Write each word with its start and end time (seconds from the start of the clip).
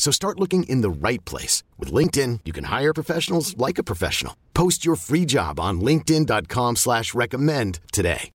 So 0.00 0.10
start 0.10 0.40
looking 0.40 0.62
in 0.62 0.80
the 0.80 0.88
right 0.88 1.22
place. 1.26 1.62
With 1.78 1.92
LinkedIn, 1.92 2.40
you 2.46 2.54
can 2.54 2.64
hire 2.64 2.94
professionals 2.94 3.54
like 3.58 3.76
a 3.76 3.82
professional. 3.82 4.34
Post 4.54 4.82
your 4.82 4.96
free 4.96 5.26
job 5.26 5.60
on 5.60 5.82
linkedin.com 5.82 6.76
slash 6.76 7.12
recommend 7.12 7.80
today. 7.92 8.30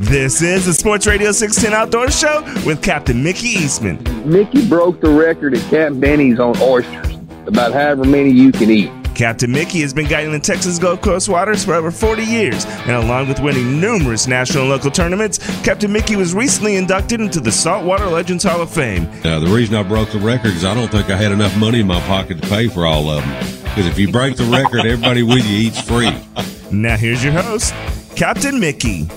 This 0.00 0.42
is 0.42 0.66
the 0.66 0.74
Sports 0.74 1.06
Radio 1.06 1.30
610 1.30 1.80
Outdoor 1.80 2.10
Show 2.10 2.42
with 2.66 2.82
Captain 2.82 3.22
Mickey 3.22 3.48
Eastman. 3.48 4.02
Mickey 4.28 4.68
broke 4.68 5.00
the 5.00 5.10
record 5.10 5.56
at 5.56 5.62
Camp 5.70 6.00
Benny's 6.00 6.40
on 6.40 6.60
oysters, 6.60 7.14
about 7.46 7.72
however 7.72 8.04
many 8.04 8.30
you 8.30 8.50
can 8.50 8.68
eat. 8.68 8.90
Captain 9.18 9.50
Mickey 9.50 9.80
has 9.80 9.92
been 9.92 10.06
guiding 10.06 10.30
the 10.30 10.38
Texas 10.38 10.78
Gulf 10.78 11.00
Coast 11.00 11.28
waters 11.28 11.64
for 11.64 11.74
over 11.74 11.90
40 11.90 12.22
years, 12.22 12.64
and 12.66 12.92
along 12.92 13.26
with 13.26 13.40
winning 13.40 13.80
numerous 13.80 14.28
national 14.28 14.62
and 14.62 14.70
local 14.70 14.92
tournaments, 14.92 15.38
Captain 15.64 15.90
Mickey 15.90 16.14
was 16.14 16.34
recently 16.34 16.76
inducted 16.76 17.20
into 17.20 17.40
the 17.40 17.50
Saltwater 17.50 18.06
Legends 18.06 18.44
Hall 18.44 18.60
of 18.60 18.70
Fame. 18.70 19.10
Now, 19.24 19.40
the 19.40 19.48
reason 19.48 19.74
I 19.74 19.82
broke 19.82 20.12
the 20.12 20.20
record 20.20 20.52
is 20.52 20.64
I 20.64 20.72
don't 20.72 20.88
think 20.88 21.10
I 21.10 21.16
had 21.16 21.32
enough 21.32 21.56
money 21.58 21.80
in 21.80 21.88
my 21.88 22.00
pocket 22.02 22.40
to 22.40 22.48
pay 22.48 22.68
for 22.68 22.86
all 22.86 23.10
of 23.10 23.24
them. 23.24 23.62
Because 23.64 23.86
if 23.86 23.98
you 23.98 24.12
break 24.12 24.36
the 24.36 24.44
record, 24.44 24.86
everybody 24.86 25.24
with 25.24 25.44
you 25.44 25.66
eats 25.66 25.80
free. 25.80 26.16
Now 26.70 26.96
here's 26.96 27.24
your 27.24 27.32
host, 27.32 27.74
Captain 28.14 28.60
Mickey. 28.60 29.08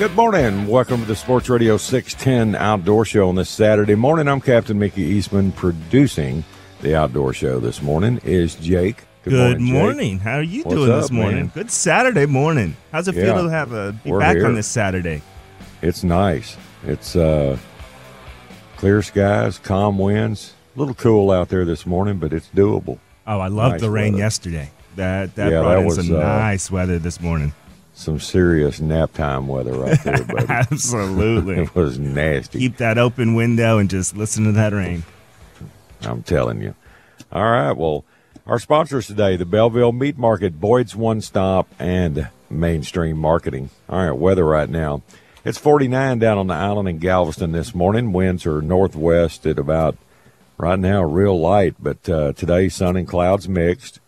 Good 0.00 0.16
morning. 0.16 0.66
Welcome 0.66 1.02
to 1.02 1.06
the 1.06 1.14
Sports 1.14 1.50
Radio 1.50 1.76
610 1.76 2.54
Outdoor 2.54 3.04
Show 3.04 3.28
on 3.28 3.34
this 3.34 3.50
Saturday 3.50 3.94
morning. 3.94 4.28
I'm 4.28 4.40
Captain 4.40 4.78
Mickey 4.78 5.02
Eastman. 5.02 5.52
Producing 5.52 6.42
the 6.80 6.96
Outdoor 6.96 7.34
Show 7.34 7.60
this 7.60 7.82
morning 7.82 8.18
is 8.24 8.54
Jake. 8.54 9.04
Good, 9.24 9.60
morning. 9.60 9.64
morning. 9.74 10.18
How 10.18 10.36
are 10.36 10.42
you 10.42 10.62
What's 10.62 10.74
doing 10.74 10.90
up, 10.90 11.02
this 11.02 11.10
morning? 11.10 11.36
man? 11.40 11.50
Good 11.54 11.70
Saturday 11.70 12.24
morning. 12.24 12.76
How's 12.92 13.08
it 13.08 13.14
Yeah. 13.14 13.24
feel 13.34 13.42
to 13.44 13.50
have 13.50 13.72
a 13.72 13.92
be 14.02 14.10
back 14.12 14.36
here. 14.36 14.46
on 14.46 14.54
this 14.54 14.66
Saturday? 14.66 15.20
It's 15.82 16.02
nice. 16.02 16.56
It's 16.86 17.14
uh, 17.14 17.58
clear 18.78 19.02
skies, 19.02 19.58
calm 19.58 19.98
winds. 19.98 20.54
A 20.76 20.78
little 20.78 20.94
cool 20.94 21.30
out 21.30 21.50
there 21.50 21.66
this 21.66 21.84
morning, 21.84 22.16
but 22.16 22.32
it's 22.32 22.48
doable. 22.56 22.98
Oh, 23.26 23.38
I 23.38 23.48
loved 23.48 23.72
Nice 23.74 23.80
the 23.82 23.90
rain 23.90 24.14
weather. 24.14 24.24
yesterday. 24.24 24.70
That 24.96 25.34
that 25.36 25.52
Yeah, 25.52 25.60
brought 25.60 25.68
that 25.74 25.78
in 25.80 25.84
was, 25.86 25.96
some 26.06 26.16
uh, 26.16 26.20
nice 26.20 26.70
weather 26.70 26.98
this 26.98 27.20
morning. 27.20 27.52
Some 28.00 28.18
serious 28.18 28.80
nap 28.80 29.12
time 29.12 29.46
weather 29.46 29.74
right 29.74 30.02
there, 30.02 30.24
buddy. 30.24 30.46
Absolutely. 30.48 31.56
it 31.64 31.74
was 31.74 31.98
nasty. 31.98 32.58
Keep 32.58 32.78
that 32.78 32.96
open 32.96 33.34
window 33.34 33.76
and 33.76 33.90
just 33.90 34.16
listen 34.16 34.44
to 34.44 34.52
that 34.52 34.72
rain. 34.72 35.02
I'm 36.00 36.22
telling 36.22 36.62
you. 36.62 36.74
All 37.30 37.44
right. 37.44 37.72
Well, 37.72 38.06
our 38.46 38.58
sponsors 38.58 39.06
today, 39.06 39.36
the 39.36 39.44
Belleville 39.44 39.92
Meat 39.92 40.16
Market, 40.16 40.58
Boyd's 40.58 40.96
One 40.96 41.20
Stop, 41.20 41.68
and 41.78 42.30
Mainstream 42.48 43.18
Marketing. 43.18 43.68
All 43.86 44.02
right. 44.02 44.18
Weather 44.18 44.46
right 44.46 44.70
now. 44.70 45.02
It's 45.44 45.58
49 45.58 46.18
down 46.20 46.38
on 46.38 46.46
the 46.46 46.54
island 46.54 46.88
in 46.88 47.00
Galveston 47.00 47.52
this 47.52 47.74
morning. 47.74 48.14
Winds 48.14 48.46
are 48.46 48.62
northwest 48.62 49.46
at 49.46 49.58
about, 49.58 49.98
right 50.56 50.78
now, 50.78 51.02
real 51.02 51.38
light, 51.38 51.74
but 51.78 52.08
uh, 52.08 52.32
today, 52.32 52.70
sun 52.70 52.96
and 52.96 53.06
clouds 53.06 53.46
mixed. 53.46 54.00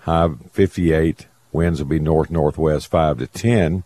High 0.00 0.28
58. 0.52 1.26
Winds 1.52 1.80
will 1.80 1.88
be 1.88 1.98
north 1.98 2.30
northwest 2.30 2.90
5 2.90 3.18
to 3.18 3.26
10. 3.26 3.84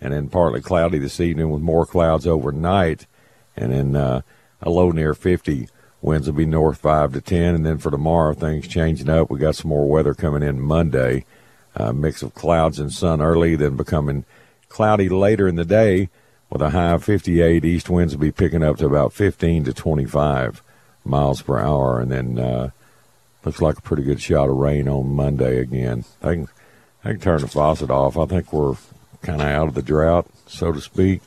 And 0.00 0.12
then 0.12 0.28
partly 0.28 0.60
cloudy 0.60 0.98
this 0.98 1.20
evening 1.20 1.50
with 1.50 1.62
more 1.62 1.86
clouds 1.86 2.26
overnight. 2.26 3.06
And 3.56 3.72
then 3.72 3.96
uh, 3.96 4.22
a 4.60 4.70
low 4.70 4.90
near 4.90 5.14
50. 5.14 5.68
Winds 6.00 6.26
will 6.26 6.34
be 6.34 6.46
north 6.46 6.78
5 6.78 7.12
to 7.12 7.20
10. 7.20 7.54
And 7.54 7.66
then 7.66 7.78
for 7.78 7.90
tomorrow, 7.90 8.34
things 8.34 8.66
changing 8.66 9.08
up. 9.08 9.30
We 9.30 9.38
got 9.38 9.56
some 9.56 9.68
more 9.68 9.88
weather 9.88 10.14
coming 10.14 10.42
in 10.42 10.60
Monday. 10.60 11.24
A 11.74 11.92
mix 11.92 12.22
of 12.22 12.34
clouds 12.34 12.78
and 12.78 12.92
sun 12.92 13.22
early, 13.22 13.56
then 13.56 13.76
becoming 13.76 14.24
cloudy 14.68 15.08
later 15.08 15.48
in 15.48 15.56
the 15.56 15.64
day 15.64 16.10
with 16.50 16.60
a 16.60 16.70
high 16.70 16.90
of 16.90 17.04
58. 17.04 17.64
East 17.64 17.88
winds 17.88 18.14
will 18.14 18.20
be 18.20 18.32
picking 18.32 18.62
up 18.62 18.76
to 18.78 18.86
about 18.86 19.12
15 19.12 19.64
to 19.64 19.72
25 19.72 20.62
miles 21.04 21.42
per 21.42 21.58
hour. 21.58 22.00
And 22.00 22.10
then 22.10 22.38
uh, 22.38 22.70
looks 23.44 23.62
like 23.62 23.78
a 23.78 23.82
pretty 23.82 24.02
good 24.02 24.20
shot 24.20 24.48
of 24.48 24.56
rain 24.56 24.88
on 24.88 25.14
Monday 25.14 25.58
again. 25.58 26.04
I 27.04 27.10
can 27.10 27.20
turn 27.20 27.40
the 27.40 27.48
faucet 27.48 27.90
off. 27.90 28.16
I 28.16 28.26
think 28.26 28.52
we're 28.52 28.76
kind 29.22 29.40
of 29.40 29.48
out 29.48 29.68
of 29.68 29.74
the 29.74 29.82
drought, 29.82 30.26
so 30.46 30.72
to 30.72 30.80
speak. 30.80 31.20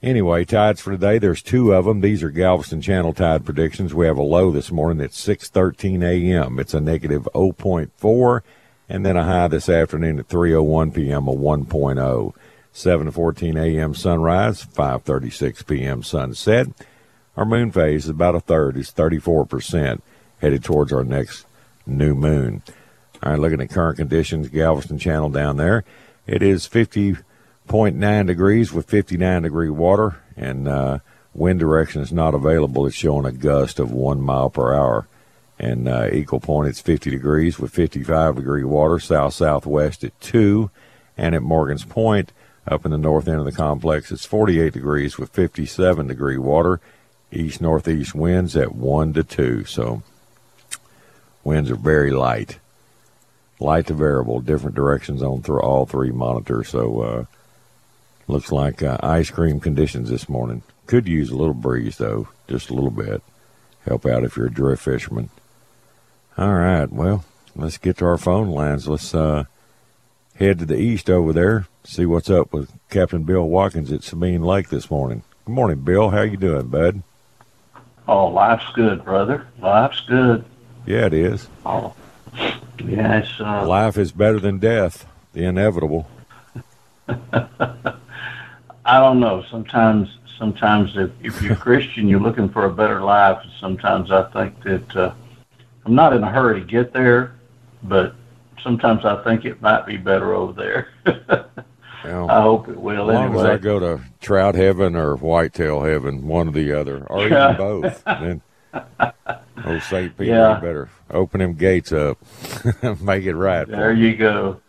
Anyway, 0.00 0.44
tides 0.44 0.80
for 0.80 0.92
today. 0.92 1.18
There's 1.18 1.42
two 1.42 1.72
of 1.72 1.84
them. 1.84 2.00
These 2.00 2.22
are 2.22 2.30
Galveston 2.30 2.80
Channel 2.80 3.12
tide 3.12 3.44
predictions. 3.44 3.92
We 3.92 4.06
have 4.06 4.16
a 4.16 4.22
low 4.22 4.52
this 4.52 4.70
morning 4.70 5.04
at 5.04 5.10
6:13 5.10 6.04
a.m. 6.04 6.60
It's 6.60 6.74
a 6.74 6.80
negative 6.80 7.28
0.4, 7.34 8.40
and 8.88 9.04
then 9.04 9.16
a 9.16 9.24
high 9.24 9.48
this 9.48 9.68
afternoon 9.68 10.20
at 10.20 10.28
3:01 10.28 10.94
p.m. 10.94 11.26
a 11.26 11.34
1.0. 11.34 12.34
7 12.70 13.06
to 13.06 13.12
14 13.12 13.56
a.m. 13.56 13.92
sunrise, 13.92 14.64
5:36 14.64 15.66
p.m. 15.66 16.04
sunset. 16.04 16.68
Our 17.36 17.44
moon 17.44 17.72
phase 17.72 18.04
is 18.04 18.10
about 18.10 18.36
a 18.36 18.40
third. 18.40 18.76
It's 18.76 18.92
34 18.92 19.46
percent, 19.46 20.04
headed 20.40 20.62
towards 20.62 20.92
our 20.92 21.02
next 21.02 21.44
new 21.86 22.14
moon. 22.14 22.62
All 23.22 23.32
right, 23.32 23.40
looking 23.40 23.60
at 23.60 23.70
current 23.70 23.98
conditions, 23.98 24.48
Galveston 24.48 24.98
Channel 24.98 25.30
down 25.30 25.56
there. 25.56 25.82
It 26.26 26.40
is 26.40 26.68
50.9 26.68 28.26
degrees 28.26 28.72
with 28.72 28.88
59 28.88 29.42
degree 29.42 29.70
water, 29.70 30.20
and 30.36 30.68
uh, 30.68 30.98
wind 31.34 31.58
direction 31.58 32.00
is 32.00 32.12
not 32.12 32.34
available. 32.34 32.86
It's 32.86 32.94
showing 32.94 33.26
a 33.26 33.32
gust 33.32 33.80
of 33.80 33.90
one 33.90 34.20
mile 34.20 34.50
per 34.50 34.72
hour. 34.72 35.08
And 35.58 35.88
uh, 35.88 36.08
Eagle 36.12 36.38
Point, 36.38 36.68
it's 36.68 36.80
50 36.80 37.10
degrees 37.10 37.58
with 37.58 37.72
55 37.72 38.36
degree 38.36 38.62
water, 38.62 39.00
south 39.00 39.34
southwest 39.34 40.04
at 40.04 40.18
2. 40.20 40.70
And 41.16 41.34
at 41.34 41.42
Morgan's 41.42 41.84
Point, 41.84 42.30
up 42.68 42.84
in 42.84 42.92
the 42.92 42.98
north 42.98 43.26
end 43.26 43.40
of 43.40 43.44
the 43.44 43.50
complex, 43.50 44.12
it's 44.12 44.24
48 44.26 44.72
degrees 44.72 45.18
with 45.18 45.30
57 45.30 46.06
degree 46.06 46.38
water, 46.38 46.80
east 47.32 47.60
northeast 47.60 48.14
winds 48.14 48.56
at 48.56 48.76
1 48.76 49.12
to 49.14 49.24
2. 49.24 49.64
So 49.64 50.04
winds 51.42 51.68
are 51.68 51.76
very 51.76 52.12
light 52.12 52.60
light 53.60 53.86
to 53.86 53.94
variable, 53.94 54.40
different 54.40 54.76
directions 54.76 55.22
on 55.22 55.42
through 55.42 55.60
all 55.60 55.86
three 55.86 56.10
monitors. 56.10 56.68
So 56.68 57.00
uh, 57.00 57.24
looks 58.26 58.52
like 58.52 58.82
uh, 58.82 58.98
ice 59.02 59.30
cream 59.30 59.60
conditions 59.60 60.10
this 60.10 60.28
morning. 60.28 60.62
Could 60.86 61.08
use 61.08 61.30
a 61.30 61.36
little 61.36 61.54
breeze 61.54 61.98
though, 61.98 62.28
just 62.48 62.70
a 62.70 62.74
little 62.74 62.90
bit. 62.90 63.22
Help 63.84 64.06
out 64.06 64.24
if 64.24 64.36
you're 64.36 64.46
a 64.46 64.52
drift 64.52 64.82
fisherman. 64.82 65.30
All 66.36 66.54
right, 66.54 66.90
well, 66.90 67.24
let's 67.56 67.78
get 67.78 67.98
to 67.98 68.04
our 68.04 68.18
phone 68.18 68.48
lines. 68.48 68.86
Let's 68.86 69.14
uh, 69.14 69.44
head 70.36 70.60
to 70.60 70.66
the 70.66 70.76
east 70.76 71.10
over 71.10 71.32
there. 71.32 71.66
See 71.84 72.06
what's 72.06 72.30
up 72.30 72.52
with 72.52 72.70
Captain 72.90 73.24
Bill 73.24 73.42
Watkins 73.42 73.90
at 73.90 74.04
Sabine 74.04 74.42
Lake 74.42 74.68
this 74.68 74.90
morning. 74.90 75.22
Good 75.46 75.52
morning, 75.54 75.80
Bill. 75.80 76.10
How 76.10 76.22
you 76.22 76.36
doing, 76.36 76.68
bud? 76.68 77.02
Oh, 78.06 78.28
life's 78.28 78.70
good, 78.74 79.04
brother. 79.04 79.46
Life's 79.58 80.00
good. 80.00 80.44
Yeah, 80.86 81.06
it 81.06 81.14
is. 81.14 81.48
Oh, 81.66 81.94
yes. 82.80 83.28
Uh, 83.40 83.66
Life 83.66 83.96
is 83.96 84.12
better 84.12 84.40
than 84.40 84.58
death. 84.58 85.06
The 85.32 85.44
inevitable. 85.44 86.08
I 87.08 88.98
don't 88.98 89.20
know. 89.20 89.44
Sometimes, 89.50 90.08
sometimes 90.38 90.96
if, 90.96 91.10
if 91.22 91.42
you're 91.42 91.56
Christian, 91.68 92.08
you're 92.08 92.20
looking 92.20 92.48
for 92.48 92.64
a 92.64 92.72
better 92.72 93.02
life. 93.02 93.38
Sometimes 93.60 94.10
I 94.10 94.24
think 94.30 94.62
that 94.62 94.96
uh, 94.96 95.14
I'm 95.84 95.94
not 95.94 96.12
in 96.14 96.22
a 96.22 96.30
hurry 96.30 96.60
to 96.60 96.66
get 96.66 96.92
there, 96.92 97.34
but 97.82 98.14
sometimes 98.62 99.04
I 99.04 99.22
think 99.24 99.44
it 99.44 99.60
might 99.60 99.86
be 99.86 99.96
better 99.96 100.34
over 100.34 100.52
there. 100.52 101.44
Well, 102.04 102.30
I 102.30 102.40
hope 102.42 102.68
it 102.68 102.78
will. 102.78 103.10
as 103.10 103.14
long 103.14 103.24
anyway. 103.26 103.42
as 103.42 103.50
I 103.50 103.56
go 103.58 103.80
to 103.80 104.00
trout 104.20 104.54
heaven 104.54 104.94
or 104.94 105.16
whitetail 105.16 105.82
heaven, 105.82 106.28
one 106.28 106.48
or 106.48 106.52
the 106.52 106.72
other, 106.72 107.04
or 107.08 107.26
even 107.26 107.56
both, 107.56 108.04
then 108.04 108.40
old 109.64 109.82
St. 109.82 110.16
Peter 110.16 110.30
Yeah. 110.32 110.54
you 110.56 110.60
better 110.60 110.88
open 111.10 111.40
them 111.40 111.54
gates 111.54 111.92
up, 111.92 112.18
make 113.00 113.24
it 113.24 113.34
right. 113.34 113.66
There 113.66 113.94
me. 113.94 114.08
you 114.08 114.16
go. 114.16 114.60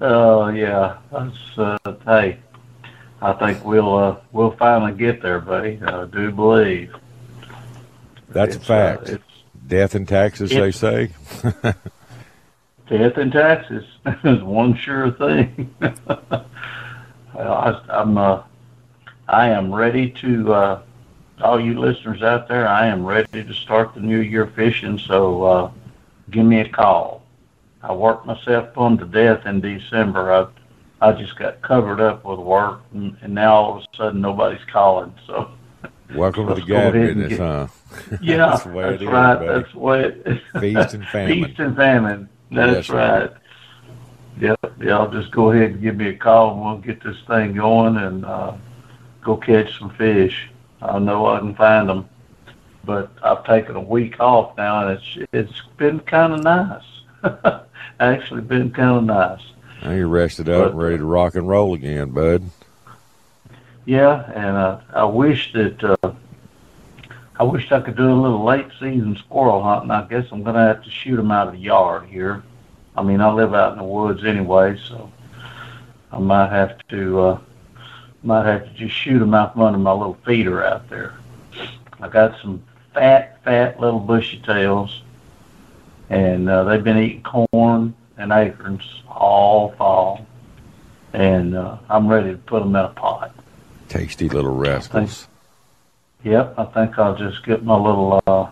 Oh 0.00 0.48
yeah, 0.48 0.98
that's 1.12 1.58
uh, 1.58 1.78
hey. 2.04 2.38
I 3.22 3.32
think 3.32 3.64
we'll 3.64 3.96
uh, 3.96 4.16
we'll 4.32 4.50
finally 4.52 4.92
get 4.92 5.22
there, 5.22 5.40
buddy. 5.40 5.80
I 5.84 6.04
do 6.04 6.30
believe. 6.30 6.94
That's 8.28 8.56
a 8.56 8.58
It's, 8.58 8.64
uh, 8.70 8.96
fact. 8.96 9.08
it's 9.08 9.22
Death 9.66 9.94
and 9.96 10.06
taxes, 10.06 10.50
they 10.50 10.70
say. 10.70 11.10
death 12.88 13.16
and 13.16 13.32
taxes 13.32 13.84
is 14.22 14.42
one 14.42 14.76
sure 14.76 15.10
thing. 15.12 15.74
well, 15.80 16.44
I, 17.34 17.80
I'm 17.88 18.16
uh, 18.18 18.42
I 19.28 19.48
am 19.48 19.74
ready 19.74 20.10
to 20.10 20.52
uh, 20.54 20.82
all 21.40 21.60
you 21.60 21.78
listeners 21.78 22.22
out 22.22 22.48
there. 22.48 22.66
I 22.68 22.86
am 22.86 23.04
ready 23.04 23.44
to 23.44 23.54
start 23.54 23.94
the 23.94 24.00
new 24.00 24.20
year 24.20 24.46
fishing. 24.46 24.98
So 24.98 25.42
uh, 25.42 25.70
give 26.30 26.46
me 26.46 26.60
a 26.60 26.68
call. 26.68 27.22
I 27.82 27.92
worked 27.92 28.26
myself 28.26 28.72
plumb 28.74 28.98
to 28.98 29.04
death 29.04 29.46
in 29.46 29.60
December. 29.60 30.32
I 30.32 30.46
I 31.08 31.12
just 31.12 31.38
got 31.38 31.60
covered 31.60 32.00
up 32.00 32.24
with 32.24 32.38
work, 32.38 32.80
and, 32.94 33.16
and 33.20 33.34
now 33.34 33.54
all 33.54 33.76
of 33.78 33.82
a 33.82 33.96
sudden 33.96 34.20
nobody's 34.22 34.64
calling. 34.72 35.12
So 35.26 35.50
Welcome 36.14 36.46
to 36.48 36.54
the 36.54 36.62
gab 36.62 36.92
business, 36.94 37.28
get- 37.30 37.38
huh? 37.38 37.66
yeah, 38.22 38.36
That's 38.48 38.64
that's 38.64 39.02
is, 39.02 39.06
right. 39.08 39.34
buddy. 39.34 39.46
That's 39.46 39.74
way 39.74 40.40
Feast 40.60 40.94
and 40.94 41.06
famine. 41.12 41.44
Feast 41.44 41.58
and 41.60 41.76
famine. 41.76 42.28
That's 42.50 42.86
sir. 42.86 42.94
right. 42.96 43.30
Yep. 44.40 44.82
Y'all 44.82 45.10
just 45.10 45.30
go 45.32 45.50
ahead 45.50 45.72
and 45.72 45.82
give 45.82 45.96
me 45.96 46.08
a 46.08 46.14
call, 46.16 46.52
and 46.54 46.62
we'll 46.64 46.78
get 46.78 47.02
this 47.02 47.16
thing 47.26 47.54
going 47.54 47.96
and 47.96 48.24
uh, 48.24 48.54
go 49.22 49.36
catch 49.36 49.78
some 49.78 49.90
fish. 49.96 50.48
I 50.82 50.98
know 50.98 51.26
I 51.26 51.38
can 51.38 51.54
find 51.54 51.88
them, 51.88 52.08
but 52.84 53.10
I've 53.22 53.44
taken 53.44 53.76
a 53.76 53.80
week 53.80 54.20
off 54.20 54.56
now, 54.56 54.86
and 54.88 54.98
it's 54.98 55.28
it's 55.32 55.62
been 55.76 56.00
kind 56.00 56.32
of 56.34 56.42
nice. 56.42 57.60
Actually, 58.00 58.42
been 58.42 58.70
kind 58.70 58.96
of 58.98 59.04
nice. 59.04 59.40
Now 59.82 59.92
you're 59.92 60.08
rested 60.08 60.48
up 60.48 60.66
and 60.68 60.74
But- 60.76 60.82
ready 60.84 60.98
to 60.98 61.04
rock 61.04 61.34
and 61.34 61.48
roll 61.48 61.74
again, 61.74 62.10
bud. 62.10 62.42
Yeah, 63.84 64.30
and 64.34 64.56
I, 64.56 64.80
I 64.92 65.04
wish 65.04 65.52
that 65.52 65.82
uh, 65.84 66.12
I 67.38 67.44
wish 67.44 67.70
I 67.70 67.80
could 67.80 67.96
do 67.96 68.10
a 68.10 68.12
little 68.20 68.42
late 68.44 68.66
season 68.80 69.16
squirrel 69.16 69.62
hunting. 69.62 69.90
I 69.92 70.06
guess 70.08 70.26
I'm 70.32 70.42
gonna 70.42 70.66
have 70.66 70.82
to 70.82 70.90
shoot 70.90 71.16
them 71.16 71.30
out 71.30 71.46
of 71.48 71.54
the 71.54 71.60
yard 71.60 72.06
here. 72.06 72.42
I 72.96 73.02
mean, 73.02 73.20
I 73.20 73.30
live 73.32 73.54
out 73.54 73.72
in 73.72 73.78
the 73.78 73.84
woods 73.84 74.24
anyway, 74.24 74.76
so 74.88 75.10
I 76.10 76.18
might 76.18 76.50
have 76.50 76.78
to 76.88 77.20
uh, 77.20 77.38
might 78.26 78.44
have 78.44 78.64
to 78.64 78.70
just 78.74 78.94
shoot 78.94 79.18
them 79.18 79.32
out 79.32 79.54
from 79.54 79.62
under 79.62 79.78
my 79.78 79.92
little 79.92 80.18
feeder 80.24 80.64
out 80.64 80.88
there. 80.90 81.14
I 82.00 82.08
got 82.08 82.38
some 82.42 82.62
fat, 82.92 83.42
fat 83.44 83.80
little 83.80 84.00
bushy 84.00 84.38
tails, 84.38 85.02
and 86.10 86.48
uh, 86.48 86.64
they've 86.64 86.82
been 86.82 86.98
eating 86.98 87.22
corn 87.22 87.94
and 88.18 88.32
acorns 88.32 88.82
all 89.08 89.72
fall, 89.72 90.26
and 91.12 91.54
uh, 91.54 91.78
I'm 91.88 92.08
ready 92.08 92.32
to 92.32 92.38
put 92.38 92.60
them 92.60 92.74
in 92.74 92.84
a 92.84 92.88
pot. 92.88 93.34
Tasty 93.88 94.28
little 94.28 94.54
rascals. 94.54 95.28
Yep, 96.24 96.58
I 96.58 96.64
think 96.64 96.98
I'll 96.98 97.16
just 97.16 97.44
get 97.44 97.64
my 97.64 97.76
little 97.76 98.20
uh, 98.26 98.50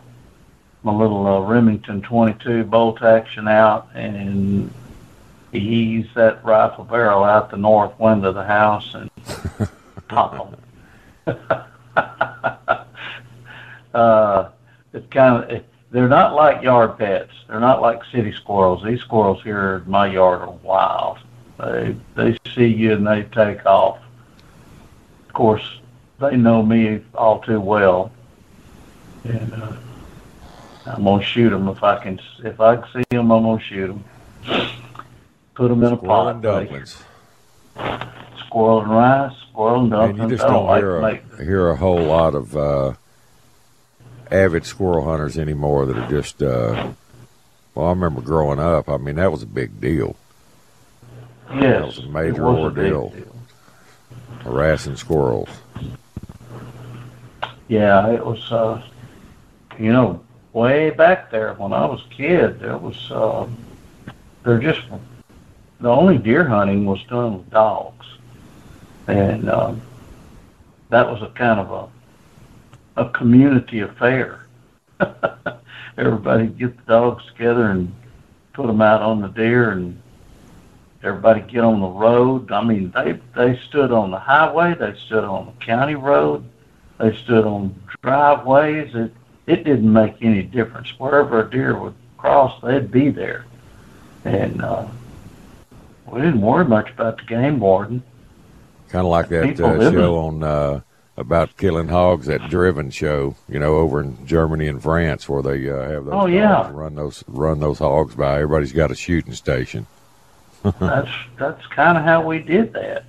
my 0.85 0.93
little 0.93 1.26
uh, 1.26 1.41
Remington 1.41 2.03
22 2.03 2.65
bolt 2.65 3.03
action 3.03 3.49
out 3.49 3.88
and 3.94 4.73
ease 5.53 6.06
that 6.15 6.44
rifle 6.44 6.85
barrel 6.85 7.25
out 7.25 7.50
the 7.50 7.56
north 7.56 7.99
window 7.99 8.29
of 8.29 8.35
the 8.35 8.44
house 8.44 8.94
and 8.94 9.11
pop 10.14 10.56
them. 11.26 11.37
uh, 13.94 14.49
it's 14.93 15.06
kind 15.11 15.44
of 15.44 15.50
it, 15.50 15.66
they're 15.90 16.08
not 16.08 16.34
like 16.34 16.62
yard 16.62 16.99
pets. 16.99 17.32
They're 17.49 17.61
not 17.61 17.81
like 17.81 18.05
city 18.11 18.32
squirrels. 18.32 18.82
These 18.84 19.00
squirrels 19.00 19.43
here 19.43 19.82
in 19.84 19.90
my 19.90 20.06
yard 20.06 20.43
are 20.43 20.50
wild. 20.50 21.19
They 21.58 21.96
they 22.14 22.37
see 22.55 22.66
you 22.66 22.94
and 22.94 23.06
they 23.06 23.22
take 23.25 23.64
off. 23.64 23.99
Of 25.28 25.34
course, 25.34 25.81
they 26.19 26.37
know 26.37 26.62
me 26.62 27.00
all 27.14 27.40
too 27.40 27.61
well, 27.61 28.11
and 29.25 29.52
uh, 29.52 29.72
I'm 30.87 31.05
gonna 31.05 31.22
shoot 31.22 31.50
them 31.50 31.69
if 31.69 31.82
I 31.82 32.02
can. 32.02 32.20
If 32.43 32.61
I 32.61 32.76
can 32.76 32.87
see 32.93 33.05
them, 33.11 33.31
I'm 33.31 33.43
gonna 33.44 33.61
shoot 33.61 33.87
them. 33.87 34.05
Put 35.55 35.69
them 35.69 35.84
in 35.84 35.93
a 35.93 35.96
Squirrel 35.96 36.25
pot. 36.25 36.32
and 36.34 36.43
buddy. 36.43 36.66
dumplings. 36.66 37.02
Squirrel 38.46 38.82
and 38.82 38.90
rice, 38.90 39.44
squirrel 39.54 39.80
and 39.82 39.90
Man, 39.90 40.16
you 40.16 40.28
just 40.36 40.44
I 40.44 40.48
don't 40.48 40.66
like 40.66 40.82
hear 40.82 40.90
to 40.90 40.98
a, 40.98 41.12
make- 41.12 41.40
hear 41.40 41.70
a 41.70 41.76
whole 41.76 42.02
lot 42.02 42.34
of 42.34 42.56
uh, 42.56 42.92
avid 44.30 44.64
squirrel 44.66 45.04
hunters 45.04 45.38
anymore 45.38 45.86
that 45.86 45.96
are 45.96 46.08
just. 46.10 46.42
Uh, 46.42 46.90
well, 47.74 47.86
I 47.86 47.90
remember 47.90 48.20
growing 48.20 48.58
up. 48.58 48.88
I 48.88 48.96
mean, 48.96 49.16
that 49.16 49.30
was 49.32 49.42
a 49.42 49.46
big 49.46 49.80
deal. 49.80 50.16
Yes, 51.54 51.86
was 51.86 51.98
a 51.98 52.08
major 52.08 52.42
it 52.42 52.50
was 52.50 52.58
a 52.58 52.62
ordeal. 52.62 53.08
deal. 53.10 53.36
Harassing 54.40 54.96
squirrels. 54.96 55.48
Yeah, 57.68 58.10
it 58.10 58.24
was. 58.24 58.50
Uh, 58.50 58.82
you 59.78 59.92
know, 59.92 60.20
way 60.52 60.90
back 60.90 61.30
there 61.30 61.54
when 61.54 61.72
I 61.72 61.84
was 61.86 62.02
a 62.04 62.14
kid, 62.14 62.58
there 62.60 62.76
was. 62.78 63.10
Uh, 63.10 63.46
there 64.42 64.58
just 64.58 64.80
the 65.80 65.88
only 65.88 66.18
deer 66.18 66.44
hunting 66.44 66.86
was 66.86 67.02
done 67.04 67.38
with 67.38 67.50
dogs, 67.50 68.06
and 69.06 69.50
um, 69.50 69.82
that 70.90 71.08
was 71.08 71.22
a 71.22 71.28
kind 71.28 71.60
of 71.60 71.70
a 71.70 71.88
a 72.96 73.08
community 73.10 73.80
affair. 73.80 74.46
Everybody 75.98 76.46
get 76.46 76.76
the 76.76 76.82
dogs 76.84 77.24
together 77.26 77.70
and 77.70 77.92
put 78.52 78.66
them 78.66 78.80
out 78.80 79.02
on 79.02 79.20
the 79.20 79.28
deer, 79.28 79.70
and 79.70 80.00
everybody 81.02 81.40
get 81.40 81.62
on 81.62 81.80
the 81.80 81.86
road. 81.86 82.50
I 82.50 82.62
mean, 82.64 82.92
they 82.92 83.20
they 83.34 83.58
stood 83.58 83.92
on 83.92 84.10
the 84.10 84.18
highway, 84.18 84.74
they 84.74 84.94
stood 84.94 85.24
on 85.24 85.46
the 85.46 85.64
county 85.64 85.94
road, 85.94 86.44
they 86.98 87.14
stood 87.16 87.44
on 87.44 87.74
driveways. 88.02 88.94
It 88.94 89.12
it 89.46 89.64
didn't 89.64 89.92
make 89.92 90.22
any 90.22 90.42
difference. 90.42 90.98
Wherever 90.98 91.40
a 91.40 91.50
deer 91.50 91.78
would 91.78 91.94
cross, 92.16 92.60
they'd 92.62 92.90
be 92.90 93.10
there. 93.10 93.44
And 94.24 94.62
uh, 94.62 94.86
we 96.06 96.22
didn't 96.22 96.40
worry 96.40 96.64
much 96.64 96.90
about 96.90 97.18
the 97.18 97.24
game 97.24 97.60
warden. 97.60 98.02
Kind 98.94 99.06
of 99.06 99.11
like 99.11 99.29
that 99.31 99.61
uh, 99.61 99.91
show 99.91 100.17
on 100.19 100.44
uh, 100.44 100.81
about 101.17 101.56
killing 101.56 101.88
hogs, 101.88 102.26
that 102.26 102.49
Driven 102.49 102.91
show, 102.93 103.35
you 103.49 103.58
know, 103.58 103.75
over 103.78 104.00
in 104.00 104.25
Germany 104.25 104.68
and 104.68 104.80
France, 104.80 105.28
where 105.28 105.42
they 105.42 105.68
uh, 105.68 105.83
have 105.90 106.04
those 106.04 106.14
Oh, 106.14 106.26
yeah. 106.26 106.71
run 106.73 106.95
those 106.95 107.25
run 107.26 107.59
those 107.59 107.80
hogs 107.80 108.14
by. 108.14 108.35
Everybody's 108.37 108.71
got 108.71 108.92
a 108.92 108.95
shooting 108.95 109.33
station. 109.33 109.88
That's 110.78 111.11
that's 111.40 111.66
kind 111.75 111.99
of 111.99 112.04
how 112.04 112.25
we 112.25 112.38
did 112.38 112.73
that, 112.75 113.04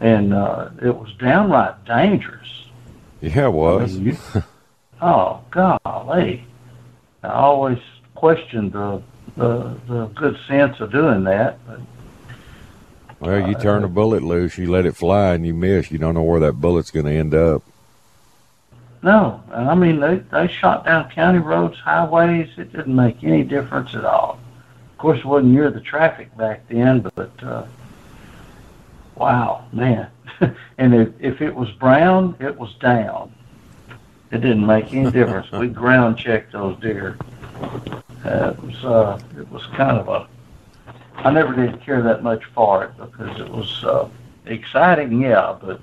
and 0.00 0.34
uh, 0.34 0.70
it 0.82 0.96
was 0.96 1.14
downright 1.20 1.84
dangerous. 1.84 2.48
Yeah, 3.20 3.46
it 3.46 3.52
was. 3.52 3.96
You- 3.98 4.16
oh 5.00 5.40
golly! 5.52 6.44
I 7.22 7.28
always 7.28 7.78
questioned 8.16 8.72
the, 8.72 9.00
the 9.36 9.78
the 9.86 10.06
good 10.16 10.36
sense 10.48 10.80
of 10.80 10.90
doing 10.90 11.22
that, 11.22 11.64
but 11.64 11.78
Well, 13.22 13.48
you 13.48 13.54
turn 13.54 13.84
a 13.84 13.88
bullet 13.88 14.24
loose, 14.24 14.58
you 14.58 14.68
let 14.68 14.84
it 14.84 14.96
fly, 14.96 15.34
and 15.34 15.46
you 15.46 15.54
miss. 15.54 15.92
You 15.92 15.98
don't 15.98 16.14
know 16.14 16.24
where 16.24 16.40
that 16.40 16.54
bullet's 16.54 16.90
going 16.90 17.06
to 17.06 17.12
end 17.12 17.34
up. 17.34 17.62
no. 19.02 19.40
I 19.52 19.76
mean, 19.76 20.00
they 20.00 20.16
they 20.16 20.48
shot 20.48 20.84
down 20.84 21.08
county 21.10 21.38
roads, 21.38 21.78
highways. 21.78 22.48
It 22.56 22.72
didn't 22.72 22.96
make 22.96 23.22
any 23.22 23.44
difference 23.44 23.94
at 23.94 24.04
all. 24.04 24.40
Of 24.90 24.98
course, 24.98 25.20
it 25.20 25.24
wasn't 25.24 25.52
near 25.52 25.70
the 25.70 25.80
traffic 25.80 26.36
back 26.36 26.66
then, 26.68 27.08
but 27.14 27.30
uh, 27.44 27.64
wow, 29.14 29.66
man! 29.72 30.08
and 30.78 30.92
if 30.94 31.08
if 31.20 31.40
it 31.40 31.54
was 31.54 31.70
brown, 31.70 32.34
it 32.40 32.58
was 32.58 32.74
down. 32.80 33.32
It 34.32 34.40
didn't 34.40 34.66
make 34.66 34.92
any 34.92 35.10
difference. 35.12 35.52
we 35.52 35.68
ground 35.82 36.16
checked 36.18 36.52
those 36.52 36.76
deer. 36.80 37.16
Uh, 38.24 38.54
it 38.56 38.62
was 38.64 38.84
uh, 38.84 39.20
it 39.38 39.48
was 39.52 39.64
kind 39.76 39.98
of 39.98 40.08
a. 40.08 40.26
I 41.24 41.30
never 41.30 41.54
did 41.54 41.80
care 41.82 42.02
that 42.02 42.22
much 42.22 42.44
for 42.54 42.84
it 42.84 42.90
because 42.96 43.40
it 43.40 43.48
was 43.48 43.84
uh, 43.84 44.08
exciting, 44.46 45.20
yeah, 45.22 45.56
but 45.60 45.80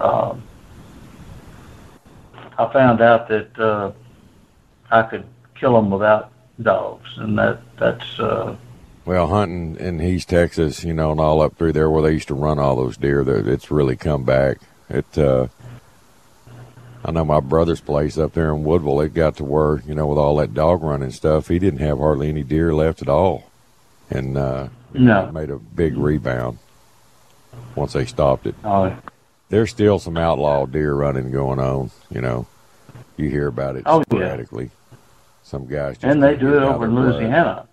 um, 0.00 0.42
I 2.56 2.72
found 2.72 3.00
out 3.00 3.28
that 3.28 3.58
uh, 3.58 3.92
I 4.90 5.02
could 5.02 5.26
kill 5.54 5.74
them 5.74 5.90
without 5.90 6.32
dogs, 6.62 7.08
and 7.18 7.38
that 7.38 7.60
that's 7.76 8.18
uh, 8.18 8.56
Well, 9.04 9.26
hunting 9.26 9.76
in 9.76 10.00
East 10.00 10.28
Texas, 10.30 10.82
you 10.82 10.94
know, 10.94 11.12
and 11.12 11.20
all 11.20 11.40
up 11.42 11.56
through 11.56 11.72
there 11.72 11.90
where 11.90 12.02
they 12.02 12.12
used 12.12 12.28
to 12.28 12.34
run 12.34 12.58
all 12.58 12.76
those 12.76 12.96
deer, 12.96 13.20
it's 13.48 13.70
really 13.70 13.96
come 13.96 14.24
back. 14.24 14.58
It, 14.88 15.18
uh, 15.18 15.48
I 17.04 17.10
know 17.10 17.24
my 17.24 17.40
brother's 17.40 17.80
place 17.80 18.18
up 18.18 18.32
there 18.32 18.50
in 18.50 18.64
Woodville. 18.64 19.00
It 19.02 19.14
got 19.14 19.36
to 19.36 19.44
where, 19.44 19.80
you 19.86 19.94
know, 19.94 20.06
with 20.06 20.18
all 20.18 20.36
that 20.36 20.54
dog 20.54 20.82
running 20.82 21.10
stuff, 21.10 21.48
he 21.48 21.58
didn't 21.58 21.80
have 21.80 21.98
hardly 21.98 22.28
any 22.28 22.42
deer 22.42 22.74
left 22.74 23.02
at 23.02 23.08
all, 23.08 23.50
and 24.10 24.36
uh, 24.38 24.68
No. 24.94 25.30
made 25.32 25.50
a 25.50 25.58
big 25.58 25.96
rebound. 25.96 26.58
once 27.74 27.92
they 27.94 28.04
stopped 28.06 28.46
it. 28.46 28.54
Oh, 28.64 28.94
There's 29.48 29.70
still 29.70 29.98
some 29.98 30.16
outlaw 30.16 30.66
deer 30.66 30.94
running 30.94 31.30
going 31.30 31.58
on. 31.58 31.90
You 32.10 32.20
know, 32.20 32.46
you 33.16 33.28
hear 33.30 33.46
about 33.48 33.76
it 33.76 33.82
Oh, 33.86 34.02
yeah. 34.12 34.36
Some 35.42 35.66
guys 35.66 35.94
just 35.96 36.04
and 36.04 36.22
they 36.22 36.36
do 36.36 36.54
it 36.56 36.62
over 36.62 36.84
in. 36.84 36.94
Louisiana. 36.94 37.66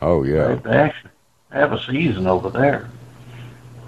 Oh 0.00 0.22
yeah, 0.22 0.54
they 0.56 0.70
actually 0.76 1.10
have 1.50 1.72
a 1.72 1.80
season 1.82 2.26
over 2.28 2.50
there. 2.50 2.88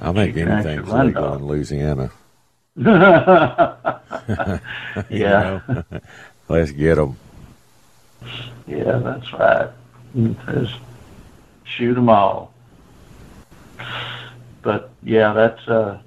I 0.00 0.12
think 0.12 0.36
anything's 0.36 0.88
legal 0.90 1.22
dog. 1.22 1.40
in 1.40 1.46
Louisiana. 1.46 2.10
yeah? 5.08 5.60
Let's 6.48 6.72
get 6.72 6.96
them. 6.96 7.16
yeah, 8.66 8.98
that's 8.98 9.32
right. 9.34 9.70
Shoot 11.68 11.94
them 11.94 12.08
all. 12.08 12.52
But 14.62 14.90
yeah, 15.02 15.32
that's 15.32 15.66
uh, 15.68 16.00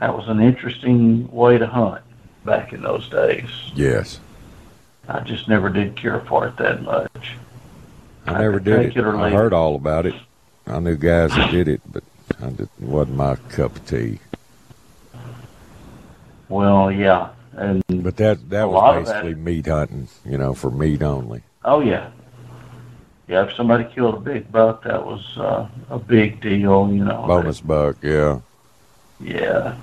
that 0.00 0.14
was 0.16 0.28
an 0.28 0.40
interesting 0.40 1.30
way 1.32 1.58
to 1.58 1.66
hunt 1.66 2.02
back 2.44 2.72
in 2.72 2.82
those 2.82 3.08
days. 3.08 3.48
Yes, 3.74 4.20
I 5.08 5.20
just 5.20 5.48
never 5.48 5.70
did 5.70 5.96
care 5.96 6.20
for 6.20 6.46
it 6.46 6.56
that 6.58 6.82
much. 6.82 7.36
I 8.26 8.34
I 8.34 8.40
never 8.40 8.60
did 8.60 8.96
it. 8.96 9.04
I 9.04 9.30
heard 9.30 9.52
all 9.52 9.74
about 9.76 10.06
it. 10.06 10.14
I 10.66 10.78
knew 10.78 10.96
guys 10.96 11.30
that 11.30 11.50
did 11.50 11.68
it, 11.68 11.80
but 11.90 12.04
just, 12.56 12.60
it 12.60 12.68
wasn't 12.80 13.16
my 13.16 13.36
cup 13.50 13.76
of 13.76 13.86
tea. 13.86 14.18
Well, 16.48 16.90
yeah, 16.92 17.30
and 17.54 17.82
But 17.88 18.16
that 18.18 18.50
that 18.50 18.64
A 18.64 18.66
lot 18.66 18.96
of 18.96 19.02
was 19.02 19.08
that- 19.10 19.22
basically 19.22 19.42
meat 19.42 19.66
hunting. 19.66 20.08
You 20.24 20.38
know, 20.38 20.54
for 20.54 20.70
meat 20.70 21.02
only. 21.02 21.42
oh 21.64 21.80
yeah, 21.80 22.10
yeah. 23.28 23.44
If 23.46 23.54
somebody 23.54 23.84
killed 23.84 24.14
a 24.14 24.20
big 24.20 24.50
buck, 24.52 24.84
that 24.84 25.04
was 25.04 25.36
uh, 25.36 25.68
a 25.90 25.98
big 25.98 26.40
deal. 26.40 26.90
You 26.92 27.04
know, 27.04 27.24
Bonus 27.26 27.60
buck. 27.60 27.96
Yeah. 28.02 28.40
Yeah. 29.20 29.76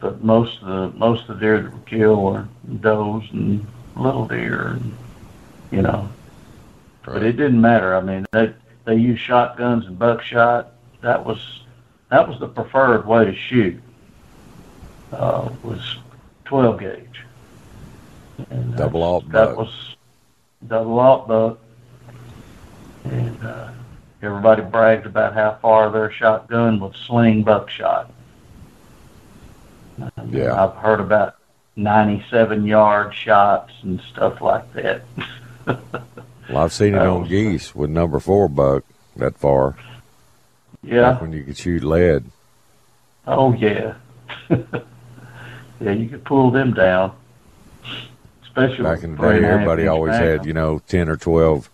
But 0.00 0.22
most 0.22 0.60
of 0.62 0.66
the 0.92 0.98
most 0.98 1.28
of 1.28 1.38
the 1.38 1.40
deer 1.46 1.60
that 1.62 1.72
were 1.72 1.78
killed 1.86 2.22
were 2.22 2.48
does 2.80 3.22
and 3.32 3.66
little 3.96 4.26
deer, 4.26 4.68
and, 4.68 4.94
you 5.70 5.82
know. 5.82 6.08
But 7.04 7.22
it 7.22 7.32
didn't 7.36 7.60
matter. 7.60 7.94
I 7.94 8.00
mean, 8.00 8.26
they 8.32 8.52
they 8.84 8.96
used 8.96 9.20
shotguns 9.22 9.86
and 9.86 9.98
buckshot. 9.98 10.72
That 11.00 11.24
was 11.24 11.62
that 12.10 12.28
was 12.28 12.38
the 12.40 12.48
preferred 12.48 13.06
way 13.06 13.24
to 13.26 13.34
shoot. 13.34 13.80
Uh, 15.12 15.48
was 15.62 15.98
twelve 16.44 16.80
gauge. 16.80 17.20
And 18.50 18.76
Double 18.76 19.02
aught 19.02 19.28
That 19.30 19.48
buck. 19.50 19.58
was 19.58 19.96
double 20.66 20.98
aught 20.98 21.28
buck. 21.28 21.58
And 23.04 23.44
uh, 23.44 23.70
everybody 24.22 24.62
bragged 24.62 25.06
about 25.06 25.34
how 25.34 25.58
far 25.60 25.90
their 25.90 26.10
shotgun 26.10 26.80
would 26.80 26.96
sling 26.96 27.42
buckshot. 27.42 28.10
And 30.16 30.32
Yeah. 30.32 30.62
I've 30.64 30.74
heard 30.76 31.00
about 31.00 31.36
97 31.76 32.64
yard 32.66 33.14
shots 33.14 33.72
and 33.82 34.00
stuff 34.12 34.40
like 34.40 34.72
that. 34.74 35.02
Well, 36.50 36.58
I've 36.58 36.74
seen 36.74 36.94
it 36.94 36.98
on 36.98 37.22
was- 37.22 37.30
geese 37.30 37.74
with 37.74 37.88
number 37.88 38.20
four 38.20 38.48
buck 38.50 38.84
that 39.16 39.34
far. 39.38 39.76
yeah. 40.82 41.12
Back 41.12 41.22
when 41.22 41.32
you 41.32 41.42
could 41.42 41.56
shoot 41.56 41.82
lead. 41.82 42.24
Oh 43.26 43.54
yeah. 43.54 43.94
yeah, 44.50 45.92
you 45.92 46.06
could 46.06 46.22
pull 46.24 46.50
them 46.50 46.74
down. 46.74 47.16
Especially 48.42 48.82
Back 48.84 49.02
in 49.04 49.16
the 49.16 49.22
day, 49.22 49.36
and 49.36 49.44
a 49.44 49.48
half 49.48 49.54
everybody 49.54 49.86
always 49.86 50.12
had, 50.16 50.44
you 50.44 50.52
know, 50.52 50.82
10 50.86 51.08
or 51.08 51.16
12 51.16 51.70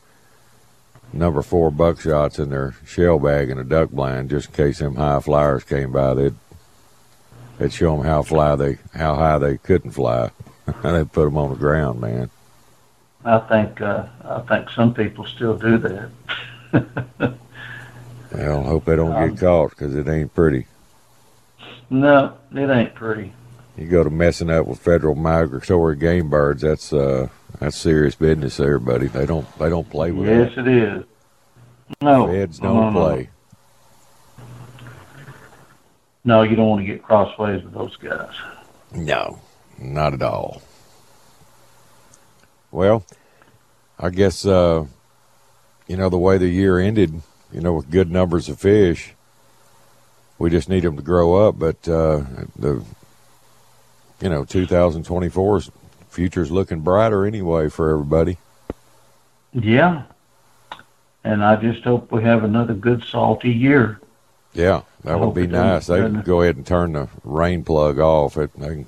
number 1.13 1.43
four 1.43 1.71
buckshots 1.71 2.39
in 2.39 2.51
their 2.51 2.75
shell 2.87 3.19
bag 3.19 3.51
in 3.51 3.59
a 3.59 3.65
duck 3.65 3.91
blind 3.91 4.31
just 4.31 4.49
in 4.49 4.55
case 4.55 4.79
them 4.79 4.97
high 4.97 5.21
flyers 5.21 5.65
came 5.65 5.93
by. 5.93 6.15
They'd, 6.15 6.35
they'd 7.59 7.73
show 7.73 7.97
them 7.97 8.07
how 8.07 8.23
fly 8.23 8.57
they, 8.57 8.79
how 8.95 9.17
high 9.17 9.39
they 9.39 9.59
couldn't 9.59 9.91
fly. 9.93 10.31
and 10.67 10.95
they'd 10.97 11.13
put 11.13 11.25
them 11.25 11.37
on 11.39 11.51
the 11.51 11.57
ground, 11.57 12.01
man. 12.01 12.31
I 13.25 13.39
think 13.39 13.81
uh, 13.83 14.07
I 14.25 14.41
think 14.41 14.71
some 14.71 14.95
people 14.95 15.27
still 15.27 15.57
do 15.57 15.79
that. 15.79 16.11
Well, 18.33 18.63
hope 18.63 18.85
they 18.85 18.95
don't 18.95 19.13
Um, 19.13 19.31
get 19.31 19.41
caught 19.41 19.71
because 19.71 19.97
it 19.97 20.07
ain't 20.07 20.33
pretty. 20.33 20.67
no, 21.91 22.35
it 22.55 22.71
ain't 22.71 22.95
pretty. 22.95 23.33
You 23.77 23.89
go 23.89 24.05
to 24.05 24.11
messing 24.11 24.51
up 24.51 24.67
with 24.69 24.79
federal 24.79 25.17
migratory 25.17 25.97
game 25.97 26.31
birds. 26.31 26.63
That's 26.63 26.93
uh, 26.93 27.29
that's 27.59 27.77
serious 27.77 28.15
business 28.15 28.57
there, 28.57 28.79
buddy. 28.79 29.07
They 29.07 29.27
don't 29.27 29.47
they 29.59 29.69
don't 29.69 29.89
play 29.89 30.11
with 30.13 30.29
it. 30.29 30.49
Yes, 30.49 30.57
that. 30.57 30.67
it 30.67 30.83
is. 30.83 31.05
No, 32.01 32.27
Feds 32.27 32.59
don't 32.59 32.75
no, 32.75 32.91
no. 32.91 33.01
play. 33.01 33.31
No, 36.25 36.43
you 36.43 36.55
don't 36.55 36.69
want 36.69 36.87
to 36.87 36.93
get 36.93 37.03
crossways 37.03 37.65
with 37.65 37.73
those 37.73 37.97
guys. 37.97 38.35
No, 38.93 39.41
not 39.79 40.15
at 40.15 40.23
all. 40.23 40.63
Well, 42.71 43.05
I 43.99 44.11
guess 44.11 44.47
uh, 44.47 44.87
you 45.89 45.97
know 45.97 46.09
the 46.09 46.19
way 46.19 46.39
the 46.39 46.49
year 46.49 46.79
ended. 46.79 47.23
You 47.53 47.61
know, 47.61 47.73
with 47.73 47.91
good 47.91 48.11
numbers 48.11 48.49
of 48.49 48.61
fish, 48.61 49.15
we 50.39 50.51
just 50.51 50.69
need 50.69 50.85
them 50.85 50.97
to 50.97 51.03
grow 51.03 51.49
up. 51.49 51.59
But 51.59 51.89
uh, 51.89 52.23
the 52.57 52.85
you 54.21 54.29
know 54.29 54.45
2024's 54.45 55.71
future's 56.11 56.51
looking 56.51 56.81
brighter 56.81 57.25
anyway 57.25 57.69
for 57.69 57.91
everybody. 57.91 58.39
Yeah, 59.53 60.03
and 61.25 61.45
I 61.45 61.57
just 61.57 61.83
hope 61.83 62.13
we 62.13 62.23
have 62.23 62.45
another 62.45 62.75
good 62.75 63.03
salty 63.05 63.51
year. 63.51 64.01
Yeah, 64.53 64.83
that 65.05 65.13
I 65.13 65.17
would 65.17 65.35
be 65.35 65.47
nice. 65.47 65.87
They 65.87 65.99
can 66.01 66.23
go 66.23 66.43
ahead 66.43 66.57
and 66.57 66.67
turn 66.67 66.93
the 66.93 67.09
rain 67.25 67.65
plug 67.65 67.99
off. 67.99 68.37
It, 68.37 68.53
they 68.59 68.69
can 68.69 68.87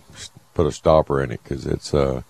put 0.55 0.67
a 0.67 0.73
stopper 0.73 1.23
in 1.23 1.31
it 1.31 1.41
because 1.43 1.67
it's. 1.67 1.93
Uh, 1.95 2.23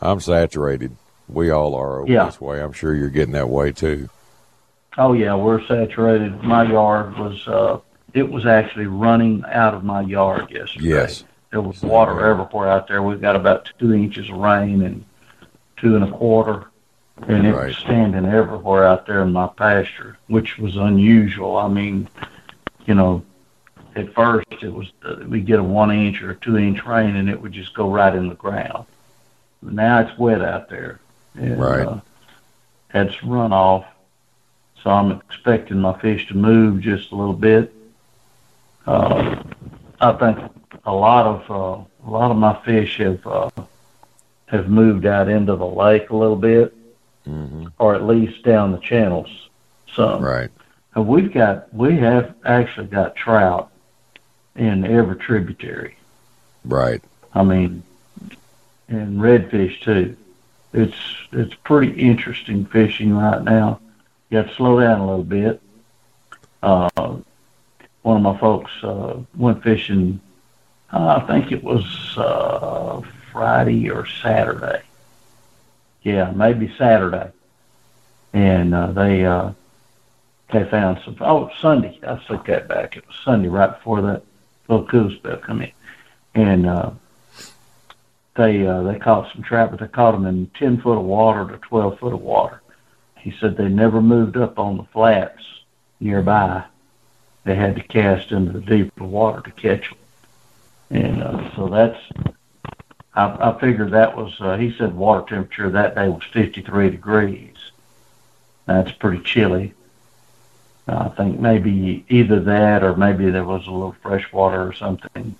I'm 0.00 0.20
saturated. 0.20 0.94
We 1.28 1.50
all 1.50 1.74
are 1.74 2.00
over 2.00 2.12
Yeah. 2.12 2.26
this 2.26 2.40
way. 2.40 2.60
I'm 2.62 2.72
sure 2.72 2.94
you're 2.94 3.08
getting 3.08 3.32
that 3.32 3.48
way 3.48 3.72
too. 3.72 4.08
Oh 4.98 5.12
yeah, 5.12 5.34
we're 5.34 5.64
saturated. 5.66 6.42
My 6.42 6.62
yard 6.64 7.18
was 7.18 7.46
uh 7.48 7.80
it 8.14 8.30
was 8.30 8.46
actually 8.46 8.86
running 8.86 9.44
out 9.48 9.74
of 9.74 9.84
my 9.84 10.00
yard 10.02 10.50
yesterday. 10.50 10.86
Yes. 10.86 11.24
There 11.56 11.62
was 11.62 11.80
water 11.80 12.20
everywhere 12.26 12.68
out 12.68 12.86
there. 12.86 13.02
We've 13.02 13.18
got 13.18 13.34
about 13.34 13.70
two 13.78 13.94
inches 13.94 14.28
of 14.28 14.36
rain 14.36 14.82
and 14.82 15.02
two 15.78 15.96
and 15.96 16.04
a 16.04 16.10
quarter. 16.10 16.66
And 17.28 17.46
it 17.46 17.54
Right. 17.54 17.68
was 17.68 17.78
standing 17.78 18.26
everywhere 18.26 18.84
out 18.84 19.06
there 19.06 19.22
in 19.22 19.32
my 19.32 19.46
pasture, 19.46 20.18
which 20.26 20.58
was 20.58 20.76
unusual. 20.76 21.56
I 21.56 21.68
mean, 21.68 22.08
you 22.84 22.92
know, 22.92 23.22
at 23.94 24.12
first 24.12 24.48
it 24.60 24.68
was 24.70 24.92
uh, 25.02 25.14
we 25.26 25.40
get 25.40 25.58
a 25.58 25.62
one 25.62 25.90
inch 25.90 26.20
or 26.20 26.32
a 26.32 26.34
two 26.34 26.58
inch 26.58 26.84
rain 26.84 27.16
and 27.16 27.30
it 27.30 27.40
would 27.40 27.52
just 27.52 27.72
go 27.72 27.90
right 27.90 28.14
in 28.14 28.28
the 28.28 28.34
ground. 28.34 28.84
Now 29.62 30.00
it's 30.00 30.18
wet 30.18 30.42
out 30.42 30.68
there. 30.68 31.00
And, 31.36 31.58
Right. 31.58 31.86
Uh, 31.86 32.00
had 32.88 33.14
some 33.18 33.30
runoff, 33.30 33.86
so 34.82 34.90
I'm 34.90 35.10
expecting 35.10 35.80
my 35.80 35.98
fish 36.00 36.28
to 36.28 36.36
move 36.36 36.82
just 36.82 37.12
a 37.12 37.16
little 37.16 37.32
bit. 37.32 37.72
Uh, 38.86 39.42
I 40.02 40.12
think 40.12 40.38
a 40.86 40.92
lot 40.92 41.26
of 41.26 41.50
uh, 41.50 41.84
a 42.06 42.10
lot 42.10 42.30
of 42.30 42.36
my 42.36 42.54
fish 42.64 42.98
have 42.98 43.26
uh, 43.26 43.50
have 44.46 44.68
moved 44.68 45.04
out 45.04 45.28
into 45.28 45.56
the 45.56 45.66
lake 45.66 46.10
a 46.10 46.16
little 46.16 46.36
bit, 46.36 46.74
hmm 47.24 47.66
or 47.78 47.94
at 47.94 48.06
least 48.06 48.42
down 48.42 48.72
the 48.72 48.78
channels 48.78 49.46
some. 49.94 50.22
Right. 50.22 50.50
And 50.94 51.06
we've 51.06 51.32
got 51.32 51.72
we 51.74 51.96
have 51.98 52.34
actually 52.44 52.86
got 52.86 53.16
trout 53.16 53.70
in 54.54 54.84
every 54.84 55.16
tributary. 55.16 55.96
Right. 56.64 57.02
I 57.34 57.42
mean, 57.42 57.82
and 58.88 59.18
redfish 59.18 59.80
too. 59.80 60.16
It's 60.72 60.96
it's 61.32 61.54
pretty 61.54 61.92
interesting 62.00 62.64
fishing 62.66 63.14
right 63.14 63.42
now. 63.42 63.80
You 64.30 64.38
have 64.38 64.48
to 64.48 64.54
slow 64.54 64.80
down 64.80 65.00
a 65.00 65.06
little 65.06 65.24
bit. 65.24 65.60
Uh, 66.62 66.88
one 68.02 68.16
of 68.16 68.22
my 68.22 68.36
folks 68.38 68.70
uh, 68.82 69.18
went 69.36 69.62
fishing. 69.62 70.20
Uh, 70.92 71.20
I 71.20 71.26
think 71.26 71.52
it 71.52 71.62
was 71.64 71.84
uh, 72.16 73.00
Friday 73.32 73.90
or 73.90 74.06
Saturday. 74.06 74.82
Yeah, 76.02 76.30
maybe 76.30 76.72
Saturday. 76.78 77.32
And 78.32 78.74
uh, 78.74 78.92
they 78.92 79.24
uh, 79.24 79.52
they 80.52 80.64
found 80.64 81.00
some. 81.04 81.16
Oh, 81.20 81.50
Sunday. 81.60 81.98
I 82.06 82.16
took 82.26 82.46
that 82.46 82.68
back. 82.68 82.96
It 82.96 83.06
was 83.06 83.16
Sunday 83.24 83.48
right 83.48 83.72
before 83.72 84.02
that 84.02 84.22
little 84.68 84.86
cool 84.86 85.10
spell 85.10 85.38
come 85.38 85.62
in, 85.62 85.72
and 86.34 86.66
uh, 86.66 86.90
they 88.36 88.66
uh, 88.66 88.82
they 88.82 88.98
caught 88.98 89.32
some 89.32 89.42
trout, 89.42 89.70
but 89.70 89.80
they 89.80 89.88
caught 89.88 90.12
them 90.12 90.26
in 90.26 90.48
ten 90.48 90.80
foot 90.80 90.98
of 90.98 91.04
water 91.04 91.50
to 91.50 91.58
twelve 91.58 91.98
foot 91.98 92.12
of 92.12 92.20
water. 92.20 92.60
He 93.16 93.34
said 93.40 93.56
they 93.56 93.68
never 93.68 94.00
moved 94.00 94.36
up 94.36 94.58
on 94.58 94.76
the 94.76 94.84
flats 94.84 95.42
nearby. 95.98 96.64
They 97.44 97.54
had 97.54 97.76
to 97.76 97.82
cast 97.82 98.32
into 98.32 98.52
the 98.52 98.60
deeper 98.60 99.04
water 99.04 99.40
to 99.40 99.50
catch 99.50 99.88
them, 99.88 99.98
and 100.90 101.22
uh, 101.22 101.54
so 101.56 101.68
that's. 101.68 101.98
I, 103.14 103.50
I 103.50 103.60
figured 103.60 103.92
that 103.92 104.16
was. 104.16 104.34
Uh, 104.40 104.56
he 104.56 104.74
said 104.76 104.94
water 104.94 105.24
temperature 105.26 105.70
that 105.70 105.94
day 105.94 106.08
was 106.08 106.22
fifty 106.32 106.62
three 106.62 106.90
degrees. 106.90 107.54
That's 108.66 108.92
pretty 108.92 109.22
chilly. 109.22 109.74
I 110.88 111.08
think 111.08 111.40
maybe 111.40 112.04
either 112.08 112.40
that 112.40 112.84
or 112.84 112.94
maybe 112.94 113.30
there 113.30 113.44
was 113.44 113.66
a 113.66 113.70
little 113.70 113.96
fresh 114.02 114.32
water 114.32 114.62
or 114.62 114.72
something. 114.72 115.34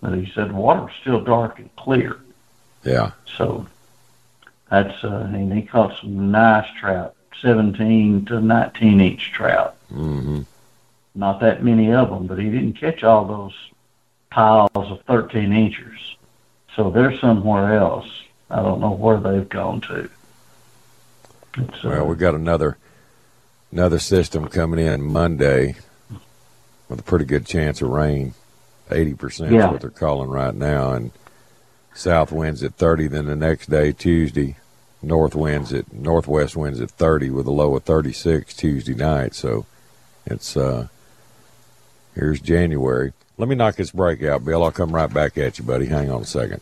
But 0.00 0.14
he 0.14 0.30
said 0.32 0.52
water 0.52 0.82
was 0.82 0.92
still 1.00 1.20
dark 1.20 1.58
and 1.58 1.74
clear. 1.76 2.18
Yeah. 2.84 3.12
So 3.36 3.66
that's 4.70 5.04
uh, 5.04 5.28
and 5.32 5.52
he 5.52 5.62
caught 5.62 5.98
some 6.00 6.30
nice 6.30 6.68
trout, 6.80 7.14
17 7.40 8.26
to 8.26 8.40
19 8.40 9.00
inch 9.00 9.32
trout. 9.32 9.76
hmm 9.88 10.42
Not 11.14 11.40
that 11.40 11.62
many 11.64 11.92
of 11.92 12.10
them, 12.10 12.26
but 12.26 12.38
he 12.38 12.50
didn't 12.50 12.74
catch 12.74 13.02
all 13.04 13.24
those 13.24 13.54
piles 14.30 14.70
of 14.74 15.02
13 15.06 15.52
inchers. 15.52 16.16
So 16.74 16.90
they're 16.90 17.18
somewhere 17.18 17.76
else. 17.76 18.08
I 18.50 18.62
don't 18.62 18.80
know 18.80 18.92
where 18.92 19.18
they've 19.18 19.48
gone 19.48 19.80
to. 19.82 20.08
It's, 21.56 21.84
uh, 21.84 21.88
Well, 21.88 22.06
we 22.06 22.16
got 22.16 22.34
another 22.34 22.76
another 23.72 23.98
system 23.98 24.48
coming 24.48 24.84
in 24.84 25.02
Monday 25.02 25.74
with 26.88 27.00
a 27.00 27.02
pretty 27.02 27.24
good 27.24 27.46
chance 27.46 27.82
of 27.82 27.90
rain. 27.90 28.34
Eighty 28.90 29.14
percent 29.14 29.52
is 29.54 29.64
what 29.72 29.80
they're 29.82 29.90
calling 29.90 30.30
right 30.30 30.54
now, 30.54 30.92
and 30.92 31.10
south 31.94 32.32
winds 32.32 32.62
at 32.62 32.74
thirty. 32.74 33.06
Then 33.06 33.26
the 33.26 33.36
next 33.36 33.68
day, 33.68 33.92
Tuesday, 33.92 34.56
north 35.02 35.34
winds 35.34 35.72
at 35.74 35.92
northwest 35.92 36.56
winds 36.56 36.80
at 36.80 36.90
thirty 36.92 37.28
with 37.28 37.46
a 37.46 37.50
low 37.50 37.76
of 37.76 37.82
thirty 37.82 38.12
six 38.12 38.54
Tuesday 38.54 38.94
night. 38.94 39.34
So 39.34 39.66
it's 40.24 40.56
uh 40.56 40.88
here's 42.14 42.40
January. 42.40 43.12
Let 43.38 43.48
me 43.48 43.54
knock 43.54 43.76
this 43.76 43.92
break 43.92 44.20
out, 44.24 44.44
Bill. 44.44 44.64
I'll 44.64 44.72
come 44.72 44.92
right 44.92 45.12
back 45.12 45.38
at 45.38 45.58
you, 45.58 45.64
buddy. 45.64 45.86
Hang 45.86 46.10
on 46.10 46.22
a 46.22 46.26
second. 46.26 46.60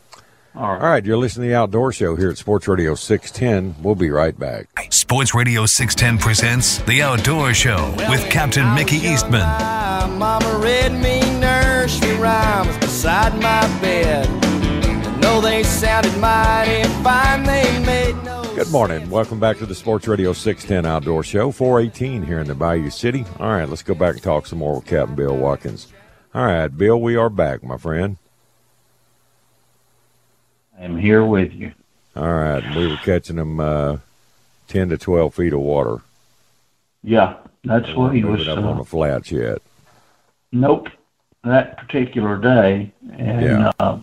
all 0.54 0.68
right. 0.75 0.83
All 0.83 0.88
right, 0.90 1.02
you're 1.04 1.16
listening 1.16 1.49
to 1.49 1.52
the 1.52 1.56
Outdoor 1.56 1.90
Show 1.90 2.16
here 2.16 2.28
at 2.28 2.37
Sports 2.37 2.68
Radio 2.68 2.95
610. 2.95 3.83
We'll 3.83 3.95
be 3.95 4.11
right 4.11 4.38
back. 4.38 4.87
Sports 4.90 5.35
Radio 5.35 5.64
610 5.64 6.18
presents 6.23 6.78
The 6.80 7.00
Outdoor 7.00 7.54
Show 7.54 7.95
with 8.11 8.28
Captain 8.30 8.75
Mickey 8.75 8.97
Eastman. 8.97 9.40
My 9.40 10.06
mama 10.18 10.59
read 10.62 10.92
me 10.92 11.21
nursery 11.40 12.14
rhymes 12.18 12.76
beside 12.76 13.33
my 13.37 13.80
bed. 13.80 14.28
I 14.45 15.16
know 15.16 15.40
they 15.40 15.62
sounded 15.62 16.14
mighty 16.18 16.87
fine. 17.02 17.42
They 17.45 17.85
made 17.87 18.23
no 18.23 18.42
Good 18.54 18.71
morning. 18.71 19.09
Welcome 19.09 19.40
back 19.40 19.56
to 19.59 19.66
the 19.66 19.75
Sports 19.75 20.06
Radio 20.06 20.35
610 20.35 20.85
Outdoor 20.85 21.23
Show, 21.23 21.52
418 21.52 22.23
here 22.23 22.38
in 22.40 22.47
the 22.47 22.54
Bayou 22.54 22.90
City. 22.90 23.25
All 23.40 23.49
right, 23.49 23.66
let's 23.66 23.83
go 23.83 23.95
back 23.95 24.12
and 24.14 24.23
talk 24.23 24.47
some 24.47 24.59
more 24.59 24.76
with 24.76 24.85
Captain 24.85 25.16
Bill 25.16 25.35
Watkins. 25.37 25.88
All 26.37 26.45
right, 26.45 26.69
Bill, 26.69 27.00
we 27.00 27.16
are 27.16 27.31
back, 27.31 27.64
my 27.64 27.78
friend. 27.78 28.19
I'm 30.78 30.99
here 30.99 31.25
with 31.25 31.50
you. 31.55 31.73
All 32.14 32.31
right, 32.31 32.76
we 32.76 32.87
were 32.87 32.99
catching 32.99 33.37
them 33.37 33.59
uh, 33.59 33.97
10 34.69 34.90
to 34.90 34.99
12 34.99 35.35
feet 35.35 35.55
of 35.55 35.61
water. 35.61 36.02
Yeah, 37.02 37.37
that's 37.64 37.90
what 37.95 38.14
he 38.14 38.23
was. 38.23 38.47
up 38.49 38.59
uh, 38.59 38.69
on 38.69 38.76
the 38.76 38.85
flats 38.85 39.33
yet. 39.33 39.62
Nope, 40.52 40.90
that 41.43 41.78
particular 41.78 42.37
day. 42.37 42.93
And 43.14 43.40
Yeah. 43.40 43.73
uh, 43.81 44.00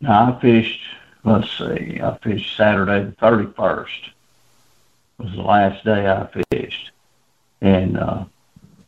now 0.00 0.36
I 0.36 0.40
fished. 0.40 0.82
Let's 1.24 1.50
see, 1.50 1.98
I 2.00 2.16
fished 2.22 2.56
Saturday 2.56 3.06
the 3.06 3.12
thirty 3.18 3.52
first. 3.56 4.10
Was 5.18 5.32
the 5.32 5.42
last 5.42 5.84
day 5.84 6.08
I 6.08 6.28
fished, 6.52 6.92
and 7.60 7.98
uh, 7.98 8.24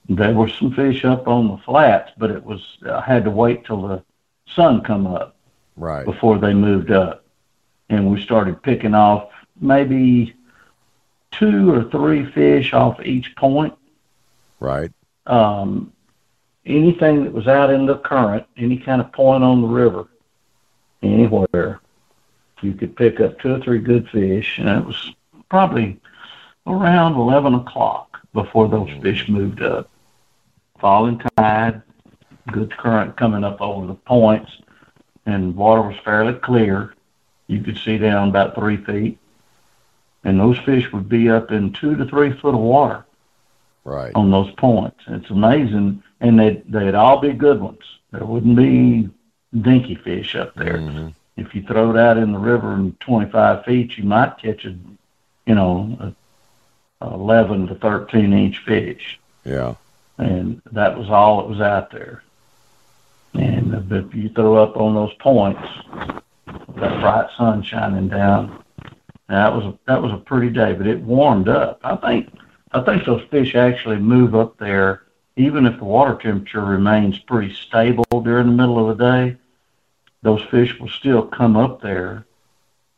there 0.09 0.35
were 0.35 0.49
some 0.49 0.73
fish 0.73 1.05
up 1.05 1.29
on 1.29 1.49
the 1.49 1.57
flats, 1.59 2.13
but 2.19 2.31
it 2.31 2.45
was 2.45 2.79
I 2.89 3.01
had 3.01 3.25
to 3.25 3.31
wait 3.31 3.65
till 3.65 3.83
the 3.83 4.03
sun 4.47 4.83
come 4.83 5.07
up 5.07 5.37
Right. 5.77 6.05
before 6.05 6.39
they 6.39 6.53
moved 6.53 6.91
up, 6.91 7.25
and 7.89 8.11
we 8.11 8.21
started 8.23 8.63
picking 8.63 8.95
off 8.95 9.31
maybe 9.61 10.35
two 11.31 11.73
or 11.73 11.85
three 11.85 12.27
fish 12.27 12.75
off 12.75 13.01
each 13.05 13.35
point 13.37 13.75
Right. 14.61 14.91
um, 15.27 15.93
anything 16.67 17.25
that 17.25 17.33
was 17.33 17.49
out 17.49 17.71
in 17.71 17.87
the 17.87 17.97
current, 17.99 18.45
any 18.57 18.77
kind 18.77 19.01
of 19.01 19.11
point 19.13 19.43
on 19.43 19.63
the 19.63 19.67
river, 19.69 20.09
anywhere, 21.03 21.81
you 22.61 22.75
could 22.75 22.95
pick 22.97 23.19
up 23.21 23.39
two 23.41 23.55
or 23.55 23.61
three 23.61 23.79
good 23.79 24.09
fish, 24.11 24.59
and 24.59 24.69
it 24.69 24.85
was 24.85 25.15
probably 25.49 25.99
around 26.67 27.15
11 27.15 27.55
o'clock 27.55 28.21
before 28.35 28.69
those 28.69 28.91
fish 29.01 29.29
moved 29.29 29.63
up. 29.63 29.89
Falling 30.83 31.23
tide, 31.39 31.81
good 32.51 32.77
current 32.77 33.17
coming 33.17 33.45
up 33.45 33.61
over 33.61 33.87
the 33.87 33.95
points, 33.95 34.51
and 35.27 35.55
water 35.55 35.81
was 35.81 35.97
fairly 36.05 36.35
clear. 36.35 36.93
You 37.47 37.63
could 37.63 37.79
see 37.79 37.99
down 37.99 38.31
about 38.31 38.57
three 38.57 38.79
feet, 38.79 39.17
and 40.25 40.41
those 40.41 40.59
fish 40.59 40.93
would 40.93 41.09
be 41.09 41.31
up 41.31 41.53
in 41.53 41.73
two 41.73 41.95
to 41.95 42.05
three 42.07 42.33
foot 42.33 42.55
of 42.57 42.61
water 42.61 43.05
Right. 43.85 44.11
on 44.17 44.33
those 44.33 44.51
points. 44.57 44.99
It's 45.07 45.31
amazing, 45.31 46.03
and 46.21 46.41
they'd 46.41 46.65
they'd 46.71 46.97
all 46.97 47.21
be 47.21 47.33
good 47.33 47.61
ones. 47.61 47.85
There 48.11 48.27
wouldn't 48.27 48.57
be 48.57 49.09
dinky 49.57 49.95
fish 49.95 50.35
up 50.35 50.53
there. 50.57 50.79
Mhm. 50.79 51.15
If 51.37 51.55
you 51.55 51.63
throw 51.63 51.91
it 51.93 51.97
out 51.97 52.17
in 52.19 52.33
the 52.33 52.39
river 52.41 52.75
in 52.75 52.93
25 52.99 53.65
feet, 53.65 53.97
you 53.97 54.03
might 54.03 54.37
catch 54.39 54.65
a, 54.65 54.75
you 55.47 55.55
know, 55.55 55.97
a, 57.01 57.07
a 57.07 57.15
11 57.15 57.69
to 57.69 57.77
13 57.77 58.33
inch 58.33 58.59
fish, 58.59 59.21
Yeah. 59.45 59.75
And 60.23 60.63
that 60.73 60.97
was 60.97 61.11
all 61.11 61.39
that 61.43 61.49
was 61.49 61.61
out 61.61 61.91
there. 61.91 62.23
And 63.35 63.93
if 63.93 64.15
you 64.15 64.29
throw 64.29 64.57
up 64.57 64.77
on 64.77 64.95
those 64.95 65.15
points, 65.15 65.63
that 66.47 67.01
bright 67.01 67.29
sun 67.37 67.63
shining 67.63 68.09
down, 68.09 68.63
that 69.29 69.55
was 69.55 69.65
a, 69.65 69.79
that 69.87 70.03
was 70.03 70.13
a 70.13 70.19
pretty 70.19 70.51
day. 70.51 70.75
But 70.75 70.87
it 70.87 71.01
warmed 71.01 71.49
up. 71.49 71.81
I 71.83 71.97
think 71.97 72.33
I 72.73 72.81
think 72.83 73.05
those 73.05 73.27
fish 73.31 73.55
actually 73.55 73.99
move 73.99 74.35
up 74.35 74.59
there, 74.59 75.03
even 75.37 75.67
if 75.67 75.79
the 75.79 75.85
water 75.85 76.15
temperature 76.15 76.65
remains 76.65 77.19
pretty 77.19 77.55
stable 77.55 78.05
during 78.23 78.47
the 78.47 78.53
middle 78.53 78.79
of 78.79 78.97
the 78.97 79.05
day. 79.05 79.37
Those 80.23 80.43
fish 80.51 80.79
will 80.79 80.89
still 80.89 81.27
come 81.27 81.57
up 81.57 81.83
there 81.83 82.27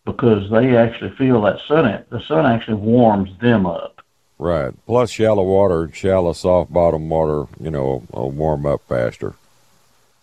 because 0.04 0.50
they 0.50 0.76
actually 0.76 1.10
feel 1.16 1.40
that 1.42 1.60
sun. 1.66 2.04
The 2.10 2.20
sun 2.20 2.44
actually 2.44 2.74
warms 2.74 3.30
them 3.40 3.66
up. 3.66 3.93
Right. 4.38 4.74
Plus, 4.86 5.10
shallow 5.10 5.44
water, 5.44 5.90
shallow, 5.92 6.32
soft 6.32 6.72
bottom 6.72 7.08
water, 7.08 7.46
you 7.60 7.70
know, 7.70 8.02
will 8.12 8.30
warm 8.30 8.66
up 8.66 8.82
faster. 8.88 9.34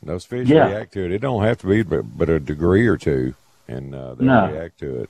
And 0.02 0.10
those 0.10 0.26
fish 0.26 0.50
Yeah. 0.50 0.67
react 0.67 0.93
to 0.93 1.06
it. 1.06 1.12
It 1.12 1.19
don't 1.19 1.43
have 1.43 1.60
to 1.60 1.67
be, 1.67 1.84
but, 1.84 2.17
but 2.17 2.30
a 2.30 2.39
degree 2.39 2.88
or 2.88 2.97
two, 2.97 3.36
and 3.67 3.95
uh, 3.95 4.15
they 4.15 4.26
No. 4.26 4.52
react 4.52 4.80
to 4.80 5.04
it. 5.04 5.10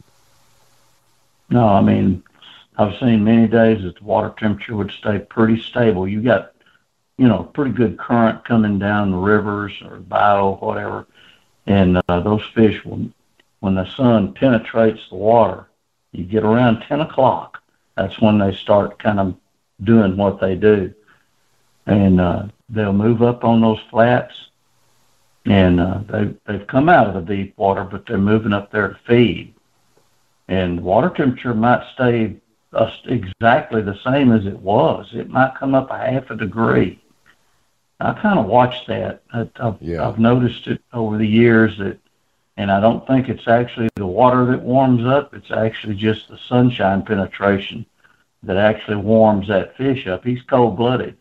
No, 1.50 1.68
I 1.68 1.82
mean, 1.82 2.24
I've 2.78 2.98
seen 3.00 3.24
many 3.24 3.48
days 3.48 3.84
that 3.84 3.98
the 3.98 4.04
water 4.04 4.34
temperature 4.38 4.76
would 4.76 4.92
stay 4.92 5.20
pretty 5.20 5.60
stable. 5.62 6.08
You 6.08 6.22
got, 6.22 6.54
you 7.18 7.28
know, 7.28 7.44
pretty 7.44 7.72
good 7.72 7.98
current 7.98 8.46
coming 8.46 8.80
down 8.80 9.12
the 9.12 9.18
rivers 9.18 9.74
or 9.84 9.98
the 9.98 10.04
bayou, 10.04 10.54
whatever, 10.56 11.08
and 11.68 12.02
uh, 12.08 12.20
those 12.22 12.44
fish, 12.54 12.84
when 12.86 13.14
when 13.60 13.76
the 13.76 13.86
sun 13.96 14.34
penetrates 14.34 15.08
the 15.10 15.16
water, 15.16 15.68
you 16.14 16.24
get 16.24 16.44
around 16.44 16.82
ten 16.82 17.02
o'clock. 17.02 17.61
That's 18.02 18.20
when 18.22 18.40
they 18.40 18.54
start 18.54 19.00
kind 19.00 19.20
of 19.20 19.36
doing 19.84 20.18
what 20.18 20.40
they 20.40 20.56
do, 20.56 20.94
and 21.86 22.20
uh, 22.20 22.44
they'll 22.70 22.94
move 22.94 23.22
up 23.22 23.44
on 23.44 23.62
those 23.62 23.80
flats, 23.90 24.34
and 25.46 25.80
uh, 25.80 26.00
they 26.08 26.34
they've 26.46 26.68
come 26.68 26.90
out 26.90 27.08
of 27.08 27.14
the 27.14 27.36
deep 27.36 27.58
water, 27.58 27.84
but 27.84 28.06
they're 28.06 28.18
moving 28.18 28.54
up 28.54 28.72
there 28.72 28.90
to 28.90 29.00
feed 29.08 29.54
and 30.52 30.82
water 30.84 31.10
temperature 31.10 31.54
might 31.54 31.82
stay 31.94 32.36
uh, 32.74 32.92
exactly 33.06 33.82
the 33.82 33.98
same 34.04 34.34
as 34.34 34.46
it 34.46 34.60
was. 34.60 35.08
It 35.14 35.30
might 35.30 35.56
come 35.56 35.74
up 35.74 35.90
a 35.90 35.98
half 35.98 36.30
a 36.30 36.36
degree. 36.36 37.02
I 38.02 38.14
kind 38.14 38.38
of 38.38 38.48
watched 38.48 38.88
that. 38.88 39.24
I, 39.32 39.48
I've, 39.62 39.82
Yeah. 39.82 40.06
I've 40.06 40.20
noticed 40.20 40.68
it 40.68 40.82
over 40.92 41.18
the 41.18 41.28
years 41.28 41.78
that, 41.78 42.00
and 42.58 42.70
I 42.70 42.82
don't 42.82 43.08
think 43.08 43.30
it's 43.30 43.48
actually 43.48 43.88
the 43.96 44.06
water 44.06 44.46
that 44.48 44.62
warms 44.62 45.06
up. 45.06 45.34
It's 45.34 45.52
actually 45.52 45.96
just 45.96 46.28
the 46.28 46.38
sunshine 46.50 47.04
penetration 47.04 47.86
that 48.44 48.58
actually 48.58 48.98
warms 48.98 49.48
that 49.48 49.76
fish 49.78 50.08
up. 50.08 50.24
He's 50.24 50.42
cold 50.44 50.78
blooded. 50.78 51.18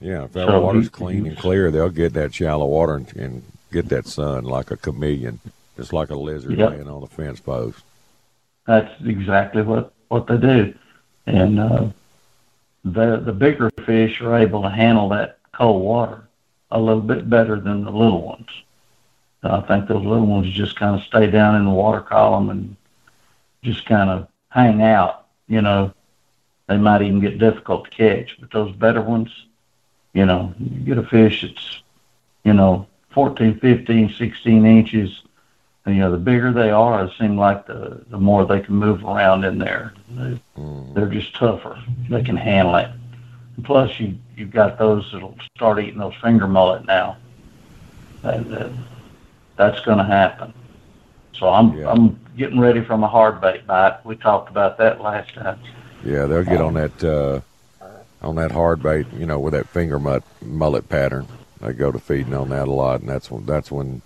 Yeah, 0.00 0.24
if 0.24 0.32
that 0.32 0.48
So 0.48 0.60
water's 0.60 0.84
he- 0.84 0.90
clean 0.90 1.26
and 1.26 1.36
clear, 1.38 1.70
they'll 1.70 1.88
get 1.88 2.12
that 2.14 2.34
shallow 2.34 2.66
water 2.66 2.96
and, 2.96 3.16
and 3.16 3.42
get 3.72 3.88
that 3.90 4.06
sun 4.06 4.44
like 4.44 4.70
a 4.70 4.76
chameleon, 4.76 5.38
just 5.76 5.92
like 5.92 6.10
a 6.10 6.14
lizard 6.16 6.58
Yep. 6.58 6.70
laying 6.70 6.88
on 6.88 7.00
the 7.00 7.06
fence 7.06 7.40
post. 7.40 7.82
That's 8.66 8.90
exactly 9.04 9.62
what 9.62 9.92
what 10.08 10.26
they 10.26 10.36
do, 10.38 10.74
and 11.26 11.58
uh, 11.60 11.86
the 12.84 13.16
the 13.18 13.32
bigger 13.32 13.70
fish 13.84 14.20
are 14.22 14.36
able 14.36 14.62
to 14.62 14.70
handle 14.70 15.08
that 15.10 15.38
cold 15.52 15.82
water 15.82 16.28
a 16.70 16.80
little 16.80 17.02
bit 17.02 17.28
better 17.28 17.60
than 17.60 17.84
the 17.84 17.90
little 17.90 18.22
ones. 18.22 18.48
I 19.42 19.60
think 19.60 19.86
those 19.88 20.04
little 20.04 20.26
ones 20.26 20.50
just 20.50 20.76
kind 20.76 20.94
of 20.98 21.02
stay 21.06 21.30
down 21.30 21.56
in 21.56 21.64
the 21.66 21.70
water 21.70 22.00
column 22.00 22.48
and 22.48 22.76
just 23.62 23.84
kind 23.84 24.08
of 24.08 24.28
hang 24.48 24.80
out. 24.80 25.26
You 25.46 25.60
know, 25.60 25.92
they 26.66 26.76
might 26.76 27.02
even 27.02 27.20
get 27.20 27.38
difficult 27.38 27.84
to 27.84 27.90
catch, 27.90 28.36
but 28.40 28.50
those 28.50 28.74
better 28.76 29.02
ones, 29.02 29.46
you 30.12 30.24
know, 30.26 30.54
you 30.58 30.80
get 30.80 30.98
a 30.98 31.02
fish 31.06 31.42
that's, 31.42 31.82
you 32.44 32.52
know, 32.54 32.86
14, 33.10 33.58
15, 33.60 34.10
16 34.12 34.66
inches 34.66 35.22
and, 35.86 35.94
you 35.94 36.00
know, 36.00 36.10
the 36.10 36.16
bigger 36.16 36.52
they 36.52 36.70
are, 36.70 37.04
it 37.04 37.12
seems 37.18 37.36
like 37.36 37.66
the 37.66 38.02
the 38.08 38.18
more 38.18 38.46
they 38.46 38.60
can 38.60 38.74
move 38.74 39.04
around 39.04 39.44
in 39.44 39.58
there. 39.58 39.92
They, 40.10 40.40
Mm. 40.56 40.94
they're 40.94 41.08
just 41.08 41.34
tougher. 41.34 41.76
They 42.08 42.22
can 42.22 42.36
handle 42.36 42.76
it. 42.76 42.88
plus 43.64 43.98
you 44.00 44.16
you've 44.36 44.50
got 44.52 44.78
those 44.78 45.10
that'll 45.12 45.36
start 45.56 45.78
eating 45.80 45.98
those 45.98 46.14
finger 46.22 46.46
mullet 46.46 46.86
now, 46.86 47.16
and 48.22 48.54
uh, 48.54 48.68
that's 49.56 49.80
going 49.80 49.98
to 49.98 50.04
happen. 50.04 50.52
So 51.34 51.48
I'm 51.48 51.76
Yeah. 51.76 51.90
I'm 51.90 52.18
getting 52.36 52.58
ready 52.60 52.82
for 52.82 52.96
my 52.96 53.08
hard 53.08 53.40
bait 53.40 53.66
bite. 53.66 54.04
We 54.04 54.16
talked 54.16 54.48
about 54.48 54.78
that 54.78 55.00
last 55.00 55.34
time. 55.34 55.58
Yeah, 56.04 56.26
they'll 56.26 56.44
get 56.44 56.60
on 56.60 56.74
that 56.74 57.02
uh, 57.02 57.40
on 58.20 58.36
that 58.36 58.52
hard 58.52 58.82
bait, 58.82 59.06
you 59.16 59.26
know, 59.26 59.38
with 59.38 59.54
that 59.54 59.68
finger 59.68 59.98
mut, 59.98 60.22
mullet 60.42 60.88
pattern. 60.88 61.26
They 61.60 61.72
go 61.72 61.90
to 61.90 61.98
feeding 61.98 62.34
on 62.34 62.50
that 62.50 62.68
a 62.68 62.72
lot, 62.72 63.00
and 63.00 63.08
that's 63.08 63.30
when 63.30 63.46
that's 63.46 63.70
when 63.70 64.02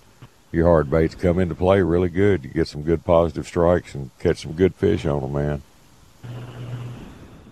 your 0.53 0.67
hard 0.67 0.91
baits 0.91 1.15
come 1.15 1.39
into 1.39 1.55
play 1.55 1.83
really 1.83 2.09
good. 2.09 2.45
You 2.45 2.51
get 2.51 2.69
some 2.69 2.83
good 2.83 3.05
positive 3.05 3.47
strikes 3.47 3.95
and 3.95 4.11
catch 4.19 4.43
some 4.43 4.53
good 4.53 4.75
fish 4.75 5.05
on 5.07 5.23
them, 5.23 5.33
man. 5.33 5.63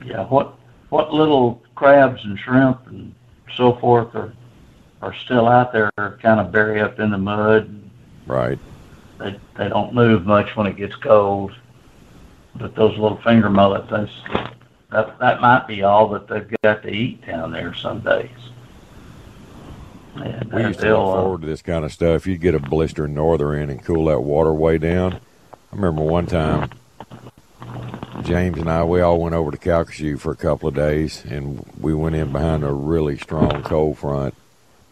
Yeah, 0.04 0.24
what 0.26 0.54
what 0.90 1.12
little 1.12 1.60
crabs 1.74 2.24
and 2.24 2.38
shrimp 2.38 2.86
and 2.86 3.14
so 3.56 3.74
forth 3.74 4.14
are 4.14 4.32
are 5.02 5.14
still 5.14 5.48
out 5.48 5.72
there 5.72 5.90
kind 6.22 6.40
of 6.40 6.52
bury 6.52 6.80
up 6.80 7.00
in 7.00 7.10
the 7.10 7.18
mud. 7.18 7.82
Right. 8.26 8.58
They 9.18 9.38
they 9.56 9.68
don't 9.68 9.92
move 9.92 10.24
much 10.24 10.54
when 10.54 10.66
it 10.68 10.76
gets 10.76 10.94
cold. 10.94 11.52
But 12.58 12.74
those 12.74 12.96
little 12.98 13.18
finger 13.18 13.50
mullets, 13.50 13.88
that's, 13.90 14.12
that 14.90 15.18
that 15.18 15.40
might 15.40 15.66
be 15.66 15.82
all 15.82 16.08
that 16.10 16.28
they've 16.28 16.54
got 16.62 16.82
to 16.82 16.90
eat 16.90 17.26
down 17.26 17.52
there 17.52 17.74
some 17.74 18.00
days. 18.00 18.30
And 20.16 20.52
We 20.52 20.62
used 20.62 20.80
to 20.80 20.88
look 20.88 20.98
uh, 20.98 21.20
forward 21.20 21.40
to 21.42 21.46
this 21.46 21.62
kind 21.62 21.84
of 21.84 21.92
stuff. 21.92 22.26
You'd 22.26 22.40
get 22.40 22.54
a 22.54 22.58
blister 22.58 23.06
norther 23.06 23.54
in 23.54 23.68
and 23.70 23.84
cool 23.84 24.06
that 24.06 24.20
water 24.20 24.52
way 24.52 24.78
down. 24.78 25.14
I 25.14 25.76
remember 25.76 26.02
one 26.02 26.26
time, 26.26 26.70
James 28.22 28.58
and 28.58 28.70
I, 28.70 28.82
we 28.84 29.00
all 29.00 29.20
went 29.20 29.34
over 29.34 29.50
to 29.50 29.58
Calcasieu 29.58 30.18
for 30.18 30.32
a 30.32 30.36
couple 30.36 30.68
of 30.68 30.74
days, 30.74 31.24
and 31.24 31.64
we 31.78 31.92
went 31.92 32.16
in 32.16 32.32
behind 32.32 32.64
a 32.64 32.72
really 32.72 33.18
strong 33.18 33.62
cold 33.62 33.98
front. 33.98 34.34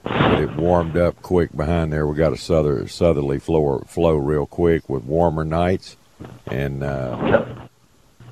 But 0.02 0.42
it 0.42 0.56
warmed 0.56 0.98
up 0.98 1.22
quick 1.22 1.56
behind 1.56 1.90
there. 1.90 2.06
We 2.06 2.16
got 2.16 2.34
a 2.34 2.36
souther, 2.36 2.86
southerly 2.86 3.38
flow, 3.38 3.78
flow 3.86 4.16
real 4.16 4.44
quick 4.44 4.88
with 4.90 5.04
warmer 5.04 5.44
nights, 5.44 5.96
and 6.50 6.82
uh, 6.82 7.44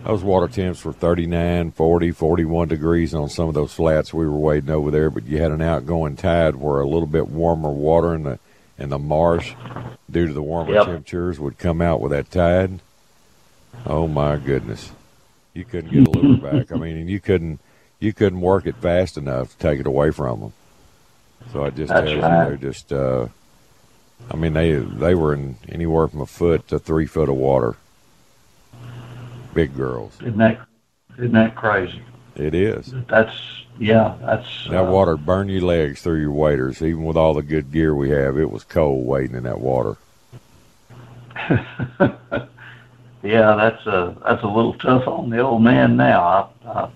those 0.05 0.23
water 0.23 0.49
temps 0.49 0.85
were 0.85 0.93
39, 0.93 1.71
40, 1.73 2.11
41 2.13 2.69
degrees 2.69 3.15
on 3.15 3.29
some 3.29 3.49
of 3.49 3.55
those 3.55 3.73
flats 3.73 4.13
we 4.13 4.27
were 4.27 4.33
wading 4.39 4.71
over 4.71 4.91
there, 4.91 5.11
but 5.11 5.25
you 5.25 5.39
had 5.39 5.53
an 5.53 5.63
outgoing 5.63 6.17
tide 6.17 6.57
where 6.57 6.81
a 6.81 6.87
little 6.89 7.07
bit 7.07 7.29
warmer 7.29 7.71
water 7.71 8.15
in 8.15 8.25
the 8.25 8.39
in 8.79 8.89
the 8.89 8.99
marsh 8.99 9.55
due 10.11 10.27
to 10.27 10.33
the 10.33 10.43
warmer 10.43 10.73
Yep. 10.75 10.87
temperatures 10.87 11.39
would 11.39 11.59
come 11.59 11.81
out 11.81 12.01
with 12.01 12.11
that 12.11 12.31
tide. 12.31 12.81
Oh 13.87 14.09
my 14.09 14.37
goodness. 14.37 14.91
You 15.55 15.65
couldn't 15.65 15.93
get 15.93 16.09
a 16.09 16.11
lure 16.11 16.37
back. 16.53 16.73
I 16.73 16.77
mean, 16.77 16.97
and 16.97 17.09
you 17.11 17.21
couldn't 17.21 17.61
you 18.01 18.13
couldn't 18.13 18.41
work 18.41 18.67
it 18.67 18.77
fast 18.77 19.17
enough 19.17 19.51
to 19.53 19.59
take 19.59 19.79
it 19.79 19.87
away 19.87 20.11
from 20.11 20.41
them. 20.41 20.53
So 21.53 21.65
I 21.65 21.71
just 21.71 21.93
That's 21.93 22.11
tells 22.11 22.23
right. 22.23 22.43
you 22.51 22.57
they're 22.57 22.71
just 22.73 22.93
uh 22.93 23.29
I 24.31 24.37
mean 24.37 24.55
they 24.55 24.73
they 24.73 25.15
were 25.15 25.35
in 25.35 25.57
anywhere 25.69 26.09
from 26.09 26.23
a 26.23 26.27
foot 26.27 26.67
to 26.69 26.79
3 26.81 27.07
foot 27.07 27.29
of 27.29 27.37
water. 27.37 27.77
Big 29.55 29.77
girls. 29.77 30.15
isn't 30.21 30.39
that 30.39 30.61
isn't 31.19 31.33
that 31.33 31.55
crazy? 31.55 32.03
It 32.37 32.55
is. 32.55 32.95
That's 33.09 33.37
yeah, 33.79 34.17
that's 34.21 34.69
That 34.71 34.87
uh, 34.87 34.91
water 34.91 35.17
burn 35.17 35.49
your 35.49 35.63
legs 35.63 36.03
through 36.03 36.21
your 36.21 36.33
waders. 36.33 36.83
Even 36.83 37.05
with 37.05 37.17
all 37.17 37.35
the 37.35 37.43
good 37.43 37.71
gear 37.73 37.95
we 37.95 38.11
have, 38.11 38.39
it 38.39 38.51
was 38.51 38.65
cold 38.65 39.07
wading 39.07 39.37
in 39.37 39.45
that 39.45 39.61
water. 39.61 39.97
yeah, 43.23 43.55
that's 43.57 43.87
a 43.87 44.17
that's 44.25 44.43
a 44.43 44.47
little 44.47 44.75
tough 44.75 45.07
on 45.07 45.31
the 45.31 45.41
old 45.41 45.63
man 45.63 45.97
now. 45.97 46.23
I 46.65 46.69
I, 46.69 46.91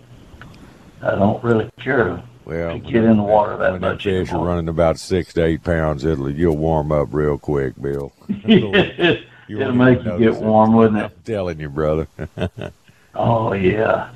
I 1.03 1.15
don't 1.15 1.43
really 1.45 1.71
care 1.79 2.05
to, 2.05 2.23
Well, 2.45 2.73
to 2.73 2.79
get 2.79 3.05
in 3.05 3.17
the 3.17 3.23
water 3.23 3.57
that 3.59 3.73
when 3.73 3.81
much 3.81 4.05
fish 4.05 4.33
are 4.33 4.45
running 4.45 4.69
about 4.69 4.99
six 4.99 5.35
to 5.35 5.45
eight 5.45 5.65
pounds, 5.65 6.05
it'll 6.05 6.31
you'll 6.31 6.57
warm 6.57 6.93
up 6.93 7.09
real 7.13 7.39
quick, 7.39 7.81
Bill. 7.81 8.13
You 9.49 9.61
It'll 9.61 9.75
make 9.75 10.03
you 10.05 10.19
get 10.19 10.35
warm, 10.37 10.75
wouldn't 10.75 10.99
I'm 10.99 11.05
it? 11.07 11.25
telling 11.25 11.61
you, 11.61 11.69
brother. 11.69 12.09
Oh 13.19 13.55
yeah. 13.55 14.11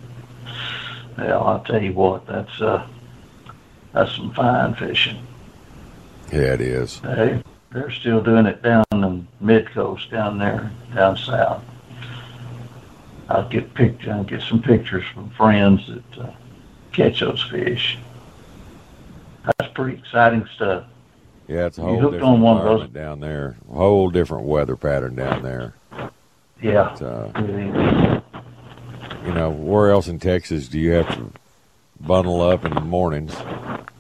Well, 1.17 1.43
I'll 1.45 1.65
tell 1.65 1.83
you 1.83 1.95
what, 1.95 2.27
that's 2.27 2.61
uh 2.61 2.87
that's 3.93 4.15
some 4.15 4.33
fine 4.35 4.75
fishing. 4.75 5.27
yeah, 6.31 6.53
it 6.53 6.61
is. 6.61 7.01
They 7.01 7.43
they're 7.73 7.91
still 7.91 8.23
doing 8.23 8.45
it 8.45 8.63
down 8.63 8.85
in 8.93 9.27
mid 9.41 9.71
coast 9.71 10.11
down 10.11 10.37
there, 10.39 10.71
down 10.95 11.17
south. 11.17 11.63
I'll 13.31 13.49
get 13.49 13.73
picture 13.73 14.13
I'll 14.13 14.25
get 14.25 14.43
some 14.43 14.61
pictures 14.61 15.05
from 15.15 15.31
friends 15.31 15.81
that 15.89 16.23
uh, 16.23 16.31
catch 16.93 17.21
those 17.21 17.43
fish. 17.45 17.97
That's 19.59 19.73
pretty 19.73 19.97
exciting 19.99 20.47
stuff. 20.57 20.85
Yeah, 21.51 21.67
it's 21.67 21.79
a 21.79 21.83
whole 21.83 21.99
hooked 21.99 22.13
different 22.13 22.35
on 22.35 22.41
one 22.43 22.59
environment 22.59 22.93
down 22.93 23.19
there. 23.19 23.57
A 23.73 23.75
whole 23.75 24.09
different 24.09 24.45
weather 24.45 24.77
pattern 24.77 25.17
down 25.17 25.43
there. 25.43 25.75
Yeah. 26.63 26.95
But, 26.97 27.03
uh, 27.03 28.21
you 29.27 29.35
know, 29.35 29.51
where 29.51 29.91
else 29.91 30.07
in 30.07 30.21
Texas 30.21 30.69
do 30.69 30.79
you 30.79 30.93
have 30.93 31.13
to 31.17 31.33
bundle 31.99 32.41
up 32.41 32.65
in 32.65 32.73
the 32.73 32.81
mornings 32.81 33.35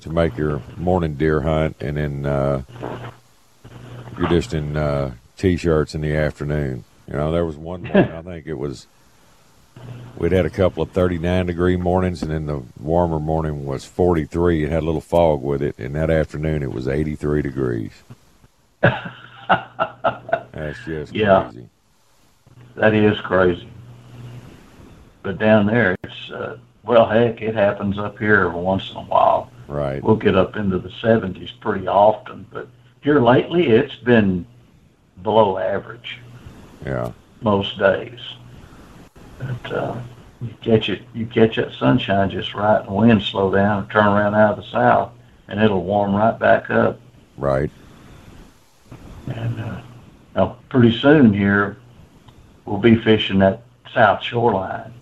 to 0.02 0.10
make 0.10 0.36
your 0.36 0.62
morning 0.76 1.14
deer 1.14 1.40
hunt, 1.40 1.74
and 1.80 1.96
then 1.96 2.24
uh, 2.24 2.62
you're 4.16 4.28
just 4.28 4.54
in 4.54 4.76
uh, 4.76 5.14
t-shirts 5.36 5.96
in 5.96 6.02
the 6.02 6.14
afternoon? 6.14 6.84
You 7.08 7.14
know, 7.14 7.32
there 7.32 7.44
was 7.44 7.56
one 7.56 7.82
morning 7.92 8.12
I 8.12 8.22
think 8.22 8.46
it 8.46 8.58
was 8.58 8.86
we'd 10.16 10.32
had 10.32 10.46
a 10.46 10.50
couple 10.50 10.82
of 10.82 10.90
39 10.90 11.46
degree 11.46 11.76
mornings, 11.76 12.22
and 12.22 12.30
then 12.30 12.46
the 12.46 12.62
warmer 12.78 13.18
morning 13.18 13.64
was 13.64 13.84
43. 13.84 14.64
It 14.64 14.70
had 14.70 14.82
a 14.82 14.86
little 14.86 15.00
fog 15.00 15.42
with 15.42 15.62
it, 15.62 15.78
and 15.78 15.94
that 15.94 16.10
afternoon 16.10 16.62
it 16.62 16.72
was 16.72 16.88
83 16.88 17.42
degrees. 17.42 17.92
That's 18.82 20.84
just 20.84 21.14
Yeah. 21.14 21.44
crazy. 21.44 21.68
That 22.76 22.94
is 22.94 23.20
crazy. 23.20 23.68
But 25.22 25.38
down 25.38 25.66
there, 25.66 25.96
it's 26.02 26.30
uh, 26.30 26.56
well, 26.82 27.06
heck, 27.06 27.42
it 27.42 27.54
happens 27.54 27.98
up 27.98 28.18
here 28.18 28.46
every 28.46 28.60
once 28.60 28.90
in 28.90 28.96
a 28.96 29.02
while. 29.02 29.50
Right. 29.68 30.02
We'll 30.02 30.16
get 30.16 30.34
up 30.34 30.56
into 30.56 30.78
the 30.78 30.88
70s 30.88 31.58
pretty 31.60 31.86
often, 31.86 32.46
but 32.50 32.68
here 33.02 33.20
lately, 33.20 33.68
it's 33.68 33.94
been 33.96 34.46
below 35.22 35.58
average 35.58 36.18
Yeah. 36.84 37.12
most 37.42 37.78
days. 37.78 38.18
But 39.40 39.72
uh, 39.72 40.00
you 40.40 40.54
catch 40.60 40.88
it, 40.88 41.02
you 41.14 41.26
catch 41.26 41.56
that 41.56 41.72
sunshine 41.72 42.30
just 42.30 42.54
right, 42.54 42.78
and 42.80 42.88
the 42.88 42.92
wind 42.92 43.22
slow 43.22 43.50
down, 43.50 43.82
and 43.82 43.90
turn 43.90 44.06
around 44.06 44.34
out 44.34 44.58
of 44.58 44.64
the 44.64 44.70
south, 44.70 45.12
and 45.48 45.60
it'll 45.60 45.82
warm 45.82 46.14
right 46.14 46.38
back 46.38 46.70
up. 46.70 47.00
Right. 47.36 47.70
And 49.28 49.60
uh, 49.60 49.80
now, 50.34 50.56
pretty 50.68 50.96
soon 50.98 51.32
here, 51.32 51.76
we'll 52.64 52.78
be 52.78 52.96
fishing 52.96 53.38
that 53.40 53.62
south 53.92 54.22
shoreline. 54.22 54.92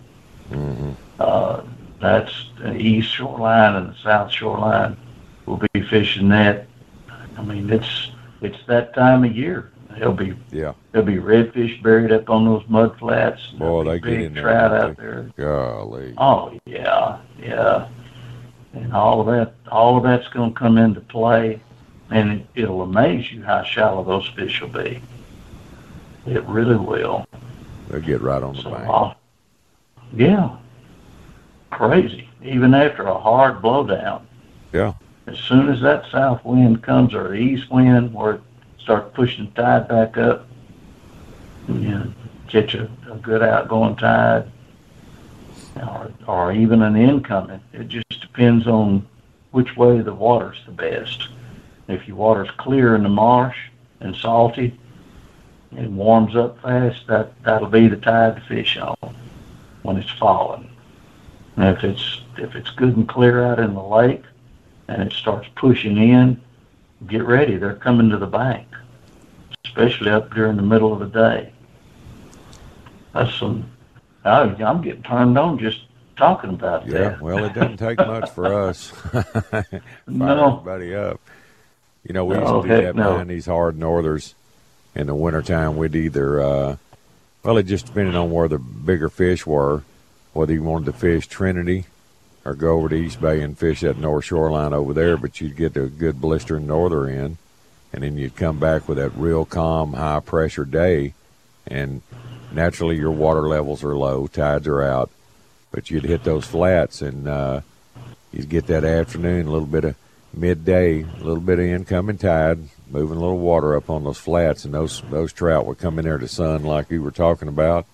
hmm 0.49 0.91
Uh, 1.19 1.63
that's 1.99 2.49
the 2.59 2.75
east 2.75 3.09
shoreline 3.09 3.75
and 3.75 3.89
the 3.89 3.95
south 4.01 4.31
shoreline. 4.31 4.95
We'll 5.45 5.61
be 5.73 5.81
fishing 5.81 6.29
that. 6.29 6.67
I 7.37 7.41
mean, 7.43 7.69
it's 7.69 8.11
it's 8.41 8.57
that 8.67 8.93
time 8.93 9.25
of 9.25 9.35
year. 9.35 9.71
There'll 9.97 10.13
be 10.13 10.35
Yeah. 10.51 10.73
there'll 10.91 11.07
be 11.07 11.15
redfish 11.17 11.81
buried 11.81 12.11
up 12.11 12.29
on 12.29 12.45
those 12.45 12.63
mud 12.69 12.97
flats. 12.99 13.47
Boy, 13.57 13.83
they 13.83 13.99
get 13.99 14.21
in 14.21 14.33
there, 14.33 14.43
trout 14.43 14.71
out 14.73 14.97
there. 14.97 15.29
Golly. 15.35 16.13
Oh 16.17 16.53
yeah, 16.65 17.17
yeah. 17.41 17.87
And 18.73 18.93
all 18.93 19.19
of 19.21 19.27
that, 19.27 19.53
all 19.71 19.97
of 19.97 20.03
that's 20.03 20.27
going 20.27 20.53
to 20.53 20.59
come 20.59 20.77
into 20.77 21.01
play, 21.01 21.59
and 22.11 22.31
it, 22.33 22.45
it'll 22.55 22.83
amaze 22.83 23.31
you 23.31 23.41
how 23.43 23.63
shallow 23.63 24.03
those 24.03 24.27
fish 24.29 24.61
will 24.61 24.69
be. 24.69 25.01
It 26.27 26.43
really 26.45 26.75
will. 26.77 27.25
They'll 27.89 27.99
get 28.01 28.21
right 28.21 28.43
on 28.43 28.55
the 28.55 28.61
So, 28.61 28.69
bank. 28.71 28.85
uh, 28.87 29.13
yeah, 30.13 30.49
crazy. 31.71 32.29
Even 32.43 32.75
after 32.75 33.03
a 33.07 33.17
hard 33.17 33.61
blowdown, 33.61 34.21
Yeah. 34.71 34.93
as 35.25 35.39
soon 35.39 35.69
as 35.69 35.81
that 35.81 36.03
south 36.11 36.45
wind 36.45 36.83
comes 36.83 37.15
or 37.15 37.33
east 37.33 37.71
wind, 37.71 38.13
where 38.13 38.39
it 38.89 38.93
starts 38.93 39.15
pushing 39.15 39.45
the 39.45 39.61
tide 39.61 39.87
back 39.87 40.17
up, 40.17 40.47
you 41.67 41.73
know, 41.73 42.13
a, 42.51 43.11
a 43.11 43.17
good 43.17 43.43
outgoing 43.43 43.95
tide, 43.95 44.49
or, 45.75 46.11
or 46.25 46.51
even 46.51 46.81
an 46.81 46.95
incoming. 46.95 47.61
It 47.71 47.87
just 47.87 48.21
depends 48.21 48.65
on 48.65 49.07
which 49.51 49.77
way 49.77 50.01
the 50.01 50.13
water's 50.13 50.57
the 50.65 50.71
best. 50.71 51.27
If 51.87 52.07
your 52.07 52.17
water's 52.17 52.49
clear 52.57 52.95
in 52.95 53.03
the 53.03 53.09
marsh 53.09 53.57
and 53.99 54.15
salty, 54.15 54.79
and 55.71 55.95
warms 55.95 56.35
up 56.35 56.59
fast, 56.63 57.05
that 57.05 57.31
that'll 57.43 57.67
be 57.67 57.87
the 57.87 57.97
tide 57.97 58.37
to 58.37 58.41
fish 58.41 58.75
on 58.77 59.15
when 59.83 59.97
it's 59.97 60.09
falling. 60.09 60.67
And 61.57 61.77
if 61.77 61.83
it's 61.83 62.21
if 62.37 62.55
it's 62.55 62.71
good 62.71 62.97
and 62.97 63.07
clear 63.07 63.45
out 63.45 63.59
in 63.59 63.75
the 63.75 63.83
lake, 63.83 64.23
and 64.87 65.03
it 65.03 65.13
starts 65.13 65.47
pushing 65.55 65.97
in, 65.97 66.41
get 67.07 67.23
ready. 67.23 67.57
They're 67.57 67.75
coming 67.75 68.09
to 68.09 68.17
the 68.17 68.27
bank, 68.27 68.67
especially 69.65 70.09
up 70.11 70.33
during 70.33 70.55
the 70.55 70.61
middle 70.63 70.93
of 70.93 70.99
the 70.99 71.05
day. 71.07 71.51
That's 73.13 73.33
some. 73.35 73.69
I, 74.23 74.41
I'm 74.41 74.81
getting 74.81 75.03
turned 75.03 75.37
on 75.37 75.57
just 75.59 75.79
talking 76.17 76.49
about 76.51 76.85
Yeah, 76.85 76.99
that. 77.09 77.21
well, 77.21 77.43
it 77.45 77.53
doesn't 77.53 77.77
take 77.77 77.97
much 77.97 78.29
for 78.31 78.53
us. 78.67 78.89
Fire 79.11 79.65
No. 80.07 80.59
everybody 80.59 80.93
up. 80.95 81.19
You 82.03 82.13
know, 82.13 82.25
we 82.25 82.35
No, 82.35 82.41
used 82.61 82.67
to 82.69 82.75
do 82.77 82.83
that 82.85 82.95
no. 82.95 83.11
behind 83.11 83.29
these 83.29 83.45
hard 83.45 83.77
northers 83.77 84.35
in 84.95 85.07
the 85.07 85.15
wintertime. 85.15 85.77
We'd 85.77 85.95
either, 85.95 86.41
uh, 86.41 86.75
well, 87.43 87.57
it 87.57 87.63
just 87.63 87.87
depended 87.87 88.15
on 88.15 88.31
where 88.31 88.47
the 88.47 88.59
bigger 88.59 89.09
fish 89.09 89.45
were, 89.45 89.83
whether 90.33 90.53
you 90.53 90.63
wanted 90.63 90.85
to 90.85 90.93
fish 90.93 91.27
Trinity 91.27 91.85
or 92.45 92.53
go 92.53 92.77
over 92.77 92.89
to 92.89 92.95
East 92.95 93.19
Bay 93.21 93.41
and 93.41 93.57
fish 93.57 93.81
that 93.81 93.97
north 93.97 94.25
shoreline 94.25 94.73
over 94.73 94.93
there, 94.93 95.17
but 95.17 95.39
you'd 95.41 95.55
get 95.57 95.75
a 95.77 95.87
good 95.87 96.21
blistering 96.21 96.67
norther 96.67 97.07
in, 97.07 97.37
and 97.93 98.03
then 98.03 98.17
you'd 98.17 98.35
come 98.35 98.59
back 98.59 98.87
with 98.87 98.97
that 98.97 99.15
real 99.15 99.45
calm, 99.45 99.93
high 99.93 100.19
pressure 100.19 100.65
day, 100.65 101.13
and 101.67 102.01
naturally 102.51 102.97
your 102.97 103.11
water 103.11 103.47
levels 103.47 103.83
are 103.83 103.97
low, 103.97 104.27
tides 104.27 104.67
are 104.67 104.81
out, 104.81 105.09
but 105.71 105.89
you'd 105.89 106.05
hit 106.05 106.23
those 106.23 106.45
flats 106.45 107.01
and 107.01 107.27
uh, 107.27 107.61
you'd 108.31 108.49
get 108.49 108.67
that 108.67 108.83
afternoon, 108.83 109.47
a 109.47 109.51
little 109.51 109.67
bit 109.67 109.85
of 109.85 109.95
midday, 110.33 111.01
a 111.01 111.23
little 111.23 111.41
bit 111.41 111.59
of 111.59 111.65
incoming 111.65 112.17
tide, 112.17 112.59
moving 112.89 113.17
a 113.17 113.19
little 113.19 113.39
water 113.39 113.75
up 113.75 113.89
on 113.89 114.03
those 114.03 114.17
flats, 114.17 114.65
and 114.65 114.73
those 114.73 115.01
those 115.09 115.33
trout 115.33 115.65
would 115.65 115.77
come 115.77 115.99
in 115.99 116.05
there 116.05 116.17
to 116.17 116.27
sun 116.27 116.63
like 116.63 116.89
you 116.89 117.01
were 117.01 117.11
talking 117.11 117.47
about, 117.47 117.85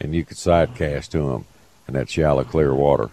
and 0.00 0.14
you 0.14 0.24
could 0.24 0.36
side 0.36 0.74
cast 0.74 1.12
to 1.12 1.18
them 1.18 1.44
in 1.88 1.94
that 1.94 2.08
shallow, 2.08 2.44
clear 2.44 2.74
water. 2.74 3.10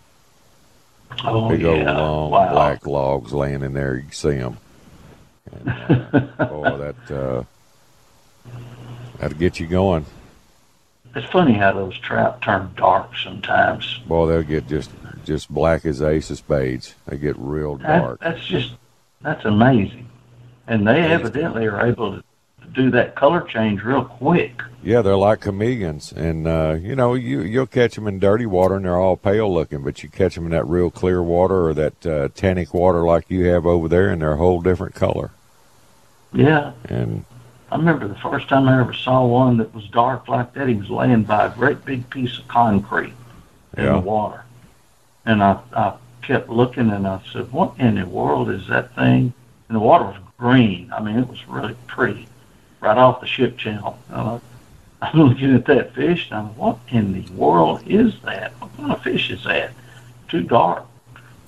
Oh, 1.24 1.50
Big 1.50 1.64
old 1.64 1.80
yeah. 1.80 1.98
long 1.98 2.32
wow. 2.32 2.52
black 2.52 2.88
logs 2.88 3.34
laying 3.34 3.62
in 3.62 3.74
there, 3.74 3.96
you 3.96 4.04
can 4.04 4.12
see 4.12 4.38
them. 4.38 4.58
And, 5.52 5.70
uh, 6.40 6.46
boy, 6.46 6.78
that 6.78 7.12
uh, 7.16 7.44
that'll 9.20 9.38
get 9.38 9.60
you 9.60 9.68
going. 9.68 10.06
It's 11.16 11.30
funny 11.30 11.54
how 11.54 11.74
those 11.74 11.98
trout 12.00 12.42
turn 12.42 12.72
dark 12.76 13.12
sometimes. 13.18 14.00
Boy, 14.08 14.28
they'll 14.28 14.44
get 14.44 14.68
just 14.68 14.90
just 15.26 15.50
black 15.50 15.86
as 15.86 16.02
ace 16.02 16.30
of 16.32 16.38
spades. 16.38 16.96
They 17.08 17.18
get 17.18 17.38
real 17.38 17.76
That, 17.78 18.00
dark. 18.00 18.20
that's 18.20 18.44
just 18.46 18.74
that's 19.22 19.46
amazing, 19.46 20.10
and 20.68 20.88
they 20.88 21.02
evidently 21.02 21.66
are 21.68 21.86
able 21.86 22.18
to 22.18 22.24
do 22.74 22.92
that 22.92 23.16
color 23.16 23.42
change 23.42 23.84
real 23.84 24.04
quick. 24.06 24.62
Yeah, 24.82 25.02
they're 25.02 25.16
like 25.16 25.42
chameleons, 25.42 26.12
and 26.12 26.46
uh, 26.48 26.76
you 26.80 26.96
know 26.96 27.14
you 27.14 27.42
you'll 27.42 27.68
catch 27.68 27.96
them 27.96 28.08
in 28.08 28.20
dirty 28.20 28.46
water 28.46 28.76
and 28.76 28.86
they're 28.86 29.00
all 29.00 29.16
pale 29.16 29.52
looking, 29.54 29.82
but 29.84 30.04
you 30.04 30.10
catch 30.10 30.36
them 30.36 30.46
in 30.46 30.52
that 30.52 30.68
real 30.68 30.90
clear 30.92 31.22
water 31.24 31.68
or 31.68 31.74
that 31.74 32.06
uh, 32.06 32.28
tannic 32.36 32.74
water 32.74 33.04
like 33.04 33.30
you 33.30 33.46
have 33.46 33.66
over 33.66 33.88
there, 33.88 34.10
and 34.10 34.22
they're 34.22 34.34
a 34.34 34.38
whole 34.38 34.62
different 34.62 34.96
color. 34.96 35.32
Yeah, 36.34 36.72
And 36.90 37.24
I 37.72 37.76
remember 37.78 38.08
the 38.08 38.16
first 38.16 38.50
time 38.50 38.68
I 38.68 38.80
ever 38.80 38.94
saw 38.94 39.24
one 39.26 39.58
that 39.58 39.74
was 39.74 39.88
dark 39.90 40.28
like 40.28 40.54
that. 40.54 40.68
He 40.68 40.74
was 40.74 40.90
laying 40.90 41.24
by 41.24 41.46
a 41.46 41.50
great 41.52 41.86
big 41.86 42.10
piece 42.10 42.40
of 42.40 42.48
concrete 42.48 43.14
in 43.78 43.84
Yeah. 43.86 43.94
the 43.94 44.00
water, 44.00 44.44
and 45.26 45.44
I 45.44 45.60
I 45.74 45.94
kept 46.24 46.50
looking 46.50 46.90
and 46.90 47.06
I 47.08 47.20
said, 47.32 47.52
"What 47.52 47.74
in 47.80 47.96
the 47.96 48.06
world 48.06 48.50
is 48.50 48.68
that 48.68 48.94
thing?" 48.96 49.34
And 49.70 49.76
the 49.76 49.80
water 49.80 50.06
was 50.06 50.16
green. 50.38 50.92
I 50.96 51.02
mean, 51.02 51.18
it 51.18 51.28
was 51.30 51.48
really 51.48 51.76
pretty, 51.88 52.28
right 52.84 52.98
off 52.98 53.22
the 53.22 53.28
ship 53.28 53.58
channel. 53.58 53.98
I'm 54.12 54.42
looking 55.14 55.56
at 55.56 55.66
that 55.66 55.96
fish 55.96 56.30
and 56.30 56.40
I'm, 56.40 56.58
"What 56.58 56.78
in 56.90 57.14
the 57.14 57.32
world 57.34 57.82
is 57.88 58.14
that? 58.24 58.52
What 58.60 58.76
kind 58.78 58.92
of 58.92 59.02
fish 59.02 59.32
is 59.32 59.44
that? 59.46 59.72
Too 60.28 60.42
dark." 60.42 60.86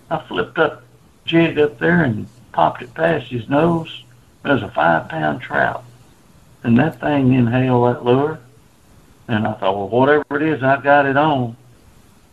I 0.09 0.17
flipped 0.17 0.57
up 0.57 0.83
jig 1.25 1.59
up 1.59 1.77
there 1.79 2.03
and 2.03 2.27
popped 2.51 2.81
it 2.81 2.93
past 2.93 3.27
his 3.27 3.49
nose. 3.49 4.03
It 4.43 4.49
was 4.49 4.61
a 4.61 4.69
five 4.69 5.09
pound 5.09 5.41
trout. 5.41 5.83
And 6.63 6.77
that 6.77 6.99
thing 6.99 7.33
inhaled 7.33 7.95
that 7.95 8.05
lure. 8.05 8.39
And 9.27 9.47
I 9.47 9.53
thought, 9.53 9.75
well, 9.75 9.89
whatever 9.89 10.35
it 10.35 10.43
is, 10.43 10.63
I 10.63 10.79
got 10.81 11.05
it 11.05 11.17
on. 11.17 11.57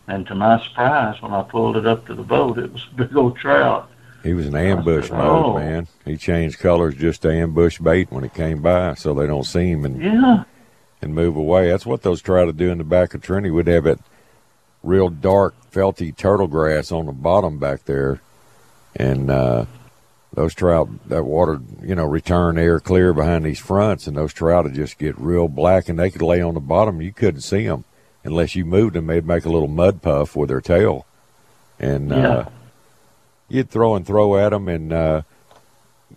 And 0.07 0.27
to 0.27 0.35
my 0.35 0.63
surprise, 0.63 1.21
when 1.21 1.33
I 1.33 1.43
pulled 1.43 1.75
it 1.77 1.87
up 1.87 2.05
to 2.05 2.13
the 2.13 2.23
boat, 2.23 2.57
it 2.57 2.71
was 2.71 2.85
a 2.91 2.95
big 2.95 3.15
old 3.15 3.35
trout. 3.35 3.89
He 4.23 4.33
was 4.33 4.47
an 4.47 4.55
ambush 4.55 5.09
said, 5.09 5.17
mode, 5.17 5.45
"Oh." 5.45 5.57
man. 5.59 5.87
He 6.05 6.17
changed 6.17 6.59
colors 6.59 6.95
just 6.95 7.21
to 7.23 7.31
ambush 7.31 7.79
bait 7.79 8.11
when 8.11 8.23
it 8.23 8.33
came 8.33 8.61
by, 8.61 8.93
so 8.95 9.13
they 9.13 9.27
don't 9.27 9.43
see 9.45 9.69
him 9.71 9.85
and 9.85 10.01
Yeah. 10.01 10.43
and 11.01 11.13
move 11.13 11.35
away. 11.35 11.69
That's 11.69 11.85
what 11.85 12.01
those 12.03 12.21
trout 12.21 12.45
would 12.47 12.57
do 12.57 12.71
in 12.71 12.77
the 12.77 12.83
back 12.83 13.13
of 13.13 13.21
Trinity. 13.21 13.51
We'd 13.51 13.67
have 13.67 13.85
it 13.85 13.99
real 14.81 15.09
dark, 15.09 15.53
felty 15.71 16.15
turtle 16.15 16.47
grass 16.47 16.91
on 16.91 17.05
the 17.05 17.11
bottom 17.11 17.57
back 17.59 17.85
there, 17.85 18.21
and 18.95 19.29
uh, 19.29 19.65
those 20.33 20.53
trout, 20.53 20.89
that 21.09 21.23
water, 21.25 21.59
you 21.81 21.95
know, 21.95 22.05
return 22.05 22.57
air 22.57 22.79
clear 22.79 23.13
behind 23.13 23.45
these 23.45 23.59
fronts, 23.59 24.07
and 24.07 24.15
those 24.17 24.33
trout 24.33 24.63
would 24.65 24.73
just 24.73 24.97
get 24.97 25.17
real 25.19 25.47
black, 25.47 25.87
and 25.89 25.99
they 25.99 26.09
could 26.09 26.21
lay 26.21 26.41
on 26.41 26.53
the 26.53 26.59
bottom. 26.59 27.01
You 27.01 27.11
couldn't 27.13 27.41
see 27.41 27.65
them 27.67 27.83
unless 28.23 28.55
you 28.55 28.65
moved 28.65 28.95
them. 28.95 29.07
They'd 29.07 29.25
make 29.27 29.45
a 29.45 29.49
little 29.49 29.67
mud 29.67 30.01
puff 30.01 30.35
with 30.35 30.49
their 30.49 30.61
tail, 30.61 31.05
and 31.79 32.09
Yeah. 32.09 32.29
uh, 32.29 32.45
you'd 33.49 33.69
throw 33.69 33.95
and 33.95 34.05
throw 34.05 34.37
at 34.37 34.49
them, 34.49 34.67
and 34.67 34.91
uh, 34.93 35.21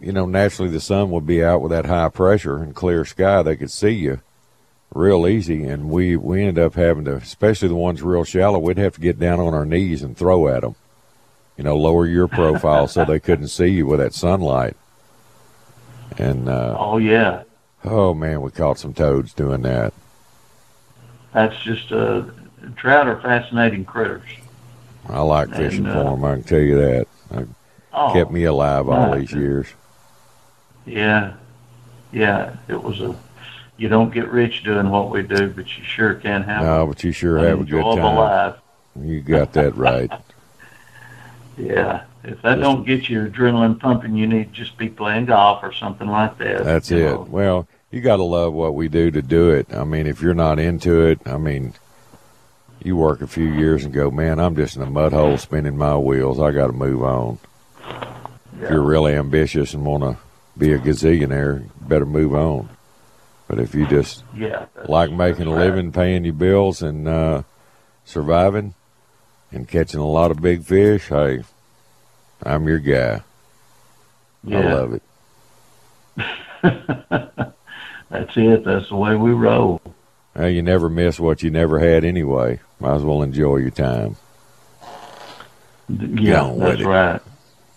you 0.01 0.12
know, 0.12 0.27
naturally 0.27 0.71
the 0.71 0.81
sun 0.81 1.11
would 1.11 1.27
be 1.27 1.43
out 1.45 1.61
with 1.61 1.71
that 1.73 1.87
high 1.87 2.09
pressure 2.09 2.59
and 2.59 2.75
clear 2.75 3.05
sky. 3.05 3.43
They 3.43 3.57
could 3.57 3.71
see 3.71 3.91
you 3.93 4.21
real 4.95 5.27
easy, 5.27 5.65
and 5.65 5.91
we 5.91 6.17
we 6.17 6.43
ended 6.43 6.65
up 6.65 6.75
having 6.75 7.05
to, 7.07 7.15
especially 7.17 7.69
the 7.69 7.75
ones 7.75 8.03
real 8.03 8.25
shallow, 8.25 8.59
we'd 8.59 8.79
have 8.79 8.95
to 8.95 9.01
get 9.01 9.19
down 9.19 9.41
on 9.41 9.55
our 9.55 9.67
knees 9.67 10.03
and 10.03 10.17
throw 10.17 10.49
at 10.49 10.62
them. 10.62 10.75
You 11.57 11.65
know, 11.65 11.77
lower 11.77 12.07
your 12.07 12.29
profile 12.29 12.87
so 12.87 13.05
they 13.05 13.19
couldn't 13.19 13.49
see 13.49 13.69
you 13.69 13.87
with 13.87 13.99
that 14.01 14.12
sunlight. 14.12 14.77
And 16.19 16.49
uh, 16.51 16.77
Oh, 16.79 16.99
yeah. 16.99 17.43
oh 17.85 18.12
man, 18.15 18.43
we 18.43 18.51
caught 18.51 18.79
some 18.79 18.93
toads 18.93 19.33
doing 19.33 19.62
that. 19.62 19.95
That's 21.33 21.57
just, 21.62 21.93
uh, 21.93 22.25
trout 22.77 23.09
are 23.09 23.21
fascinating 23.21 23.85
critters. 23.87 24.29
I 25.09 25.21
like 25.21 25.49
fishing 25.51 25.87
And, 25.87 25.95
for 25.95 26.05
them. 26.05 26.25
I 26.25 26.35
can 26.35 26.43
tell 26.45 26.61
you 26.61 26.77
that. 26.79 27.09
It 27.33 27.49
Oh, 27.93 28.12
kept 28.12 28.31
me 28.31 28.45
alive 28.45 28.89
all 28.89 29.15
these 29.17 29.33
years. 29.33 29.69
Yeah. 30.85 31.33
Yeah. 32.12 32.57
It 32.69 32.83
was 32.83 33.01
a, 33.01 33.17
you 33.79 33.89
don't 33.89 34.12
get 34.12 34.29
rich 34.31 34.65
doing 34.65 34.91
what 34.91 35.11
we 35.11 35.23
do, 35.23 35.49
but 35.49 35.79
you 35.79 35.83
sure 35.85 36.15
can 36.15 36.43
have 36.43 36.62
No, 36.62 36.87
but 36.87 37.03
you 37.03 37.12
sure 37.12 37.39
have 37.39 37.61
a 37.61 37.65
good 37.65 37.83
time. 37.83 38.17
life. 38.17 38.57
You 39.03 39.21
got 39.23 39.53
that 39.55 39.77
right. 39.77 40.11
Yeah. 41.59 42.05
If 42.23 42.43
that 42.43 42.57
Just- 42.57 42.61
don't 42.61 42.87
get 42.87 43.09
your 43.09 43.29
adrenaline 43.29 43.79
pumping, 43.81 44.15
you 44.15 44.27
need 44.27 44.53
to 44.53 44.61
just 44.61 44.77
be 44.77 44.89
playing 44.89 45.27
golf 45.27 45.62
or 45.62 45.73
something 45.73 46.09
like 46.09 46.37
that. 46.39 46.65
That's 46.65 46.91
it. 46.91 46.99
know. 47.05 47.27
Well, 47.31 47.67
you 47.91 48.01
got 48.03 48.17
to 48.17 48.25
love 48.25 48.53
what 48.53 48.75
we 48.75 48.89
do 48.89 49.11
to 49.11 49.23
do 49.23 49.51
it. 49.51 49.73
I 49.73 49.85
mean, 49.85 50.07
if 50.07 50.21
you're 50.21 50.35
not 50.35 50.59
into 50.59 51.01
it, 51.07 51.21
I 51.25 51.39
mean, 51.39 51.73
you 52.87 52.96
work 52.96 53.20
a 53.20 53.27
few 53.27 53.44
years 53.46 53.85
and 53.85 53.92
go, 53.92 54.11
man, 54.11 54.38
I'm 54.38 54.55
just 54.55 54.77
in 54.77 54.83
a 54.83 54.87
mud 54.87 55.12
hole 55.12 55.37
spinning 55.37 55.77
my 55.77 55.96
wheels. 55.96 56.38
I 56.40 56.53
got 56.53 56.68
to 56.68 56.72
move 56.72 57.03
on. 57.03 57.38
If 58.62 58.70
you're 58.70 58.81
really 58.83 59.14
ambitious 59.14 59.75
and 59.75 59.85
want 59.85 60.05
to 60.05 60.16
be 60.57 60.72
a 60.72 60.79
gazillionaire, 60.79 61.68
better 61.81 62.07
move 62.07 62.35
on. 62.35 62.68
But 63.49 63.59
if 63.59 63.75
you 63.75 63.87
just 63.87 64.22
Yeah. 64.35 64.66
like 64.87 65.11
making 65.11 65.46
a 65.46 65.51
right. 65.51 65.66
living, 65.66 65.92
paying 65.92 66.25
your 66.25 66.33
bills, 66.35 66.81
and 66.81 67.07
uh, 67.07 67.42
surviving, 68.05 68.75
and 69.53 69.68
catching 69.68 70.01
a 70.01 70.07
lot 70.07 70.31
of 70.31 70.40
big 70.40 70.64
fish, 70.64 71.09
hey, 71.09 71.42
I'm 72.44 72.66
your 72.66 72.79
guy. 72.79 73.22
I 74.46 74.51
Yeah. 74.51 74.75
love 74.75 74.94
it. 74.94 75.03
That's 78.09 78.37
it. 78.37 78.64
That's 78.64 78.88
the 78.88 78.96
way 78.96 79.16
we 79.16 79.33
roll. 79.33 79.81
Well, 80.37 80.51
you 80.51 80.61
never 80.62 80.88
miss 80.90 81.18
what 81.18 81.42
you 81.42 81.51
never 81.51 81.79
had 81.79 82.05
anyway. 82.05 82.61
Might 82.79 82.96
as 82.96 83.03
well 83.03 83.22
enjoy 83.22 83.57
your 83.57 83.70
time. 83.70 84.16
Yeah, 85.88 86.53
that's 86.57 86.83
right. 86.83 87.20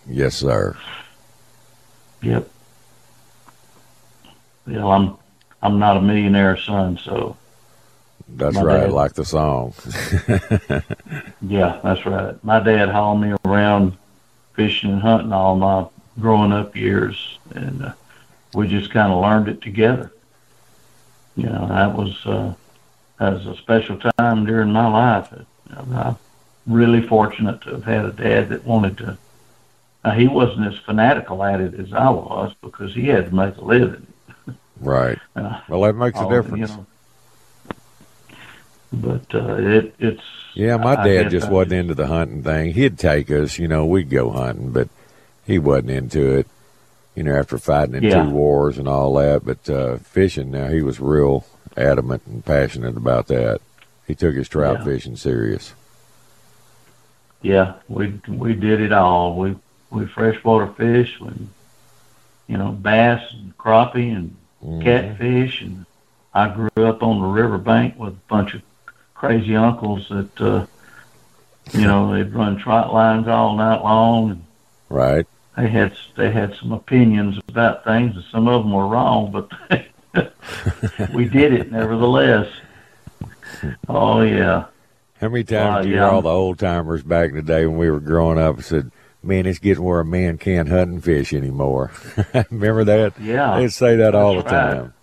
Yes, 0.07 0.35
sir. 0.35 0.75
Yep. 2.21 2.49
Yeah, 4.67 4.85
I'm 4.85 5.15
I'm 5.61 5.79
not 5.79 5.97
a 5.97 6.01
millionaire 6.01 6.57
son, 6.57 6.97
so 6.97 7.37
That's 8.27 8.55
My 8.55 8.61
right, 8.63 8.81
dad. 8.81 8.91
like 8.91 9.13
the 9.13 9.25
song. 9.25 9.73
yeah, 11.41 11.79
that's 11.83 12.05
right. 12.05 12.43
My 12.43 12.59
dad 12.59 12.89
hauled 12.89 13.21
me 13.21 13.35
around 13.45 13.95
fishing 14.53 14.91
and 14.91 15.01
hunting 15.01 15.31
all 15.31 15.55
my 15.55 15.85
growing 16.19 16.51
up 16.51 16.75
years, 16.75 17.37
and 17.55 17.85
uh, 17.85 17.93
we 18.53 18.67
just 18.67 18.91
kind 18.91 19.13
of 19.13 19.21
learned 19.21 19.47
it 19.47 19.61
together. 19.61 20.11
You 21.39 21.49
know, 21.49 21.67
that 21.69 21.95
was 21.95 22.25
uh, 22.25 22.53
that 23.19 23.33
was 23.33 23.45
a 23.47 23.55
special 23.57 23.97
time 24.17 24.45
during 24.45 24.71
my 24.71 24.87
life. 24.87 25.29
I'm 25.75 25.93
I'm 25.95 26.17
really 26.67 27.01
fortunate 27.01 27.61
to 27.61 27.71
have 27.71 27.83
had 27.85 28.05
a 28.05 28.11
dad 28.11 28.49
that 28.49 28.65
wanted 28.65 28.97
to. 28.99 29.17
Now, 30.03 30.11
he 30.11 30.27
wasn't 30.27 30.67
as 30.73 30.79
fanatical 30.79 31.43
at 31.43 31.59
it 31.61 31.73
as 31.79 31.93
I 31.93 32.09
was 32.09 32.53
because 32.61 32.93
he 32.93 33.05
had 33.07 33.25
to 33.29 33.35
make 33.35 33.55
a 33.57 33.63
living. 33.63 34.05
right. 34.79 35.17
Uh, 35.35 35.61
Well, 35.69 35.81
that 35.81 35.93
makes 35.93 36.19
a 36.19 36.27
difference. 36.29 36.71
You 36.71 36.77
know, 36.77 36.85
but 38.91 39.35
uh, 39.35 39.55
it 39.55 39.95
it's 39.99 40.23
Yeah, 40.55 40.77
my 40.77 40.95
I 41.01 41.07
dad 41.07 41.29
just 41.29 41.47
I- 41.47 41.51
wasn't 41.51 41.73
into 41.73 41.93
the 41.95 42.07
hunting 42.07 42.43
thing. 42.43 42.73
He'd 42.73 42.97
take 42.97 43.29
us, 43.31 43.57
you 43.59 43.67
know, 43.67 43.85
we'd 43.85 44.09
go 44.09 44.31
hunting, 44.31 44.71
but 44.71 44.89
he 45.45 45.59
wasn't 45.59 45.91
into 45.91 46.37
it. 46.39 46.47
You 47.15 47.23
know, 47.23 47.35
after 47.35 47.57
fighting 47.57 47.95
in 47.95 48.03
Yeah. 48.03 48.23
two 48.23 48.29
wars 48.29 48.77
and 48.77 48.87
all 48.87 49.13
that, 49.15 49.43
but 49.43 49.69
uh, 49.69 49.97
fishing 49.97 50.51
now 50.51 50.67
he 50.67 50.81
was 50.81 50.99
real 50.99 51.45
adamant 51.75 52.21
and 52.27 52.45
passionate 52.45 52.95
about 52.97 53.27
that. 53.27 53.59
He 54.07 54.15
took 54.15 54.35
his 54.35 54.47
trout 54.47 54.79
Yeah. 54.79 54.85
fishing 54.85 55.15
serious. 55.15 55.73
yeah, 57.41 57.75
we 57.87 58.19
we 58.27 58.53
did 58.53 58.81
it 58.81 58.91
all. 58.91 59.37
We 59.37 59.55
we 59.91 60.05
freshwater 60.05 60.67
fish, 60.73 61.19
we, 61.21 61.31
you 62.47 62.57
know, 62.57 62.71
bass 62.71 63.21
and 63.31 63.57
crappie 63.57 64.13
and 64.15 64.35
Mhm. 64.63 64.83
catfish, 64.83 65.61
and 65.61 65.85
I 66.33 66.49
grew 66.49 66.85
up 66.85 67.01
on 67.01 67.21
the 67.21 67.27
riverbank 67.27 67.97
with 67.97 68.13
a 68.13 68.17
bunch 68.27 68.53
of 68.55 68.61
crazy 69.15 69.55
uncles 69.55 70.07
that, 70.09 70.41
uh, 70.41 70.65
you 71.73 71.87
know, 71.87 72.11
they'd 72.13 72.33
run 72.33 72.57
trout 72.57 72.93
lines 72.93 73.27
all 73.27 73.55
night 73.55 73.81
long. 73.83 74.31
And 74.31 74.43
Right. 74.89 75.25
They 75.59 75.67
had 75.69 75.93
they 76.15 76.31
had 76.31 76.55
some 76.55 76.71
opinions 76.71 77.37
about 77.49 77.83
things, 77.83 78.15
and 78.15 78.23
some 78.31 78.47
of 78.47 78.63
them 78.63 78.71
were 78.71 78.87
wrong, 78.87 79.31
but 79.31 79.49
we 81.13 81.25
did 81.25 81.53
it 81.53 81.71
nevertheless. 81.71 82.47
Oh 83.87 84.21
yeah. 84.21 84.65
How 85.19 85.27
many 85.27 85.43
times 85.43 85.79
Uh, 85.79 85.81
do 85.81 85.89
you 85.89 85.95
yeah. 85.95 86.05
hear 86.05 86.13
all 86.15 86.21
the 86.21 86.29
old 86.29 86.59
timers 86.59 87.03
back 87.03 87.29
in 87.31 87.35
the 87.35 87.41
day 87.41 87.65
when 87.65 87.77
we 87.77 87.89
were 87.91 87.99
growing 87.99 88.37
up 88.39 88.61
said, 88.63 88.89
"Man, 89.21 89.45
it's 89.45 89.59
getting 89.59 89.83
where 89.83 89.99
a 89.99 90.05
man 90.05 90.37
can't 90.37 90.69
hunt 90.69 90.91
and 90.91 91.03
fish 91.03 91.33
anymore." 91.33 91.91
Remember 92.51 92.85
that? 92.85 93.19
Yeah, 93.19 93.57
They'd 93.59 93.73
say 93.73 93.97
that 93.97 94.15
all 94.15 94.35
the 94.35 94.43
right. 94.43 94.49
time. 94.49 94.93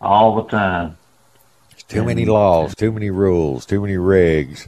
all 0.00 0.36
the 0.36 0.48
time. 0.48 0.96
Too 1.88 2.04
many 2.04 2.24
laws, 2.24 2.74
too 2.74 2.90
many 2.92 3.10
rules, 3.10 3.64
too 3.66 3.80
many 3.80 3.94
regs. 3.94 4.66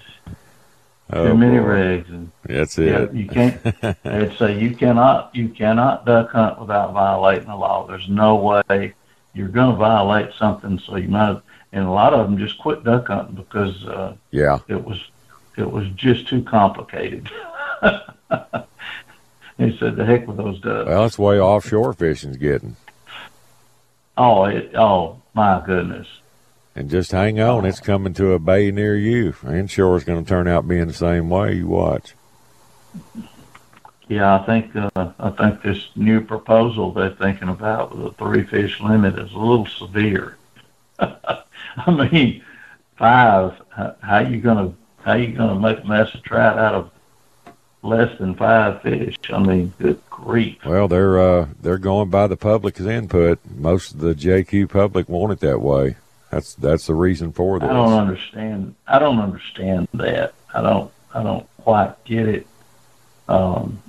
Too 1.13 1.19
Oh, 1.19 1.35
many 1.37 1.59
boy. 1.59 1.65
regs, 1.65 2.09
and 2.11 2.31
That's 2.45 2.77
yeah, 2.77 3.05
it. 3.05 3.15
you 3.15 3.27
can't. 3.27 3.63
They'd 4.03 4.37
say 4.37 4.59
you 4.61 4.75
cannot 4.77 5.35
you 5.35 5.49
cannot 5.49 6.05
duck 6.05 6.33
hunt 6.33 6.61
without 6.61 6.93
violating 6.93 7.49
the 7.49 7.57
law. 7.57 7.87
There's 7.87 8.09
no 8.11 8.37
way 8.37 8.93
you're 9.33 9.49
going 9.49 9.71
to 9.71 9.77
violate 9.77 10.35
something, 10.39 10.79
so 10.79 10.97
you 10.97 11.09
might. 11.09 11.41
And 11.73 11.85
a 11.87 11.91
lot 11.91 12.13
of 12.15 12.27
them 12.27 12.39
just 12.39 12.59
quit 12.59 12.85
duck 12.85 13.07
hunting 13.09 13.37
because 13.37 13.87
uh, 13.87 14.17
yeah. 14.31 14.59
it 14.69 14.85
was 14.85 14.99
it 15.57 15.71
was 15.71 15.89
just 15.97 16.29
too 16.29 16.43
complicated. 16.43 17.31
they 17.83 19.77
said, 19.79 19.97
"The 19.97 20.05
heck 20.05 20.27
with 20.27 20.37
those 20.37 20.61
ducks." 20.61 20.89
Well, 20.89 21.03
that's 21.03 21.17
the 21.17 21.23
way 21.23 21.41
offshore 21.41 21.93
fishing's 21.95 22.37
getting. 22.37 22.77
Oh, 24.17 24.45
it, 24.45 24.75
oh 24.75 25.23
my 25.35 25.63
goodness. 25.65 26.07
And 26.79 26.89
just 26.89 27.11
hang 27.11 27.41
on, 27.41 27.67
it's 27.67 27.81
coming 27.81 28.15
to 28.15 28.35
a 28.35 28.39
bay 28.39 28.71
near 28.71 28.97
you. 28.97 29.35
Inshore's 29.43 30.05
going 30.05 30.25
to 30.25 30.29
turn 30.29 30.47
out 30.47 30.69
being 30.69 30.87
the 30.87 30.93
same 30.93 31.29
way. 31.29 31.55
You 31.55 31.67
watch. 31.67 32.15
Yeah, 34.07 34.39
I 34.39 34.47
think 34.47 34.77
uh, 34.77 35.11
I 35.19 35.31
think 35.31 35.61
this 35.61 35.89
new 35.97 36.21
proposal 36.21 36.93
they're 36.93 37.11
thinking 37.11 37.49
about 37.49 37.97
with 37.97 38.07
a 38.07 38.13
three 38.13 38.45
fish 38.45 38.81
limit 38.81 39.19
is 39.19 39.33
a 39.33 39.39
little 39.39 39.67
severe. 39.67 40.37
I 41.01 41.43
mean, 41.89 42.45
five. 42.97 43.61
How, 43.71 43.97
how 44.01 44.19
you 44.21 44.41
gonna 44.41 44.73
how 45.05 45.15
you 45.15 45.33
gonna 45.33 45.59
make 45.59 45.83
a 45.83 45.87
mess 45.87 46.15
of 46.15 46.23
trout 46.23 46.61
out 46.61 46.75
of 46.77 46.91
less 47.83 48.17
than 48.19 48.37
five 48.37 48.83
fish? 48.83 49.17
I 49.31 49.41
mean, 49.41 49.73
good 49.81 50.01
grief. 50.11 50.65
Well, 50.65 50.87
they're 50.87 51.19
uh, 51.19 51.49
they're 51.61 51.79
going 51.79 52.09
by 52.09 52.29
the 52.29 52.37
public's 52.37 52.79
input. 52.79 53.41
Most 53.53 53.95
of 53.95 53.99
the 53.99 54.15
JQ 54.15 54.69
public 54.69 55.09
want 55.09 55.33
it 55.33 55.41
that 55.41 55.61
way. 55.61 55.97
That's 56.31 56.55
that's 56.55 56.87
the 56.87 56.95
reason 56.95 57.33
for 57.33 57.59
this. 57.59 57.69
I 57.69 57.73
don't 57.73 57.93
understand. 57.93 58.75
I 58.87 58.99
don't 58.99 59.19
understand 59.19 59.89
that. 59.95 60.35
I 60.53 60.61
don't. 60.61 60.91
I 61.15 61.23
don't 61.23 61.47
quite 61.63 62.05
get 62.05 62.29
it. 62.29 62.47
Um, 63.29 63.83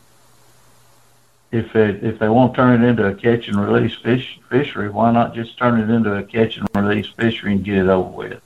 if 1.52 1.76
it, 1.76 2.04
if 2.04 2.20
they 2.20 2.30
won't 2.30 2.56
turn 2.56 2.82
it 2.82 2.88
into 2.88 3.08
a 3.08 3.14
catch 3.14 3.48
and 3.48 3.58
release 3.58 3.96
fish 3.96 4.40
fishery, 4.50 4.90
why 4.90 5.12
not 5.12 5.34
just 5.34 5.58
turn 5.58 5.80
it 5.80 5.94
into 5.94 6.16
a 6.16 6.24
catch 6.24 6.58
and 6.58 6.68
release 6.76 7.08
fishery 7.08 7.54
and 7.54 7.64
get 7.64 7.78
it 7.78 7.88
over 7.88 8.10
with? 8.10 8.42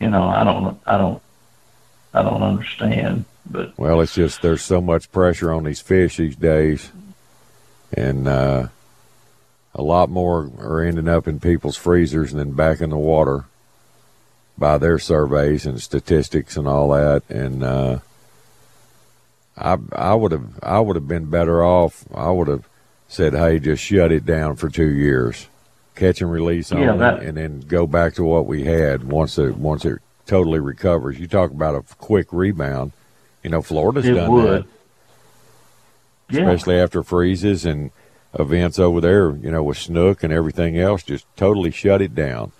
You 0.00 0.10
know, 0.10 0.24
I 0.24 0.44
don't. 0.44 0.78
I 0.86 0.98
don't. 0.98 1.22
I 2.12 2.22
don't 2.22 2.42
understand. 2.42 3.24
But 3.50 3.78
Well, 3.78 4.00
it's 4.00 4.14
just 4.14 4.42
there's 4.42 4.62
so 4.62 4.80
much 4.80 5.10
pressure 5.12 5.52
on 5.52 5.64
these 5.64 5.80
fish 5.80 6.18
these 6.18 6.36
days, 6.36 6.90
and 7.92 8.28
uh, 8.28 8.68
a 9.78 9.82
lot 9.82 10.10
more 10.10 10.50
are 10.58 10.82
ending 10.82 11.08
up 11.08 11.26
in 11.28 11.38
people's 11.40 11.76
freezers 11.76 12.32
than 12.32 12.50
back 12.52 12.80
in 12.80 12.90
the 12.90 12.98
water 12.98 13.44
by 14.58 14.76
their 14.76 14.98
surveys 14.98 15.64
and 15.64 15.80
statistics 15.80 16.56
and 16.56 16.66
all 16.66 16.88
that. 16.90 17.22
And 17.30 17.62
uh, 17.62 17.98
I 19.56 19.78
I 19.92 20.14
would 20.14 20.32
have 20.32 20.58
I 20.62 20.80
would 20.80 20.96
have 20.96 21.06
been 21.08 21.26
better 21.26 21.64
off. 21.64 22.04
I 22.14 22.30
would 22.30 22.48
have 22.48 22.68
said, 23.08 23.34
"Hey, 23.34 23.60
just 23.60 23.82
shut 23.82 24.10
it 24.12 24.26
down 24.26 24.56
for 24.56 24.68
two 24.68 24.90
years, 24.90 25.46
catch 25.94 26.20
and 26.20 26.30
release 26.30 26.70
Yeah, 26.72 26.78
only, 26.90 26.98
that- 26.98 27.22
and 27.22 27.36
then 27.36 27.60
go 27.60 27.86
back 27.86 28.14
to 28.14 28.24
what 28.24 28.46
we 28.46 28.64
had 28.64 29.04
once 29.04 29.38
it 29.38 29.56
once 29.56 29.84
it 29.84 30.00
totally 30.26 30.58
recovers." 30.60 31.20
You 31.20 31.28
talk 31.28 31.52
about 31.52 31.76
a 31.76 31.94
quick 31.96 32.32
rebound. 32.32 32.92
You 33.44 33.50
know, 33.50 33.62
Florida's 33.62 34.06
it 34.06 34.14
done 34.14 34.32
would. 34.32 34.44
that, 34.64 34.66
Yeah. 36.30 36.40
especially 36.50 36.80
after 36.80 37.04
freezes 37.04 37.64
and 37.64 37.92
events 38.38 38.78
over 38.78 39.00
there. 39.00 39.30
You 39.36 39.50
know, 39.50 39.62
with 39.62 39.78
snook 39.78 40.22
and 40.22 40.32
everything 40.32 40.78
else, 40.78 41.02
just 41.02 41.26
totally 41.36 41.70
shut 41.70 42.02
it 42.02 42.14
down. 42.14 42.52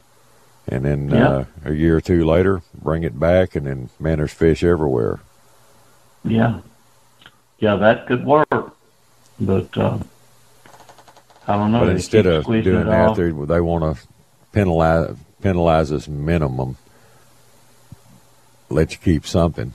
And 0.67 0.85
then 0.85 1.09
Yeah. 1.11 1.29
uh, 1.29 1.45
a 1.65 1.73
year 1.73 1.97
or 1.97 2.01
two 2.01 2.25
later, 2.27 2.63
bring 2.75 3.03
it 3.03 3.19
back, 3.19 3.57
and 3.57 3.67
then 3.67 3.89
man, 3.99 4.19
there's 4.19 4.33
fish 4.33 4.63
everywhere. 4.63 5.21
Yeah. 6.25 6.61
Yeah, 7.59 7.77
that 7.77 8.07
could 8.07 8.25
work. 8.25 8.75
But 9.41 9.77
uh, 9.77 9.99
I 11.47 11.57
don't 11.57 11.73
know. 11.73 11.81
but 11.81 11.89
instead 11.91 12.27
of 12.27 12.45
doing 12.45 12.87
that, 12.87 13.15
they 13.17 13.31
they 13.31 13.61
want 13.61 13.97
to 13.97 14.07
penalize 14.53 15.17
penalize 15.41 15.91
us 15.93 16.07
minimum. 16.09 16.77
Let 18.69 18.93
you 18.93 18.99
keep 18.99 19.25
something. 19.27 19.73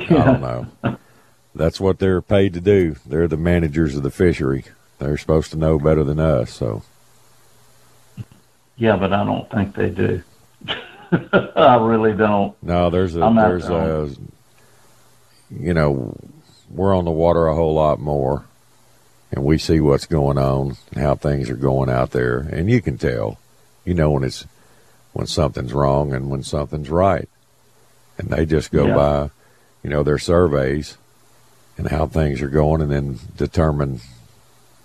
I 0.00 0.04
don't 0.06 0.40
know. 0.40 0.66
That's 1.54 1.80
what 1.80 1.98
they're 1.98 2.20
paid 2.22 2.52
to 2.54 2.60
do. 2.60 2.96
They're 3.06 3.28
the 3.28 3.36
managers 3.36 3.94
of 3.96 4.02
the 4.02 4.10
fishery. 4.10 4.64
They're 4.98 5.16
supposed 5.18 5.50
to 5.52 5.58
know 5.58 5.78
better 5.78 6.02
than 6.04 6.18
us. 6.18 6.50
So 6.52 6.82
Yeah, 8.76 8.96
but 8.96 9.12
I 9.12 9.24
don't 9.24 9.48
think 9.50 9.74
they 9.74 9.90
do. 9.90 10.22
I 11.54 11.76
really 11.76 12.12
don't. 12.12 12.60
no, 12.62 12.90
there's 12.90 13.14
a 13.14 13.20
there's 13.20 13.68
a 13.68 14.10
you 15.50 15.72
know 15.74 16.16
we're 16.70 16.96
on 16.96 17.04
the 17.04 17.10
water 17.12 17.46
a 17.46 17.54
whole 17.54 17.74
lot 17.74 18.00
more, 18.00 18.44
and 19.30 19.44
we 19.44 19.58
see 19.58 19.78
what's 19.78 20.06
going 20.06 20.38
on, 20.38 20.76
how 20.96 21.14
things 21.14 21.48
are 21.50 21.54
going 21.56 21.88
out 21.88 22.10
there, 22.10 22.38
and 22.38 22.68
you 22.68 22.82
can 22.82 22.98
tell, 22.98 23.38
you 23.84 23.94
know 23.94 24.10
when 24.10 24.24
it's 24.24 24.44
when 25.12 25.26
something's 25.28 25.72
wrong 25.72 26.12
and 26.12 26.30
when 26.30 26.42
something's 26.42 26.90
right, 26.90 27.28
and 28.18 28.28
they 28.30 28.44
just 28.44 28.72
go 28.72 28.86
Yeah. 28.88 28.94
by, 28.96 29.30
you 29.84 29.90
know, 29.90 30.02
their 30.02 30.18
surveys 30.18 30.96
and 31.76 31.88
how 31.88 32.06
things 32.06 32.40
are 32.40 32.48
going, 32.48 32.80
and 32.80 32.90
then 32.90 33.18
determine, 33.36 34.00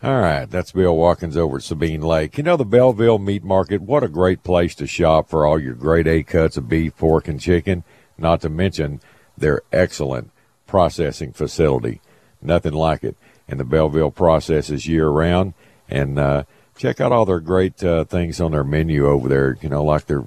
All 0.00 0.20
right, 0.20 0.48
that's 0.48 0.70
Bill 0.70 0.96
Watkins 0.96 1.36
over 1.36 1.56
at 1.56 1.64
Sabine 1.64 2.02
Lake. 2.02 2.38
You 2.38 2.44
know, 2.44 2.56
the 2.56 2.64
Belleville 2.64 3.18
Meat 3.18 3.42
Market, 3.42 3.82
what 3.82 4.04
a 4.04 4.08
great 4.08 4.44
place 4.44 4.76
to 4.76 4.86
shop 4.86 5.28
for 5.28 5.44
all 5.44 5.58
your 5.58 5.74
grade 5.74 6.06
A 6.06 6.22
cuts 6.22 6.56
of 6.56 6.68
beef, 6.68 6.96
pork, 6.96 7.26
and 7.26 7.40
chicken, 7.40 7.82
not 8.16 8.40
to 8.42 8.48
mention 8.48 9.00
their 9.36 9.62
excellent 9.72 10.30
processing 10.68 11.32
facility. 11.32 12.00
Nothing 12.40 12.74
like 12.74 13.02
it. 13.02 13.16
And 13.48 13.58
the 13.58 13.64
Belleville 13.64 14.12
processes 14.12 14.86
year 14.86 15.08
round. 15.08 15.54
And 15.88 16.18
uh, 16.18 16.44
check 16.78 17.00
out 17.00 17.12
all 17.12 17.26
their 17.26 17.40
great 17.40 17.84
uh, 17.84 18.04
things 18.04 18.40
on 18.40 18.52
their 18.52 18.64
menu 18.64 19.06
over 19.06 19.28
there, 19.28 19.58
you 19.60 19.68
know, 19.68 19.84
like 19.84 20.06
their 20.06 20.24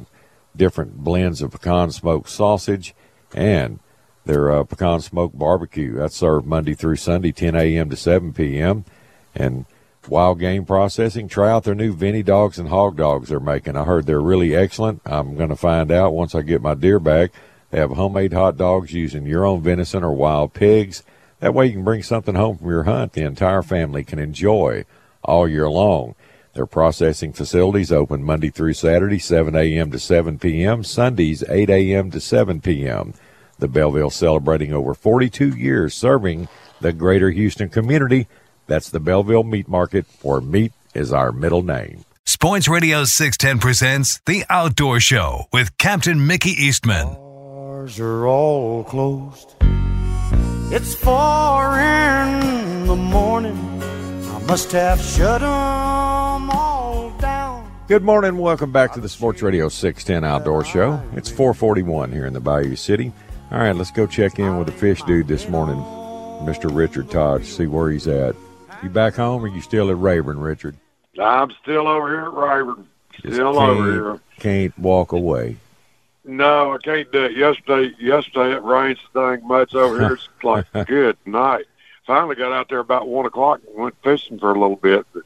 different 0.56 0.98
blends 0.98 1.42
of 1.42 1.52
pecan 1.52 1.92
smoked 1.92 2.30
sausage 2.30 2.94
and 3.34 3.80
their 4.26 4.52
uh, 4.52 4.64
pecan 4.64 5.02
smoked 5.02 5.40
barbecue. 5.40 5.96
That's 5.96 6.16
served 6.16 6.46
Monday 6.46 6.76
through 6.76 6.98
Sunday, 6.98 7.32
10 7.32 7.56
a.m. 7.56 7.90
to 7.90 7.96
7 7.96 8.34
p.m 8.34 8.86
and 9.36 9.66
wild 10.08 10.40
game 10.40 10.66
processing. 10.66 11.28
Try 11.28 11.50
out 11.50 11.64
their 11.64 11.76
new 11.76 11.94
Vinny 11.94 12.24
dogs 12.24 12.60
and 12.60 12.70
hog 12.70 12.98
dogs 12.98 13.30
they're 13.30 13.40
making. 13.40 13.78
I 13.78 13.84
heard 13.84 14.06
they're 14.06 14.22
really 14.22 14.56
excellent. 14.56 15.02
I'm 15.06 15.36
going 15.36 15.50
to 15.50 15.56
find 15.56 15.92
out 15.92 16.14
once 16.14 16.36
I 16.36 16.42
get 16.42 16.62
my 16.62 16.74
deer 16.74 17.00
back. 17.00 17.32
They 17.70 17.80
have 17.80 17.92
homemade 17.92 18.34
hot 18.34 18.58
dogs 18.58 18.94
using 18.94 19.26
your 19.26 19.46
own 19.46 19.62
venison 19.62 20.04
or 20.04 20.12
wild 20.12 20.54
pigs. 20.54 21.04
That 21.40 21.54
way 21.54 21.68
you 21.68 21.74
can 21.74 21.84
bring 21.84 22.04
something 22.04 22.36
home 22.36 22.58
from 22.58 22.70
your 22.70 22.84
hunt 22.84 23.14
the 23.14 23.24
entire 23.24 23.64
family 23.64 24.04
can 24.04 24.20
enjoy 24.20 24.86
all 25.24 25.48
year 25.48 25.70
long. 25.70 26.16
Their 26.54 26.66
processing 26.66 27.34
facilities 27.34 27.92
open 27.92 28.24
Monday 28.24 28.50
through 28.50 28.74
Saturday, 28.74 29.20
7 29.20 29.56
a.m. 29.56 29.92
to 29.92 30.00
7 30.00 30.38
p.m., 30.40 30.84
Sundays, 30.84 31.44
8 31.48 31.70
a.m. 31.70 32.12
to 32.12 32.20
7 32.20 32.62
p.m. 32.62 33.14
The 33.60 33.68
Belleville 33.68 34.10
celebrating 34.10 34.74
over 34.74 34.94
42 34.94 35.50
years 35.50 35.94
serving 35.94 36.48
the 36.82 36.92
greater 36.92 37.30
Houston 37.30 37.70
community 37.70 38.28
that's 38.72 38.90
the 38.90 39.02
Belleville 39.02 39.44
Meat 39.44 39.68
Market, 39.68 40.06
where 40.22 40.40
meat 40.40 40.72
is 40.94 41.12
our 41.12 41.34
middle 41.34 41.62
name. 41.62 42.06
Sports 42.26 42.70
Radio 42.70 43.04
610 43.04 43.60
presents 43.60 44.22
The 44.26 44.46
Outdoor 44.50 45.02
Show 45.02 45.48
with 45.52 45.78
Captain 45.78 46.26
Mickey 46.26 46.52
Eastman. 46.52 47.08
Bars 47.16 48.00
are 48.00 48.26
all 48.26 48.86
closed. 48.86 49.56
It's 50.72 50.96
four 50.96 51.80
in 51.80 52.88
the 52.88 52.96
morning. 52.96 53.58
I 53.84 54.42
must 54.48 54.72
have 54.72 55.02
shut 55.02 55.42
them 55.42 55.50
down. 55.50 55.81
Good 57.92 58.04
morning. 58.04 58.38
Welcome 58.38 58.72
back 58.72 58.94
to 58.94 59.02
the 59.02 59.10
Sports 59.10 59.42
Radio 59.42 59.68
610 59.68 60.24
Outdoor 60.24 60.64
Show. 60.64 61.04
It's 61.14 61.30
441 61.30 62.10
here 62.14 62.26
in 62.26 62.32
the 62.32 62.40
Bayou 62.40 62.78
City. 62.78 63.12
All 63.52 63.58
right, 63.58 63.76
let's 63.76 63.92
go 63.92 64.08
check 64.08 64.40
in 64.40 64.58
with 64.58 64.68
the 64.68 64.72
fish 64.72 65.04
dude 65.04 65.28
this 65.28 65.50
morning, 65.50 65.76
Mr. 66.46 66.74
Richard 66.74 67.10
Tatsch, 67.10 67.44
see 67.44 67.68
where 67.68 67.92
he's 67.92 68.08
at. 68.08 68.34
You 68.82 68.88
back 68.88 69.16
home 69.16 69.44
or 69.44 69.50
you 69.50 69.60
still 69.60 69.90
at 69.90 69.98
Rayburn, 69.98 70.40
Richard? 70.40 70.78
I'm 71.22 71.52
still 71.62 71.86
over 71.86 72.08
here 72.08 72.28
at 72.28 72.34
Rayburn. 72.34 72.88
Still 73.20 73.60
over 73.60 73.92
here. 73.92 74.20
Can't 74.40 74.80
walk 74.80 75.12
away. 75.12 75.58
No, 76.24 76.72
I 76.72 76.78
can't 76.78 77.12
do 77.12 77.26
it. 77.26 77.36
Yesterday, 77.36 77.94
yesterday 78.00 78.56
it 78.56 78.64
rained 78.64 79.00
so 79.12 79.36
dang 79.36 79.46
much 79.46 79.76
over 79.76 80.00
here. 80.00 80.14
It's 80.14 80.30
like 80.44 80.66
good 80.88 81.18
night. 81.26 81.66
Finally 82.08 82.38
got 82.38 82.54
out 82.54 82.70
there 82.70 82.80
about 82.80 83.10
one 83.10 83.26
o'clock 83.26 83.60
and 83.68 83.76
went 83.76 83.96
fishing 84.02 84.40
for 84.40 84.52
a 84.52 84.58
little 84.58 84.78
bit. 84.78 85.06
But, 85.14 85.24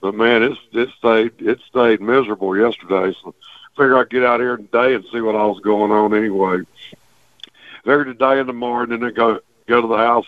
but 0.00 0.14
man, 0.14 0.42
it's 0.42 0.58
it 0.72 0.88
stayed 0.98 1.32
it 1.38 1.60
stayed 1.68 2.00
miserable 2.00 2.56
yesterday. 2.56 3.16
So 3.22 3.34
figure 3.76 3.98
I'd 3.98 4.10
get 4.10 4.24
out 4.24 4.40
here 4.40 4.56
today 4.56 4.94
and 4.94 5.04
see 5.12 5.20
what 5.20 5.34
all's 5.34 5.60
going 5.60 5.90
on 5.92 6.14
anyway. 6.14 6.58
Figured 7.84 8.06
today 8.08 8.38
and 8.38 8.46
tomorrow, 8.46 8.82
and 8.84 9.02
then 9.02 9.14
go 9.14 9.40
go 9.66 9.80
to 9.80 9.86
the 9.86 9.96
house 9.96 10.26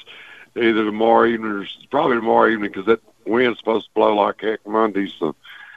either 0.56 0.84
tomorrow 0.84 1.26
evening 1.26 1.52
or 1.52 1.66
probably 1.90 2.16
tomorrow 2.16 2.48
evening 2.50 2.70
because 2.70 2.86
that 2.86 3.00
wind's 3.26 3.58
supposed 3.58 3.86
to 3.86 3.94
blow 3.94 4.14
like 4.16 4.40
heck 4.40 4.66
Monday. 4.66 5.10
So 5.18 5.34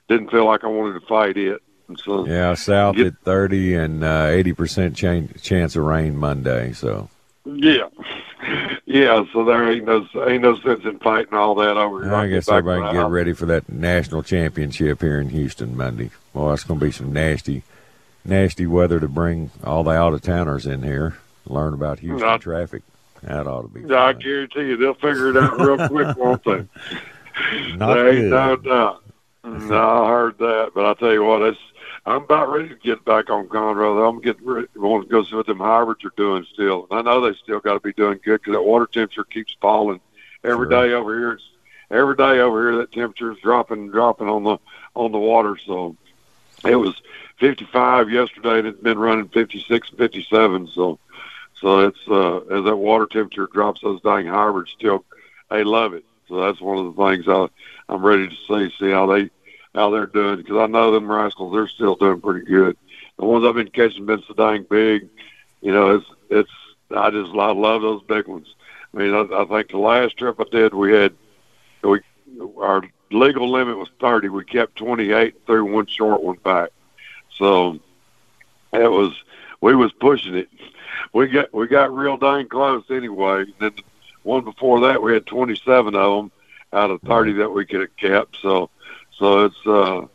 didn't 0.08 0.32
feel 0.32 0.46
like 0.46 0.64
I 0.64 0.68
wanted 0.68 1.00
to 1.00 1.06
fight 1.08 1.38
it. 1.38 1.62
And 1.88 2.00
so 2.04 2.26
Yeah, 2.26 2.54
south 2.56 2.96
get- 2.96 3.08
at 3.08 3.20
30 3.24 3.76
and 3.76 4.04
uh, 4.04 4.28
80% 4.28 4.96
chan- 4.96 5.34
chance 5.42 5.76
of 5.76 5.84
rain 5.84 6.16
Monday. 6.16 6.72
So 6.74 7.10
yeah, 7.46 7.88
yeah. 8.86 9.24
So 9.34 9.46
there 9.46 9.72
ain't 9.72 9.86
no 9.86 10.08
ain't 10.28 10.42
no 10.44 10.58
sense 10.60 10.84
in 10.84 11.00
fighting 11.00 11.34
all 11.34 11.56
that 11.56 11.78
over 11.78 12.04
here. 12.04 12.14
I 12.16 12.28
guess 12.28 12.50
everybody 12.50 12.82
can 12.82 12.94
get 13.04 13.10
ready 13.12 13.34
for 13.34 13.46
that 13.48 13.70
national 13.70 14.24
championship 14.24 15.02
here 15.02 15.20
in 15.20 15.30
Houston 15.30 15.76
Monday. 15.78 16.10
Well, 16.34 16.50
that's 16.50 16.64
going 16.64 16.80
to 16.80 16.86
be 16.86 16.92
some 16.92 17.14
nasty, 17.14 17.64
nasty 18.24 18.66
weather 18.68 19.00
to 19.00 19.08
bring 19.08 19.52
all 19.64 19.84
the 19.84 19.92
out 19.92 20.14
of 20.14 20.22
towners 20.22 20.66
in 20.66 20.84
here. 20.84 21.18
Learn 21.48 21.74
about 21.74 22.00
Houston 22.00 22.28
Not- 22.28 22.42
traffic. 22.42 22.82
That 23.24 23.48
ought 23.48 23.62
to 23.64 23.68
be. 23.68 23.92
I 23.94 24.14
guarantee 24.14 24.68
you 24.68 24.78
they'll 24.78 24.94
figure 24.94 25.30
it 25.30 25.38
out 25.38 25.60
real 25.60 25.88
quick, 25.88 26.16
won't 26.18 26.44
they? 26.44 26.68
Not 27.76 27.96
there 27.96 28.10
ain't 28.10 28.18
good. 28.22 28.30
no 28.30 28.56
doubt. 28.58 29.02
No, 29.46 30.04
I 30.06 30.10
heard 30.10 30.40
that, 30.40 30.72
but 30.74 30.86
I 30.88 30.94
tell 30.96 31.12
you 31.14 31.24
what, 31.24 31.44
it's 31.44 31.60
I'm 32.06 32.24
about 32.24 32.52
ready 32.52 32.70
to 32.70 32.76
get 32.76 33.04
back 33.04 33.30
on 33.32 33.48
Conroe. 33.48 34.08
I'm 34.08 34.22
getting 34.22 34.46
ready, 34.46 34.68
want 34.76 35.08
to 35.08 35.12
go 35.12 35.24
see 35.24 35.36
what 35.36 35.48
them 35.48 35.58
hybrids 35.58 36.06
are 36.06 36.14
doing 36.16 36.46
still. 36.54 36.88
And 36.92 37.00
I 37.00 37.02
know 37.02 37.22
they 37.22 37.36
still 37.38 37.60
got 37.60 37.74
to 37.74 37.80
be 37.80 37.94
doing 37.94 38.20
good 38.24 38.42
because 38.42 38.54
that 38.54 38.62
water 38.62 38.86
temperature 38.86 39.24
keeps 39.24 39.56
falling 39.60 40.00
every 40.44 40.70
Sure. 40.70 40.88
day 40.88 40.94
over 40.94 41.18
here. 41.18 41.32
It's, 41.34 41.44
every 41.90 42.16
day 42.16 42.40
over 42.40 42.62
here, 42.70 42.78
that 42.78 42.92
temperature 42.92 43.32
is 43.32 43.40
dropping, 43.40 43.80
and 43.80 43.92
dropping 43.92 44.30
on 44.30 44.44
the 44.44 44.58
on 44.96 45.12
the 45.12 45.18
water. 45.18 45.58
So 45.66 45.96
it 46.64 46.76
was 46.76 47.02
55 47.40 48.12
yesterday, 48.12 48.60
and 48.60 48.68
it's 48.68 48.82
been 48.82 49.00
running 49.00 49.28
56 49.30 49.90
and 49.90 49.98
57. 49.98 50.68
So 50.68 51.00
so 51.60 51.88
it's 51.88 52.08
uh, 52.08 52.38
as 52.56 52.66
that 52.66 52.76
water 52.76 53.08
temperature 53.08 53.48
drops, 53.52 53.82
those 53.82 54.02
dang 54.02 54.28
hybrids 54.28 54.72
still 54.78 55.04
they 55.50 55.64
love 55.64 55.94
it. 55.94 56.06
So 56.28 56.42
that's 56.42 56.62
one 56.62 56.78
of 56.78 56.96
the 56.96 57.04
things 57.04 57.28
I 57.28 57.48
I'm 57.90 58.06
ready 58.06 58.28
to 58.28 58.36
see 58.48 58.76
see 58.78 58.92
how 58.92 59.08
they 59.08 59.32
how 59.76 59.90
they're 59.92 60.08
doing 60.08 60.38
because 60.38 60.58
I 60.58 60.68
know 60.68 60.92
them 60.92 61.12
rascals 61.12 61.54
they're 61.54 61.68
still 61.68 61.96
doing 61.96 62.22
pretty 62.22 62.46
good. 62.46 62.78
The 63.18 63.26
ones 63.26 63.46
I've 63.46 63.56
been 63.56 63.70
catching 63.70 64.06
been 64.06 64.24
so 64.28 64.34
dang 64.34 64.66
big, 64.70 65.10
you 65.62 65.72
know. 65.72 65.96
It's 65.96 66.06
it's 66.30 66.52
I 66.92 67.12
just 67.12 67.32
I 67.34 67.52
love 67.52 67.82
those 67.82 68.02
big 68.04 68.28
ones. 68.28 68.48
I 68.94 68.98
mean, 68.98 69.14
I, 69.14 69.42
I 69.42 69.46
think 69.46 69.70
the 69.70 69.78
last 69.78 70.18
trip 70.18 70.40
I 70.40 70.46
did, 70.52 70.74
we 70.74 70.94
had 70.94 71.14
we 71.84 72.00
our 72.58 72.84
legal 73.12 73.52
limit 73.52 73.78
was 73.78 73.90
thirty. 74.00 74.30
We 74.30 74.44
kept 74.46 74.78
twenty 74.78 75.12
eight, 75.12 75.36
threw 75.46 75.66
one 75.66 75.88
short 75.88 76.24
one 76.24 76.38
back. 76.44 76.70
So 77.38 77.80
it 78.74 78.92
was 78.92 79.14
we 79.62 79.76
was 79.76 79.92
pushing 79.94 80.36
it. 80.36 80.50
We 81.14 81.28
got 81.28 81.54
we 81.54 81.68
got 81.68 81.96
real 81.96 82.18
dang 82.18 82.48
close 82.48 82.84
anyway. 82.90 83.46
Then 83.60 83.74
one 84.24 84.44
before 84.44 84.82
that, 84.82 85.02
we 85.02 85.14
had 85.14 85.26
twenty 85.26 85.56
seven 85.56 85.96
of 85.96 86.18
them 86.18 86.32
out 86.74 86.92
of 86.92 87.02
thirty 87.02 87.34
that 87.34 87.50
we 87.50 87.66
could 87.66 87.82
have 87.82 87.96
kept. 87.98 88.38
So 88.42 88.70
so 89.18 89.46
it's 89.46 89.68
uh, 89.68 90.08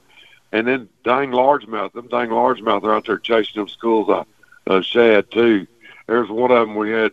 and 0.53 0.66
then 0.66 0.88
dang 1.05 1.30
largemouth. 1.30 1.92
Them 1.92 2.09
dang 2.09 2.28
largemouth 2.28 2.84
are 2.84 2.94
out 2.94 3.07
there 3.07 3.18
chasing 3.18 3.61
them 3.61 3.68
schools 3.68 4.09
of 4.09 4.26
uh, 4.66 4.82
shad 4.82 5.30
too. 5.30 5.66
There's 6.07 6.28
one 6.28 6.51
of 6.51 6.66
them 6.66 6.76
we 6.76 6.90
had. 6.90 7.12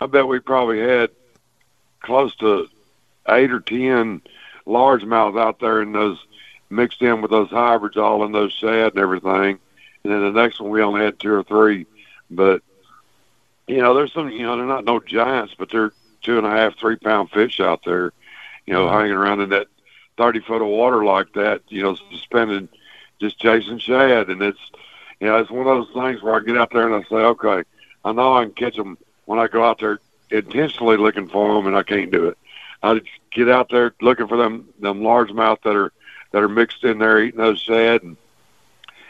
I 0.00 0.06
bet 0.06 0.28
we 0.28 0.38
probably 0.38 0.80
had 0.80 1.10
close 2.00 2.34
to 2.36 2.68
eight 3.28 3.50
or 3.50 3.60
ten 3.60 4.22
largemouth 4.66 5.40
out 5.40 5.60
there 5.60 5.82
in 5.82 5.92
those 5.92 6.18
mixed 6.70 7.02
in 7.02 7.20
with 7.20 7.30
those 7.30 7.50
hybrids 7.50 7.96
all 7.96 8.24
in 8.24 8.32
those 8.32 8.52
shad 8.52 8.92
and 8.92 8.98
everything. 8.98 9.58
And 10.04 10.12
then 10.12 10.20
the 10.20 10.40
next 10.40 10.60
one 10.60 10.70
we 10.70 10.82
only 10.82 11.02
had 11.02 11.18
two 11.18 11.32
or 11.32 11.42
three. 11.42 11.86
But 12.30 12.62
you 13.66 13.78
know, 13.78 13.94
there's 13.94 14.12
some 14.12 14.30
you 14.30 14.42
know, 14.42 14.56
they're 14.56 14.66
not 14.66 14.84
no 14.84 15.00
giants, 15.00 15.54
but 15.58 15.70
they're 15.70 15.92
two 16.22 16.38
and 16.38 16.46
a 16.46 16.50
half, 16.50 16.78
three 16.78 16.96
pound 16.96 17.30
fish 17.30 17.60
out 17.60 17.84
there, 17.84 18.12
you 18.66 18.72
know, 18.72 18.88
hanging 18.88 19.12
around 19.12 19.40
in 19.40 19.50
that 19.50 19.66
thirty 20.18 20.40
foot 20.40 20.60
of 20.60 20.68
water 20.68 21.04
like 21.04 21.32
that, 21.32 21.62
you 21.68 21.82
know, 21.82 21.94
suspended 22.10 22.68
just 23.20 23.38
chasing 23.38 23.78
shad 23.78 24.28
and 24.28 24.42
it's 24.42 24.58
you 25.20 25.26
know, 25.26 25.38
it's 25.38 25.50
one 25.50 25.66
of 25.66 25.66
those 25.66 25.94
things 25.94 26.22
where 26.22 26.34
I 26.34 26.40
get 26.40 26.58
out 26.58 26.70
there 26.72 26.92
and 26.92 26.94
I 26.94 27.08
say, 27.08 27.16
Okay, 27.16 27.62
I 28.04 28.12
know 28.12 28.36
I 28.36 28.44
can 28.44 28.52
catch 28.52 28.76
them 28.76 28.98
when 29.24 29.38
I 29.38 29.48
go 29.48 29.64
out 29.64 29.80
there 29.80 30.00
intentionally 30.30 30.96
looking 30.96 31.28
for 31.28 31.54
them 31.54 31.66
and 31.66 31.76
I 31.76 31.82
can't 31.82 32.10
do 32.10 32.28
it. 32.28 32.38
I 32.82 33.00
get 33.32 33.48
out 33.48 33.70
there 33.70 33.94
looking 34.00 34.28
for 34.28 34.36
them 34.36 34.68
them 34.80 35.00
largemouth 35.00 35.62
that 35.62 35.76
are 35.76 35.92
that 36.32 36.42
are 36.42 36.48
mixed 36.48 36.84
in 36.84 36.98
there 36.98 37.20
eating 37.20 37.40
those 37.40 37.60
shad 37.60 38.02
and 38.02 38.16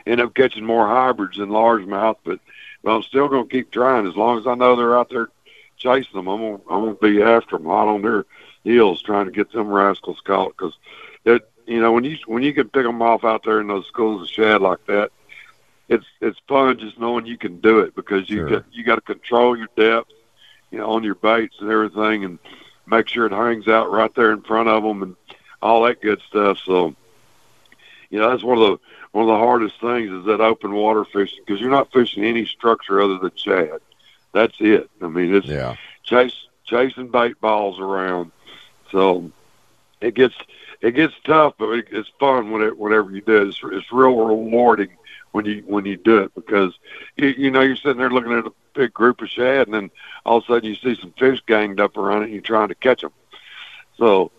end 0.07 0.21
up 0.21 0.35
catching 0.35 0.65
more 0.65 0.87
hybrids 0.87 1.39
than 1.39 1.49
largemouth. 1.49 2.17
But 2.25 2.41
but 2.83 2.95
I'm 2.95 3.03
still 3.03 3.29
going 3.29 3.49
to 3.49 3.51
keep 3.51 3.71
trying 3.71 4.07
as 4.07 4.17
long 4.17 4.39
as 4.39 4.47
I 4.47 4.55
know 4.55 4.77
they're 4.77 4.99
out 4.99 5.11
there 5.11 5.29
chasing 5.77 6.13
them. 6.15 6.29
I'm 6.29 6.41
gonna, 6.41 6.61
I'm 6.71 6.97
to 6.97 7.01
be 7.01 7.23
after 7.23 7.57
them, 7.57 7.67
hot 7.67 7.89
on 7.89 8.03
their 8.03 8.25
heels, 8.65 9.03
trying 9.03 9.27
to 9.27 9.33
get 9.33 9.53
them 9.53 9.69
rascals 9.69 10.21
caught 10.25 10.57
because 10.57 10.77
that 11.25 11.43
you 11.67 11.81
know 11.81 11.93
when 11.93 12.05
you 12.05 12.17
when 12.27 12.43
you 12.43 12.53
can 12.55 12.69
pick 12.69 12.85
them 12.85 13.03
off 13.03 13.25
out 13.25 13.43
there 13.45 13.61
in 13.61 13.67
those 13.69 13.87
schools 13.87 14.23
of 14.23 14.29
shad 14.29 14.61
like 14.61 14.85
that. 14.87 15.11
It's 15.89 16.07
it's 16.21 16.39
fun 16.49 16.79
just 16.79 16.99
knowing 16.99 17.27
you 17.27 17.39
can 17.39 17.61
do 17.61 17.81
it 17.81 17.95
because 17.95 18.29
you 18.29 18.41
Sure. 18.41 18.49
got 18.49 18.65
you 18.73 18.85
got 18.85 18.97
to 18.97 19.01
control 19.01 19.57
your 19.57 19.69
depth, 19.77 20.11
you 20.71 20.79
know, 20.79 20.91
on 20.91 21.03
your 21.05 21.15
baits 21.15 21.57
and 21.61 21.71
everything, 21.71 22.25
and 22.25 22.39
make 22.87 23.09
sure 23.09 23.27
it 23.27 23.33
hangs 23.33 23.69
out 23.69 23.91
right 23.91 24.15
there 24.15 24.33
in 24.33 24.43
front 24.43 24.69
of 24.69 24.83
them 24.83 25.03
and 25.03 25.17
all 25.63 25.83
that 25.85 26.01
good 26.01 26.21
stuff. 26.29 26.59
So 26.65 26.95
you 28.11 28.19
know 28.19 28.31
that's 28.31 28.43
one 28.45 28.59
of 28.59 28.65
the 28.65 28.79
one 29.13 29.25
of 29.25 29.29
the 29.29 29.37
hardest 29.39 29.81
things 29.81 30.11
is 30.11 30.25
that 30.27 30.41
open 30.41 30.73
water 30.75 31.05
fishing 31.05 31.39
because 31.45 31.61
you're 31.61 31.71
not 31.71 31.93
fishing 31.93 32.25
any 32.25 32.45
structure 32.47 33.01
other 33.01 33.19
than 33.19 33.33
shad. 33.37 33.81
That's 34.33 34.57
it. 34.61 34.91
I 35.03 35.09
mean, 35.09 35.35
it's 35.35 35.49
Yeah. 35.49 35.77
chase 36.05 36.37
chasing 36.65 37.09
bait 37.09 37.41
balls 37.41 37.79
around. 37.81 38.33
So 38.91 39.31
it 40.01 40.15
gets 40.15 40.35
it 40.81 40.93
gets 40.93 41.15
tough, 41.25 41.55
but 41.59 41.71
it, 41.71 41.89
it's 41.91 42.11
fun 42.21 42.51
when 42.51 42.63
it, 42.63 42.79
whenever 42.79 43.11
you 43.11 43.21
do 43.21 43.43
it. 43.43 43.49
It's, 43.49 43.61
it's 43.65 43.93
real 43.93 44.17
rewarding 44.17 44.91
when 45.33 45.45
you 45.45 45.63
when 45.67 45.85
you 45.85 45.97
do 45.97 46.19
it 46.19 46.35
because 46.35 46.79
you, 47.17 47.29
you 47.29 47.51
know 47.51 47.61
you're 47.61 47.77
sitting 47.77 47.99
there 47.99 48.11
looking 48.11 48.33
at 48.33 48.47
a 48.47 48.53
big 48.75 48.93
group 48.93 49.21
of 49.21 49.29
shad, 49.29 49.67
and 49.67 49.75
then 49.75 49.91
all 50.25 50.39
of 50.39 50.45
a 50.45 50.47
sudden 50.47 50.69
you 50.69 50.77
see 50.77 51.01
some 51.01 51.13
fish 51.19 51.43
ganged 51.47 51.81
up 51.81 51.97
around 51.97 52.23
it, 52.23 52.27
and 52.27 52.33
you're 52.33 52.43
trying 52.43 52.69
to 52.69 52.75
catch 52.75 53.03
them. 53.03 53.13
So 53.97 54.31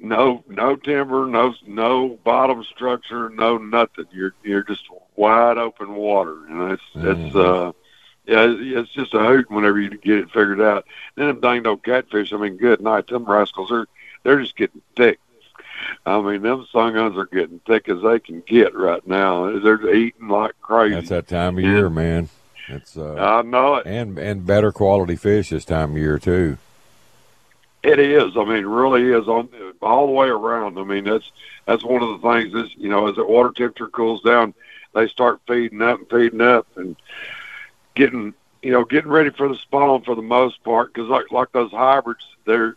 no 0.00 0.44
no 0.48 0.76
timber, 0.76 1.26
no 1.26 1.54
no 1.66 2.18
bottom 2.24 2.62
structure, 2.64 3.30
no 3.30 3.58
nothing. 3.58 4.06
You're 4.12 4.34
you're 4.42 4.62
just 4.62 4.84
wide 5.16 5.58
open 5.58 5.94
water, 5.94 6.46
and 6.46 6.72
it's 6.72 6.82
it's 6.94 7.34
uh 7.34 7.72
yeah 8.26 8.46
it's, 8.48 8.90
just 8.90 9.14
a 9.14 9.24
hoot 9.24 9.50
whenever 9.50 9.80
you 9.80 9.90
get 9.90 10.18
it 10.18 10.30
figured 10.30 10.60
out. 10.60 10.86
Then 11.14 11.26
them 11.28 11.40
dang 11.40 11.66
old 11.66 11.82
catfish. 11.82 12.32
I 12.32 12.36
mean, 12.36 12.56
good 12.56 12.80
night. 12.80 13.08
Them 13.08 13.24
rascals 13.24 13.70
are 13.70 13.86
they're 14.22 14.40
just 14.40 14.56
getting 14.56 14.82
thick. 14.96 15.20
I 16.06 16.20
mean, 16.20 16.42
them 16.42 16.66
sunguns 16.72 17.16
are 17.16 17.26
getting 17.26 17.60
thick 17.60 17.88
as 17.88 18.02
they 18.02 18.18
can 18.18 18.42
get 18.46 18.74
right 18.74 19.06
now. 19.06 19.58
They're 19.58 19.94
eating 19.94 20.28
like 20.28 20.52
crazy. 20.60 20.94
That's 20.94 21.08
that 21.10 21.28
time 21.28 21.58
of 21.58 21.64
year, 21.64 21.90
man. 21.90 22.28
It's 22.68 22.96
uh, 22.96 23.14
I 23.14 23.42
know 23.42 23.76
it. 23.76 23.86
and 23.86 24.18
and 24.18 24.46
better 24.46 24.72
quality 24.72 25.16
fish 25.16 25.50
this 25.50 25.64
time 25.64 25.92
of 25.92 25.98
year 25.98 26.18
too. 26.18 26.58
It 27.82 27.98
is. 27.98 28.34
I 28.36 28.44
mean, 28.44 28.64
really 28.64 29.10
is 29.10 29.28
on 29.28 29.50
all 29.82 30.06
the 30.06 30.12
way 30.12 30.28
around. 30.28 30.78
I 30.78 30.84
mean, 30.84 31.04
that's 31.04 31.30
that's 31.66 31.84
one 31.84 32.02
of 32.02 32.20
the 32.20 32.28
things. 32.28 32.54
Is 32.54 32.74
you 32.76 32.88
know, 32.88 33.08
as 33.08 33.16
the 33.16 33.24
water 33.24 33.50
temperature 33.50 33.88
cools 33.88 34.22
down, 34.22 34.54
they 34.94 35.06
start 35.08 35.40
feeding 35.46 35.82
up 35.82 35.98
and 35.98 36.08
feeding 36.08 36.40
up 36.40 36.66
and 36.76 36.96
getting 37.94 38.34
you 38.62 38.72
know 38.72 38.84
getting 38.84 39.10
ready 39.10 39.30
for 39.30 39.48
the 39.48 39.56
spawn 39.56 40.02
for 40.02 40.14
the 40.14 40.22
most 40.22 40.62
part. 40.64 40.92
Because 40.92 41.08
like 41.08 41.30
like 41.30 41.52
those 41.52 41.70
hybrids, 41.70 42.24
they're 42.44 42.76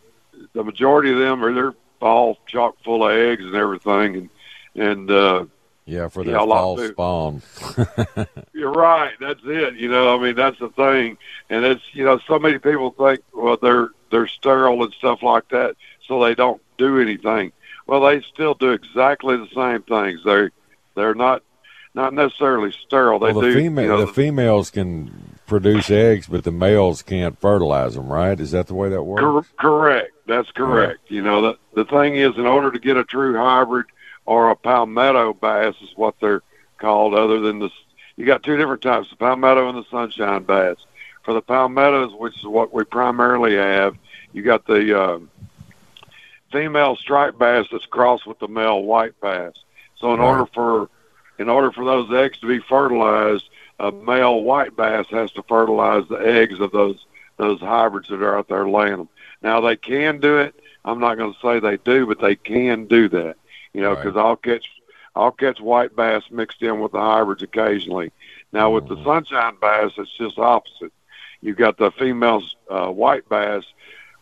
the 0.52 0.64
majority 0.64 1.12
of 1.12 1.18
them 1.18 1.44
are 1.44 1.52
they're 1.52 1.74
all 2.00 2.38
chock 2.46 2.76
full 2.84 3.04
of 3.04 3.12
eggs 3.12 3.44
and 3.44 3.54
everything, 3.54 4.16
and 4.16 4.30
and 4.74 5.10
uh, 5.10 5.44
Yeah, 5.86 6.08
for 6.08 6.24
their 6.24 6.36
a 6.36 6.44
lot 6.44 6.76
fall 6.76 6.88
spawn. 6.88 7.42
You're 8.52 8.72
right. 8.72 9.14
That's 9.20 9.40
it. 9.44 9.74
You 9.74 9.88
know, 9.88 10.16
I 10.16 10.22
mean, 10.22 10.36
that's 10.36 10.58
the 10.58 10.68
thing. 10.70 11.18
And 11.50 11.64
it's 11.64 11.82
you 11.92 12.04
know, 12.04 12.18
so 12.26 12.38
many 12.38 12.58
people 12.58 12.90
think 12.92 13.20
well 13.32 13.56
they're 13.60 13.90
they're 14.10 14.26
sterile 14.26 14.82
and 14.82 14.92
stuff 14.94 15.22
like 15.22 15.48
that, 15.48 15.76
so 16.06 16.22
they 16.22 16.34
don't 16.34 16.62
do 16.76 17.00
anything. 17.00 17.52
Well, 17.86 18.02
they 18.02 18.20
still 18.20 18.54
do 18.54 18.72
exactly 18.72 19.36
the 19.36 19.48
same 19.54 19.82
things. 19.82 20.20
They 20.24 20.50
they're 20.94 21.14
not 21.14 21.42
not 21.98 22.14
necessarily 22.14 22.72
sterile. 22.86 23.18
They 23.18 23.32
well, 23.32 23.40
the 23.42 23.48
do. 23.48 23.54
female 23.54 23.84
you 23.84 23.90
know, 23.90 24.06
the 24.06 24.12
females 24.12 24.70
can 24.70 25.36
produce 25.46 25.90
eggs, 25.90 26.28
but 26.28 26.44
the 26.44 26.52
males 26.52 27.02
can't 27.02 27.38
fertilize 27.40 27.96
them. 27.96 28.06
Right? 28.10 28.38
Is 28.38 28.52
that 28.52 28.68
the 28.68 28.74
way 28.74 28.88
that 28.88 29.02
works? 29.02 29.20
Cor- 29.20 29.46
correct. 29.58 30.12
That's 30.26 30.50
correct. 30.52 31.00
You 31.08 31.22
know, 31.22 31.42
the 31.42 31.58
the 31.74 31.84
thing 31.84 32.14
is, 32.16 32.36
in 32.36 32.46
order 32.46 32.70
to 32.70 32.78
get 32.78 32.96
a 32.96 33.04
true 33.04 33.36
hybrid 33.36 33.86
or 34.26 34.50
a 34.50 34.56
palmetto 34.56 35.34
bass 35.34 35.74
is 35.82 35.90
what 35.96 36.14
they're 36.20 36.42
called. 36.78 37.14
Other 37.14 37.40
than 37.40 37.58
the, 37.58 37.70
you 38.16 38.24
got 38.24 38.44
two 38.44 38.56
different 38.56 38.82
types: 38.82 39.10
the 39.10 39.16
palmetto 39.16 39.68
and 39.68 39.76
the 39.76 39.84
sunshine 39.90 40.44
bass. 40.44 40.76
For 41.24 41.34
the 41.34 41.42
palmettos, 41.42 42.14
which 42.14 42.38
is 42.38 42.44
what 42.46 42.72
we 42.72 42.84
primarily 42.84 43.56
have, 43.56 43.96
you 44.32 44.42
got 44.42 44.66
the 44.66 44.98
um, 44.98 45.30
female 46.52 46.94
striped 46.96 47.38
bass 47.38 47.66
that's 47.72 47.84
crossed 47.86 48.26
with 48.26 48.38
the 48.38 48.48
male 48.48 48.82
white 48.82 49.20
bass. 49.20 49.52
So, 49.98 50.14
in 50.14 50.20
Right. 50.20 50.26
order 50.28 50.46
for 50.54 50.88
in 51.38 51.48
order 51.48 51.70
for 51.72 51.84
those 51.84 52.12
eggs 52.12 52.38
to 52.38 52.46
be 52.46 52.58
fertilized, 52.58 53.48
a 53.78 53.92
male 53.92 54.42
white 54.42 54.76
bass 54.76 55.06
has 55.10 55.30
to 55.32 55.42
fertilize 55.44 56.04
the 56.08 56.16
eggs 56.16 56.60
of 56.60 56.72
those 56.72 57.06
those 57.36 57.60
hybrids 57.60 58.08
that 58.08 58.20
are 58.20 58.36
out 58.36 58.48
there 58.48 58.68
laying 58.68 58.96
them. 58.96 59.08
Now 59.42 59.60
they 59.60 59.76
can 59.76 60.18
do 60.18 60.38
it. 60.38 60.54
I'm 60.84 60.98
not 60.98 61.16
going 61.16 61.32
to 61.32 61.38
say 61.40 61.60
they 61.60 61.76
do, 61.76 62.04
but 62.06 62.20
they 62.20 62.34
can 62.34 62.86
do 62.86 63.08
that. 63.10 63.36
You 63.72 63.82
know, 63.82 63.90
Right. 63.94 64.02
because 64.02 64.16
I'll 64.16 64.36
catch 64.36 64.64
I'll 65.14 65.30
catch 65.30 65.60
white 65.60 65.94
bass 65.94 66.24
mixed 66.30 66.62
in 66.62 66.80
with 66.80 66.92
the 66.92 67.00
hybrids 67.00 67.42
occasionally. 67.42 68.10
Now 68.52 68.70
with 68.70 68.88
the 68.88 69.02
sunshine 69.04 69.56
bass, 69.60 69.92
it's 69.98 70.16
just 70.16 70.38
opposite. 70.38 70.92
You've 71.40 71.56
got 71.56 71.76
the 71.76 71.90
female 71.92 72.42
uh, 72.68 72.88
white 72.88 73.28
bass 73.28 73.62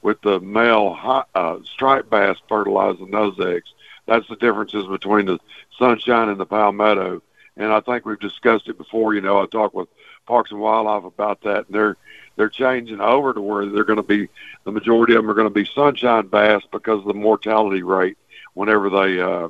with 0.02 0.20
the 0.20 0.40
male 0.40 0.92
hi- 0.92 1.24
uh, 1.34 1.58
striped 1.64 2.10
bass 2.10 2.36
fertilizing 2.48 3.10
those 3.10 3.38
eggs. 3.40 3.72
That's 4.06 4.26
the 4.28 4.36
differences 4.36 4.86
between 4.86 5.26
the 5.26 5.38
sunshine 5.78 6.28
and 6.28 6.38
the 6.38 6.46
palmetto. 6.46 7.22
And 7.56 7.72
I 7.72 7.80
think 7.80 8.04
we've 8.04 8.20
discussed 8.20 8.68
it 8.68 8.78
before. 8.78 9.14
You 9.14 9.20
know, 9.20 9.40
I 9.42 9.46
talked 9.46 9.74
with 9.74 9.88
Parks 10.26 10.50
and 10.50 10.60
Wildlife 10.60 11.04
about 11.04 11.40
that, 11.42 11.66
and 11.66 11.74
they're 11.74 11.96
they're 12.36 12.48
changing 12.50 13.00
over 13.00 13.32
to 13.32 13.40
where 13.40 13.66
they're 13.66 13.84
going 13.84 13.96
to 13.96 14.02
be 14.02 14.28
the 14.64 14.72
majority 14.72 15.14
of 15.14 15.22
them 15.22 15.30
are 15.30 15.34
going 15.34 15.48
to 15.48 15.54
be 15.54 15.64
sunshine 15.64 16.26
bass 16.26 16.62
because 16.70 17.00
of 17.00 17.06
the 17.06 17.14
mortality 17.14 17.82
rate 17.82 18.18
whenever 18.54 18.90
they 18.90 19.20
uh, 19.20 19.48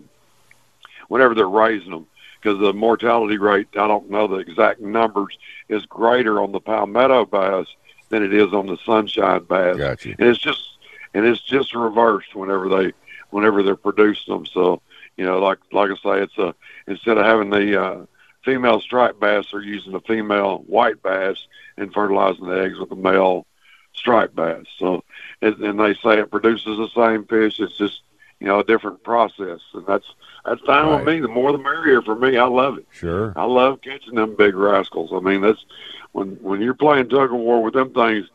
whenever 1.09 1.35
they're 1.35 1.49
raising 1.49 1.91
them 1.91 2.07
because 2.41 2.59
the 2.61 2.73
mortality 2.73 3.39
rate 3.39 3.67
I 3.75 3.89
don't 3.89 4.09
know 4.11 4.29
the 4.29 4.37
exact 4.37 4.81
numbers 4.81 5.37
is 5.69 5.85
greater 5.87 6.41
on 6.41 6.53
the 6.53 6.61
palmetto 6.61 7.25
bass 7.27 7.67
than 8.09 8.23
it 8.23 8.33
is 8.33 8.53
on 8.53 8.67
the 8.67 8.79
sunshine 8.85 9.43
bass 9.45 9.77
Got 9.77 10.05
you. 10.05 10.15
and 10.19 10.29
it's 10.29 10.39
just 10.39 10.79
and 11.13 11.27
it's 11.27 11.41
just 11.43 11.75
reversed 11.75 12.35
whenever 12.37 12.69
they 12.69 12.93
whenever 13.37 13.63
they're 13.63 13.77
producing 13.77 14.35
them. 14.35 14.47
So 14.47 14.81
you 15.17 15.25
know 15.25 15.39
like 15.39 15.59
like 15.73 15.91
I 15.91 15.95
say 15.95 16.23
it's 16.23 16.39
a 16.39 16.55
instead 16.87 17.19
of 17.19 17.25
having 17.25 17.51
the 17.51 17.81
uh, 17.83 18.07
female 18.45 18.81
striped 18.81 19.21
bass 19.21 19.47
they're 19.53 19.61
using 19.63 19.93
the 19.93 20.01
female 20.01 20.59
white 20.67 21.03
bass 21.03 21.37
and 21.77 21.93
fertilizing 21.93 22.47
the 22.47 22.61
eggs 22.63 22.79
with 22.79 22.89
the 22.89 22.97
male 22.97 23.47
striped 23.93 24.35
bass. 24.35 24.65
So 24.79 25.05
and, 25.43 25.55
and 25.63 25.79
they 25.81 25.95
say 25.95 26.19
it 26.19 26.31
produces 26.31 26.77
the 26.79 26.89
same 26.95 27.25
fish. 27.27 27.61
It's 27.61 27.77
just 27.79 28.01
you 28.41 28.47
know 28.47 28.61
a 28.61 28.65
different 28.65 29.03
process. 29.05 29.61
And 29.75 29.87
that's 29.87 30.07
that's 30.45 30.61
fine 30.63 30.89
with 30.95 31.07
me. 31.07 31.21
The 31.21 31.29
more 31.29 31.53
the 31.53 31.59
merrier 31.59 32.03
for 32.03 32.15
me. 32.15 32.37
I 32.39 32.45
love 32.47 32.79
it. 32.79 32.87
Sure. 32.93 33.33
I 33.37 33.45
love 33.45 33.81
catching 33.83 34.15
them 34.15 34.37
big 34.37 34.55
rascals. 34.55 35.11
I 35.13 35.21
mean 35.21 35.41
that's 35.41 35.65
when 36.13 36.37
when 36.43 36.61
you're 36.61 36.75
playing 36.75 37.09
tug 37.09 37.33
of 37.33 37.39
war 37.39 37.63
with 37.63 37.75
them 37.75 37.93
things 37.93 38.27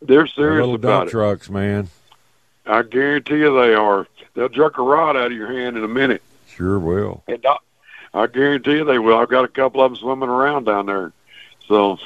they're 0.00 0.26
serious 0.28 0.58
The 0.58 0.60
little 0.60 0.74
about 0.76 0.88
dump 0.98 1.08
it. 1.08 1.10
trucks, 1.10 1.50
man. 1.50 1.88
I 2.68 2.82
guarantee 2.82 3.38
you 3.38 3.60
they 3.60 3.74
are. 3.74 4.06
They'll 4.34 4.48
jerk 4.48 4.78
a 4.78 4.82
rod 4.82 5.16
out 5.16 5.32
of 5.32 5.32
your 5.32 5.52
hand 5.52 5.76
in 5.76 5.84
a 5.84 5.88
minute. 5.88 6.22
Sure 6.48 6.78
will. 6.78 7.22
And 7.26 7.44
I, 7.44 7.56
I 8.14 8.26
guarantee 8.26 8.76
you 8.76 8.84
they 8.84 8.98
will. 8.98 9.18
I've 9.18 9.28
got 9.28 9.44
a 9.44 9.48
couple 9.48 9.82
of 9.82 9.92
them 9.92 9.96
swimming 9.98 10.28
around 10.28 10.64
down 10.64 10.86
there. 10.86 11.12
So 11.66 11.98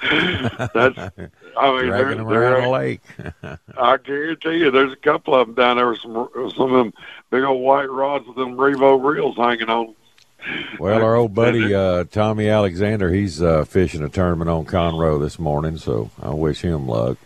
that's, 0.00 0.98
I 0.98 1.10
mean, 1.16 1.30
Dragging 1.56 1.90
they're, 1.90 2.14
them 2.14 2.28
they're, 2.28 2.52
around 2.54 2.62
the 2.62 2.68
lake. 2.68 3.00
I 3.78 3.96
guarantee 3.96 4.58
you 4.58 4.70
there's 4.70 4.92
a 4.92 4.96
couple 4.96 5.34
of 5.34 5.46
them 5.46 5.54
down 5.54 5.76
there 5.76 5.88
with 5.88 6.00
some, 6.00 6.28
some 6.56 6.72
of 6.72 6.78
them 6.78 6.92
big 7.30 7.42
old 7.42 7.62
white 7.62 7.90
rods 7.90 8.26
with 8.26 8.36
them 8.36 8.56
Revo 8.56 9.02
reels 9.02 9.36
hanging 9.36 9.68
on. 9.68 9.94
Well, 10.78 11.02
our 11.02 11.16
old 11.16 11.34
buddy 11.34 11.74
uh, 11.74 12.04
Tommy 12.04 12.48
Alexander, 12.48 13.10
he's 13.10 13.42
uh, 13.42 13.64
fishing 13.64 14.02
a 14.02 14.08
tournament 14.08 14.50
on 14.50 14.64
Conroe 14.66 15.20
this 15.20 15.38
morning, 15.38 15.76
so 15.78 16.10
I 16.22 16.30
wish 16.30 16.62
him 16.62 16.86
luck. 16.86 17.18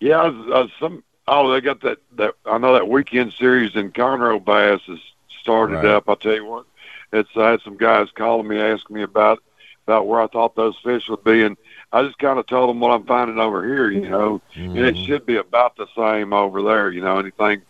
Yeah, 0.00 0.22
uh, 0.22 0.66
some. 0.78 1.04
Oh, 1.30 1.50
they 1.52 1.60
got 1.62 1.80
that. 1.82 1.98
That 2.16 2.34
I 2.44 2.58
know 2.58 2.74
that 2.74 2.88
weekend 2.88 3.32
series 3.34 3.76
in 3.76 3.92
Conroe 3.92 4.44
Bass 4.44 4.82
has 4.86 4.98
started 5.40 5.84
Right. 5.84 5.86
up. 5.86 6.08
I 6.08 6.16
tell 6.16 6.34
you 6.34 6.44
what, 6.44 6.66
it's. 7.12 7.30
I 7.36 7.50
had 7.52 7.62
some 7.62 7.76
guys 7.78 8.08
calling 8.14 8.48
me 8.48 8.60
asking 8.60 8.96
me 8.96 9.02
about 9.02 9.40
about 9.86 10.06
where 10.08 10.20
I 10.20 10.26
thought 10.26 10.56
those 10.56 10.76
fish 10.84 11.08
would 11.08 11.24
be, 11.24 11.42
and 11.44 11.56
I 11.92 12.02
just 12.02 12.18
kind 12.18 12.38
of 12.38 12.46
told 12.46 12.70
them 12.70 12.80
what 12.80 12.90
I'm 12.92 13.06
finding 13.06 13.38
over 13.38 13.64
here. 13.66 13.90
You 13.90 14.10
know, 14.10 14.42
and 14.74 14.84
it 14.84 14.96
Mhm. 14.96 15.06
should 15.06 15.26
be 15.26 15.36
about 15.36 15.76
the 15.76 15.86
same 15.96 16.32
over 16.32 16.62
there. 16.62 16.90
You 16.90 17.02
know, 17.02 17.18
anything, 17.18 17.62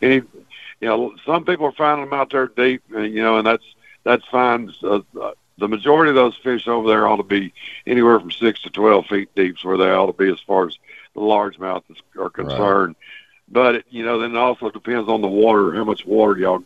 any, 0.00 0.16
you 0.16 0.88
know, 0.88 1.14
some 1.26 1.44
people 1.44 1.66
are 1.66 1.72
finding 1.72 2.08
them 2.08 2.18
out 2.18 2.30
there 2.30 2.48
deep, 2.48 2.82
and, 2.94 3.12
you 3.12 3.22
know, 3.22 3.38
and 3.38 3.46
that's 3.46 3.64
that's 4.04 4.24
fine. 4.26 4.72
Uh, 4.82 5.00
the 5.58 5.68
majority 5.68 6.10
of 6.10 6.14
those 6.16 6.36
fish 6.36 6.66
over 6.68 6.88
there 6.88 7.06
ought 7.06 7.16
to 7.16 7.22
be 7.22 7.52
anywhere 7.86 8.18
from 8.20 8.30
six 8.30 8.62
to 8.62 8.70
twelve 8.70 9.06
feet 9.06 9.34
deep, 9.34 9.56
is 9.56 9.64
where 9.64 9.76
they 9.76 9.90
ought 9.90 10.06
to 10.06 10.12
be 10.12 10.30
as 10.30 10.40
far 10.40 10.66
as 10.68 10.78
the 11.14 11.20
largemouth 11.20 11.82
is, 11.90 11.96
are 12.18 12.30
concerned. 12.30 12.96
But 13.50 13.74
it, 13.76 13.86
you 13.90 14.04
know, 14.04 14.18
then 14.18 14.34
it 14.34 14.38
also 14.38 14.70
depends 14.70 15.08
on 15.08 15.20
the 15.20 15.28
water, 15.28 15.74
how 15.74 15.84
much 15.84 16.06
water 16.06 16.38
y'all 16.38 16.62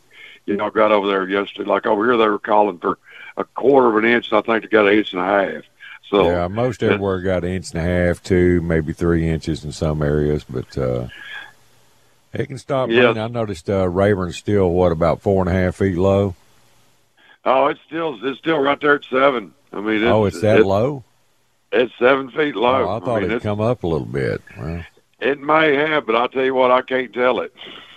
y'all 0.46 0.70
got 0.70 0.92
over 0.92 1.06
there 1.06 1.28
yesterday. 1.28 1.68
Like 1.68 1.86
over 1.86 2.04
here, 2.04 2.16
they 2.16 2.28
were 2.28 2.38
calling 2.38 2.78
for 2.78 2.98
a 3.36 3.44
quarter 3.44 3.88
of 3.88 3.96
an 4.04 4.10
inch, 4.10 4.30
and 4.30 4.38
I 4.38 4.42
think 4.42 4.62
they 4.62 4.68
got 4.68 4.88
an 4.88 4.98
inch 4.98 5.12
and 5.12 5.22
a 5.22 5.24
half. 5.24 5.62
So 6.10 6.28
yeah, 6.28 6.48
most 6.48 6.82
everywhere 6.82 7.20
got 7.20 7.44
an 7.44 7.52
inch 7.52 7.70
and 7.72 7.80
a 7.80 7.84
half, 7.84 8.22
two, 8.22 8.60
maybe 8.60 8.92
three 8.92 9.28
inches 9.28 9.64
in 9.64 9.72
some 9.72 10.02
areas, 10.02 10.44
but 10.44 10.76
uh, 10.76 11.08
it 12.34 12.46
can 12.46 12.58
stop 12.58 12.90
Yeah. 12.90 13.06
raining. 13.06 13.22
I 13.22 13.28
noticed 13.28 13.70
uh, 13.70 13.88
Rayburn's 13.88 14.36
still 14.36 14.68
what 14.70 14.92
about 14.92 15.22
four 15.22 15.40
and 15.40 15.48
a 15.48 15.58
half 15.58 15.76
feet 15.76 15.96
low. 15.96 16.34
Oh, 17.44 17.66
it's 17.66 17.80
still 17.86 18.18
it's 18.22 18.38
still 18.38 18.58
right 18.58 18.80
there 18.80 18.96
at 18.96 19.04
seven. 19.04 19.54
I 19.72 19.80
mean, 19.80 20.02
it's, 20.02 20.04
oh, 20.04 20.24
it's 20.24 20.40
that 20.40 20.64
low. 20.64 21.04
It's 21.72 21.92
seven 21.98 22.30
feet 22.30 22.54
low. 22.54 22.86
Oh, 22.88 22.96
I 22.96 23.00
thought 23.00 23.22
mean, 23.22 23.30
it'd 23.30 23.42
come 23.42 23.60
up 23.60 23.82
a 23.82 23.86
little 23.86 24.06
bit. 24.06 24.42
Well, 24.58 24.84
It 25.20 25.40
may 25.40 25.74
have, 25.74 26.06
but 26.06 26.16
I'll 26.16 26.28
tell 26.28 26.44
you 26.44 26.54
what, 26.54 26.70
I 26.70 26.82
can't 26.82 27.12
tell 27.12 27.40
it. 27.40 27.54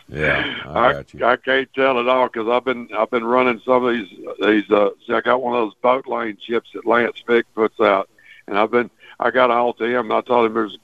Yeah, 0.07 0.61
I 0.65 0.69
I, 0.89 0.93
got 0.93 1.13
you. 1.13 1.25
I 1.25 1.35
can't 1.35 1.73
tell 1.73 1.99
it 1.99 2.07
all 2.07 2.27
because 2.27 2.47
I've 2.47 2.63
been 2.63 2.89
I've 2.95 3.09
been 3.09 3.25
running 3.25 3.61
some 3.65 3.85
of 3.85 3.93
these 3.93 4.09
these. 4.41 4.69
Uh, 4.69 4.91
see, 5.05 5.13
I 5.13 5.21
got 5.21 5.41
one 5.41 5.55
of 5.55 5.65
those 5.65 5.75
boat 5.81 6.07
lane 6.07 6.37
chips 6.39 6.69
that 6.73 6.85
Lance 6.85 7.21
Fick 7.25 7.45
puts 7.53 7.79
out, 7.79 8.09
and 8.47 8.57
I've 8.57 8.71
been 8.71 8.89
I 9.19 9.31
got 9.31 9.51
all 9.51 9.73
to 9.73 9.85
him. 9.85 10.11
And 10.11 10.13
I 10.13 10.21
told 10.21 10.45
him 10.45 10.53
there's, 10.53 10.77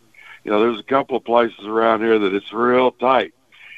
you 0.44 0.52
know, 0.52 0.60
there's 0.60 0.80
a 0.80 0.84
couple 0.84 1.18
of 1.18 1.24
places 1.24 1.66
around 1.66 2.02
here 2.02 2.18
that 2.20 2.34
it's 2.34 2.52
real 2.52 2.92
tight, 2.92 3.34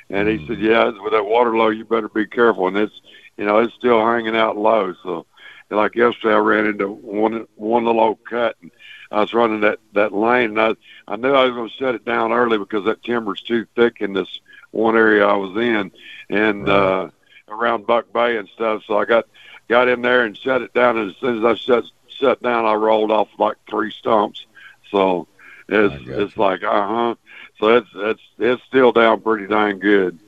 and 0.09 0.27
he 0.27 0.45
said, 0.47 0.59
yeah, 0.59 0.91
with 1.01 1.13
that 1.13 1.25
water 1.25 1.55
low, 1.55 1.69
you 1.69 1.85
better 1.85 2.09
be 2.09 2.25
careful. 2.25 2.67
And 2.67 2.77
it's, 2.77 3.01
you 3.37 3.45
know, 3.45 3.59
it's 3.59 3.73
still 3.73 4.05
hanging 4.05 4.35
out 4.35 4.57
low. 4.57 4.93
So, 5.03 5.25
like 5.69 5.95
yesterday, 5.95 6.35
I 6.35 6.39
ran 6.39 6.65
into 6.67 6.87
one 6.89 7.47
one 7.55 7.85
little 7.85 8.15
cut, 8.29 8.55
and 8.61 8.71
I 9.11 9.21
was 9.21 9.33
running 9.33 9.61
that 9.61 9.79
that 9.93 10.13
lane, 10.13 10.57
and 10.57 10.61
I 10.61 10.75
I 11.07 11.15
knew 11.15 11.33
I 11.33 11.45
was 11.45 11.53
going 11.53 11.69
to 11.69 11.75
shut 11.75 11.95
it 11.95 12.05
down 12.05 12.31
early 12.31 12.57
because 12.57 12.85
that 12.85 13.03
timber's 13.03 13.41
too 13.41 13.65
thick 13.75 13.97
in 14.01 14.13
this 14.13 14.39
one 14.71 14.95
area 14.95 15.25
I 15.25 15.35
was 15.35 15.55
in, 15.57 15.91
and 16.29 16.67
uh, 16.67 17.09
around 17.47 17.87
Buck 17.87 18.11
Bay 18.13 18.37
and 18.37 18.49
stuff. 18.49 18.83
So 18.87 18.97
I 18.97 19.05
got 19.05 19.25
got 19.67 19.87
in 19.87 20.01
there 20.01 20.23
and 20.25 20.37
shut 20.37 20.61
it 20.61 20.73
down. 20.73 20.97
And 20.97 21.11
as 21.11 21.17
soon 21.17 21.39
as 21.39 21.45
I 21.45 21.55
shut 21.55 21.85
shut 22.07 22.41
down, 22.41 22.65
I 22.65 22.73
rolled 22.73 23.11
off 23.11 23.29
like 23.39 23.57
three 23.69 23.91
stumps. 23.91 24.45
So 24.91 25.27
it's 25.69 25.95
it's 26.07 26.37
like 26.37 26.63
uh 26.63 26.87
huh. 26.87 27.15
So 27.59 27.77
it's 27.77 27.89
it's 27.95 28.21
it's 28.39 28.63
still 28.63 28.91
down 28.91 29.21
pretty 29.21 29.47
dang 29.47 29.79
good. 29.79 30.19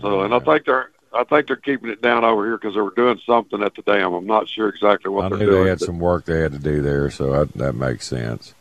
So 0.00 0.22
and 0.22 0.34
I 0.34 0.38
think 0.40 0.64
they're 0.66 0.90
I 1.12 1.24
think 1.24 1.48
they're 1.48 1.56
keeping 1.56 1.90
it 1.90 2.00
down 2.02 2.24
over 2.24 2.44
here 2.46 2.56
because 2.56 2.74
they 2.74 2.80
were 2.80 2.94
doing 2.94 3.20
something 3.26 3.62
at 3.62 3.74
the 3.74 3.82
dam. 3.82 4.12
I'm 4.12 4.26
not 4.26 4.48
sure 4.48 4.68
exactly 4.68 5.10
what 5.10 5.24
I 5.24 5.28
they're 5.30 5.38
doing. 5.38 5.42
I 5.42 5.46
knew 5.46 5.50
doing. 5.56 5.64
they 5.64 5.70
had 5.70 5.80
some 5.80 5.98
work 5.98 6.24
they 6.24 6.40
had 6.40 6.52
to 6.52 6.58
do 6.58 6.82
there, 6.82 7.10
so 7.10 7.42
I, 7.42 7.44
that 7.56 7.74
makes 7.74 8.06
sense. 8.06 8.54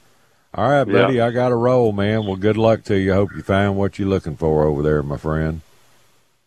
All 0.55 0.67
right, 0.67 0.87
Yeah. 0.87 0.93
buddy, 1.03 1.21
I 1.21 1.29
got 1.29 1.51
a 1.51 1.55
roll, 1.55 1.91
man. 1.91 2.25
Well, 2.25 2.35
good 2.35 2.57
luck 2.57 2.83
to 2.85 2.97
you. 2.97 3.11
I 3.11 3.15
hope 3.15 3.29
you 3.35 3.43
find 3.43 3.77
what 3.77 3.99
you're 3.99 4.07
looking 4.07 4.35
for 4.35 4.63
over 4.65 4.81
there, 4.81 5.03
my 5.03 5.17
friend. 5.17 5.61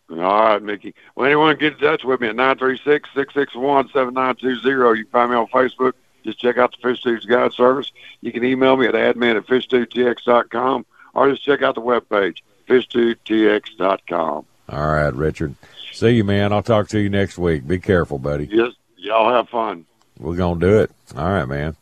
All 0.09 0.17
right, 0.17 0.61
Mickey. 0.61 0.93
Well, 1.15 1.25
anyone 1.25 1.55
get 1.57 1.73
in 1.73 1.79
touch 1.79 2.03
with 2.03 2.19
me 2.19 2.27
at 2.27 2.35
936-661-7920. 2.35 4.97
You 4.97 5.03
can 5.05 5.11
find 5.11 5.31
me 5.31 5.37
on 5.37 5.47
Facebook. 5.47 5.93
Just 6.25 6.39
check 6.39 6.57
out 6.57 6.71
the 6.75 6.81
Fish 6.81 7.01
Dudes 7.01 7.25
Guide 7.25 7.53
Service. 7.53 7.91
You 8.21 8.31
can 8.31 8.43
email 8.43 8.75
me 8.77 8.87
at 8.87 8.93
admin 8.93 9.35
at 9.37 9.45
fishdudetx.com 9.47 10.85
or 11.13 11.29
just 11.31 11.43
check 11.43 11.61
out 11.61 11.75
the 11.75 11.81
webpage, 11.81 12.39
fishdudetx.com. 12.67 14.45
All 14.69 14.87
right, 14.87 15.13
Richard. 15.13 15.55
See 15.93 16.09
you, 16.09 16.23
man. 16.23 16.51
I'll 16.51 16.63
talk 16.63 16.87
to 16.89 16.99
you 16.99 17.09
next 17.09 17.37
week. 17.37 17.67
Be 17.67 17.79
careful, 17.79 18.17
buddy. 18.17 18.49
Yes, 18.51 18.71
y'all 18.97 19.31
have 19.31 19.47
fun. 19.47 19.85
We're 20.17 20.35
going 20.35 20.59
to 20.59 20.65
do 20.65 20.79
it. 20.79 20.91
All 21.15 21.29
right, 21.29 21.45
man. 21.45 21.75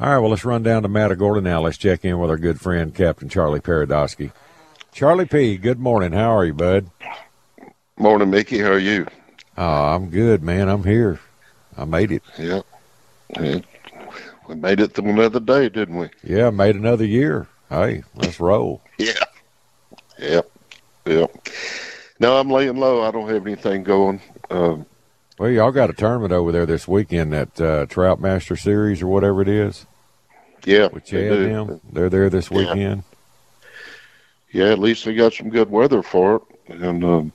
All 0.00 0.08
right, 0.08 0.18
well, 0.18 0.30
let's 0.30 0.46
run 0.46 0.62
down 0.62 0.82
to 0.82 0.88
Matagorda 0.88 1.42
now. 1.42 1.60
Let's 1.60 1.76
check 1.76 2.04
in 2.06 2.18
with 2.18 2.30
our 2.30 2.38
good 2.38 2.58
friend, 2.58 2.94
Captain 2.94 3.28
Charlie 3.28 3.60
Paradowski. 3.60 4.32
Charlie 4.92 5.26
P., 5.26 5.58
good 5.58 5.78
morning. 5.78 6.12
How 6.12 6.34
are 6.34 6.46
you, 6.46 6.54
bud? 6.54 6.90
Morning, 7.98 8.30
Mickey. 8.30 8.60
How 8.60 8.72
are 8.72 8.78
you? 8.78 9.06
Oh, 9.58 9.84
I'm 9.94 10.08
good, 10.08 10.42
man. 10.42 10.70
I'm 10.70 10.84
here. 10.84 11.20
I 11.76 11.84
made 11.84 12.12
it. 12.12 12.22
Yep. 12.38 12.64
Yeah. 13.38 13.60
We 14.48 14.54
made 14.54 14.80
it 14.80 14.94
through 14.94 15.10
another 15.10 15.38
day, 15.38 15.68
didn't 15.68 15.98
we? 15.98 16.08
Yeah, 16.24 16.48
made 16.48 16.76
another 16.76 17.04
year. 17.04 17.46
Hey, 17.68 18.04
let's 18.14 18.40
roll. 18.40 18.80
Yeah. 18.96 19.12
Yep. 20.18 20.50
Yep. 21.04 21.48
No, 22.20 22.38
I'm 22.38 22.50
laying 22.50 22.76
low. 22.76 23.02
I 23.02 23.10
don't 23.10 23.28
have 23.28 23.46
anything 23.46 23.82
going. 23.82 24.20
Um, 24.50 24.84
Well, 25.38 25.50
y'all 25.50 25.72
got 25.72 25.88
a 25.90 25.94
tournament 25.94 26.32
over 26.32 26.52
there 26.52 26.66
this 26.66 26.86
weekend, 26.86 27.32
that 27.32 27.60
uh, 27.60 27.86
Trout 27.86 28.20
Master 28.20 28.56
Series 28.56 29.00
or 29.02 29.06
whatever 29.06 29.40
it 29.40 29.48
is. 29.48 29.86
yeah. 30.64 30.88
With 30.92 31.06
they 31.06 31.28
Chad 31.28 31.30
do. 31.32 31.44
and 31.44 31.68
them. 31.70 31.80
They're 31.92 32.10
there 32.10 32.28
this 32.30 32.50
Yeah. 32.50 32.58
weekend. 32.58 33.02
Yeah, 34.52 34.66
at 34.66 34.78
least 34.78 35.04
they 35.04 35.14
got 35.14 35.32
some 35.32 35.48
good 35.48 35.70
weather 35.70 36.02
for 36.02 36.42
it, 36.68 36.82
and 36.82 37.04
um, 37.04 37.32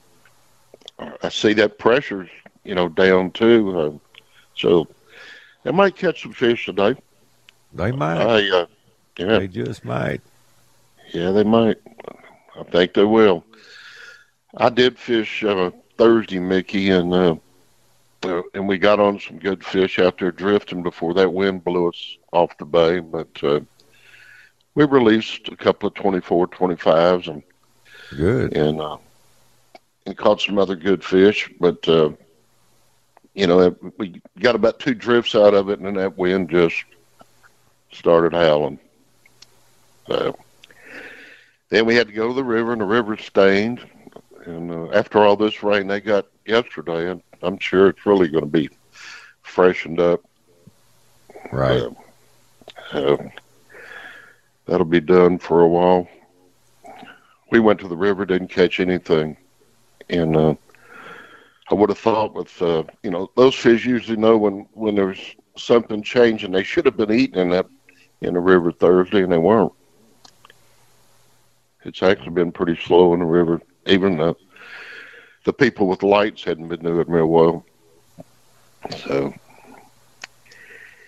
I 1.22 1.30
see 1.30 1.54
that 1.54 1.78
pressure's 1.78 2.28
you 2.62 2.74
know 2.74 2.88
down 2.90 3.30
too. 3.30 3.80
Uh, 3.80 4.18
so 4.54 4.86
they 5.62 5.72
might 5.72 5.96
catch 5.96 6.22
some 6.22 6.34
fish 6.34 6.66
today. 6.66 6.94
They 7.72 7.90
might. 7.90 8.18
I, 8.20 8.50
uh, 8.50 8.66
yeah, 9.18 9.38
They 9.38 9.48
just 9.48 9.82
might. 9.82 10.20
yeah, 11.14 11.30
they 11.30 11.42
might. 11.42 11.78
I 12.54 12.62
think 12.64 12.92
they 12.92 13.04
will. 13.04 13.44
I 14.56 14.68
did 14.70 14.98
fish 14.98 15.44
uh, 15.44 15.70
Thursday, 15.98 16.38
Mickey, 16.38 16.90
and 16.90 17.12
uh, 17.12 17.36
uh, 18.24 18.42
and 18.54 18.66
we 18.68 18.78
got 18.78 18.98
on 19.00 19.18
some 19.20 19.38
good 19.38 19.64
fish 19.64 19.98
out 19.98 20.18
there 20.18 20.30
drifting 20.32 20.82
before 20.82 21.14
that 21.14 21.32
wind 21.32 21.64
blew 21.64 21.88
us 21.88 22.16
off 22.32 22.56
the 22.58 22.64
bay. 22.64 23.00
But 23.00 23.28
uh, 23.42 23.60
we 24.74 24.84
released 24.84 25.48
a 25.48 25.56
couple 25.56 25.88
of 25.88 25.94
24, 25.94 26.48
25s 26.48 27.28
and 27.28 27.42
Good. 28.16 28.54
and 28.56 28.80
uh, 28.80 28.96
and 30.06 30.16
caught 30.16 30.40
some 30.40 30.58
other 30.58 30.76
good 30.76 31.04
fish. 31.04 31.50
But 31.60 31.86
uh, 31.88 32.10
you 33.34 33.46
know, 33.46 33.60
it- 33.60 33.98
we 33.98 34.20
got 34.40 34.54
about 34.54 34.78
two 34.80 34.94
drifts 34.94 35.34
out 35.34 35.54
of 35.54 35.68
it, 35.68 35.78
and 35.78 35.86
then 35.86 35.94
that 35.94 36.16
wind 36.16 36.50
just 36.50 36.84
started 37.92 38.32
howling. 38.32 38.78
So 40.08 40.36
then 41.70 41.84
we 41.86 41.94
had 41.96 42.06
to 42.08 42.12
go 42.12 42.28
to 42.28 42.34
the 42.34 42.44
river, 42.44 42.72
and 42.72 42.80
the 42.80 42.86
river 42.86 43.16
stained. 43.16 43.80
And 44.46 44.70
uh, 44.70 44.90
after 44.92 45.18
all 45.18 45.36
this 45.36 45.62
rain 45.62 45.88
they 45.88 46.00
got 46.00 46.26
yesterday, 46.46 47.10
and 47.10 47.22
I'm 47.42 47.58
sure 47.58 47.88
it's 47.88 48.06
really 48.06 48.28
going 48.28 48.44
to 48.44 48.50
be 48.50 48.70
freshened 49.42 50.00
up. 50.00 50.22
Right. 51.52 51.82
Uh, 51.82 52.98
uh, 52.98 53.16
that'll 54.66 54.86
be 54.86 55.00
done 55.00 55.38
for 55.38 55.62
a 55.62 55.68
while. 55.68 56.08
We 57.50 57.60
went 57.60 57.80
to 57.80 57.88
the 57.88 57.96
river, 57.96 58.24
didn't 58.24 58.48
catch 58.48 58.80
anything, 58.80 59.36
and 60.08 60.36
uh, 60.36 60.54
I 61.70 61.74
would 61.74 61.90
have 61.90 61.98
thought 61.98 62.34
with 62.34 62.60
uh, 62.62 62.84
you 63.02 63.10
know 63.10 63.30
those 63.36 63.54
fish 63.54 63.84
usually 63.84 64.16
know 64.16 64.36
when 64.36 64.66
when 64.72 64.94
there's 64.94 65.34
something 65.56 66.02
changing. 66.02 66.52
They 66.52 66.62
should 66.62 66.86
have 66.86 66.96
been 66.96 67.12
eating 67.12 67.40
in 67.40 67.50
that 67.50 67.66
in 68.20 68.34
the 68.34 68.40
river 68.40 68.70
Thursday, 68.70 69.22
and 69.22 69.32
they 69.32 69.38
weren't. 69.38 69.72
It's 71.84 72.02
actually 72.02 72.30
been 72.30 72.52
pretty 72.52 72.76
slow 72.76 73.14
in 73.14 73.20
the 73.20 73.26
river. 73.26 73.60
Even 73.86 74.16
the 74.16 74.34
the 75.44 75.52
people 75.52 75.86
with 75.86 76.02
lights 76.02 76.44
hadn't 76.44 76.68
been 76.68 76.82
doing 76.82 77.08
real 77.08 77.26
well. 77.26 77.64
So 79.04 79.32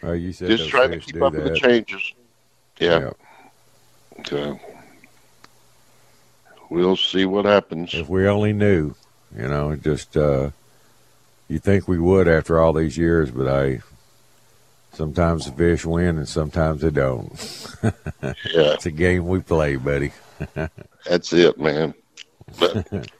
Oh, 0.03 0.13
you 0.13 0.33
said 0.33 0.49
just 0.49 0.69
trying 0.69 0.93
to 0.93 0.99
keep 1.01 1.21
up 1.21 1.33
with 1.33 1.45
the 1.45 1.59
changes. 1.59 2.13
Yeah. 2.79 3.01
Yeah. 3.01 3.11
So 4.27 4.61
we'll 6.71 6.97
see 6.97 7.25
what 7.25 7.45
happens. 7.45 7.95
If 7.95 8.09
we 8.09 8.29
only 8.29 8.53
knew, 8.53 8.95
you 9.37 9.49
know, 9.49 9.75
just 9.77 10.17
uh, 10.17 10.51
you 11.49 11.59
think 11.59 11.89
we 11.89 11.99
would 11.99 12.29
after 12.29 12.61
all 12.61 12.73
these 12.73 12.97
years, 12.97 13.31
but 13.31 13.49
I 13.49 13.81
sometimes 14.93 15.47
the 15.47 15.53
fish 15.53 15.85
win 15.85 16.19
and 16.19 16.29
sometimes 16.29 16.83
they 16.83 16.91
don't. 16.91 17.33
Yeah. 18.21 18.73
it's 18.75 18.87
a 18.87 18.91
game 18.91 19.29
we 19.29 19.39
play, 19.39 19.77
buddy. 19.77 20.11
That's 21.07 21.33
it, 21.33 21.59
man. 21.59 21.95
But, 22.59 22.89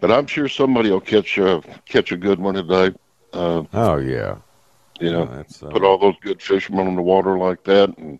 but 0.00 0.10
I'm 0.10 0.26
sure 0.26 0.48
somebody 0.48 0.90
will 0.90 1.00
catch 1.00 1.38
a 1.38 1.62
catch 1.86 2.12
a 2.12 2.16
good 2.16 2.38
one 2.38 2.54
today. 2.54 2.96
Uh, 3.32 3.64
oh 3.72 3.96
yeah, 3.96 4.38
you 5.00 5.10
know, 5.12 5.26
that's, 5.26 5.62
uh, 5.62 5.68
put 5.68 5.84
all 5.84 5.98
those 5.98 6.14
good 6.22 6.40
fishermen 6.40 6.86
on 6.86 6.96
the 6.96 7.02
water 7.02 7.38
like 7.38 7.62
that, 7.64 7.96
and 7.98 8.18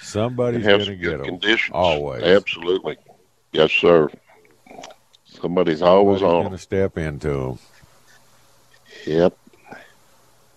somebody's 0.00 0.64
have 0.64 0.80
gonna 0.80 0.94
get 0.96 1.02
good 1.02 1.20
them. 1.20 1.26
conditions. 1.26 1.74
Always. 1.74 2.22
absolutely. 2.22 2.96
Yes, 3.52 3.72
sir. 3.72 4.08
Somebody's 5.24 5.82
always 5.82 6.20
Somebody's 6.20 6.38
on. 6.38 6.44
gonna 6.44 6.58
step 6.58 6.98
into 6.98 7.28
them. 7.28 7.58
Yep, 9.06 9.38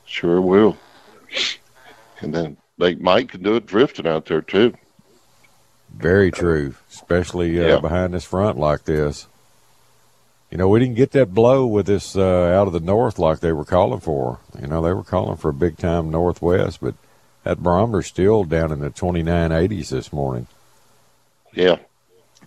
sure 0.06 0.41
will. 0.41 0.78
And 2.22 2.34
then 2.34 2.58
they 2.78 2.95
Mike 2.95 3.30
can 3.30 3.43
do 3.43 3.56
it 3.56 3.66
drifting 3.66 4.08
out 4.08 4.26
there 4.26 4.41
too. 4.41 4.74
Very 6.02 6.32
true, 6.32 6.76
especially 6.91 7.60
uh, 7.64 7.68
Yeah. 7.68 7.80
behind 7.80 8.14
this 8.14 8.24
front 8.24 8.58
like 8.58 8.86
this. 8.86 9.28
You 10.49 10.58
know, 10.58 10.68
we 10.68 10.80
didn't 10.82 10.95
get 10.95 11.12
that 11.12 11.34
blow 11.34 11.66
with 11.66 11.86
this 11.86 12.16
uh, 12.16 12.22
out 12.22 12.68
of 12.68 12.74
the 12.74 12.80
north 12.82 13.18
like 13.18 13.39
they 13.39 13.54
were 13.54 13.64
calling 13.64 14.02
for. 14.02 14.39
You 14.60 14.68
know, 14.68 14.82
they 14.82 14.91
were 14.93 15.04
calling 15.04 15.38
for 15.38 15.49
a 15.49 15.54
big 15.54 15.78
time 15.78 16.12
northwest, 16.12 16.80
but 16.82 16.95
that 17.43 17.64
barometer's 17.64 18.08
still 18.08 18.43
down 18.43 18.72
in 18.72 18.80
the 18.80 18.89
2980s 18.89 19.89
this 19.89 20.12
morning. 20.12 20.47
Yeah, 21.54 21.78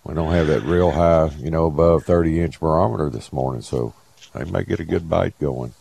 We 0.03 0.13
don't 0.13 0.31
have 0.31 0.47
that 0.47 0.61
real 0.63 0.91
high, 0.91 1.29
you 1.39 1.49
know, 1.51 1.65
above 1.65 2.05
30 2.05 2.39
inch 2.41 2.59
barometer 2.59 3.09
this 3.09 3.31
morning, 3.33 3.61
so 3.61 3.93
they 4.33 4.43
may 4.45 4.63
get 4.63 4.79
a 4.79 4.85
good 4.85 5.09
bite 5.09 5.37
going. 5.39 5.73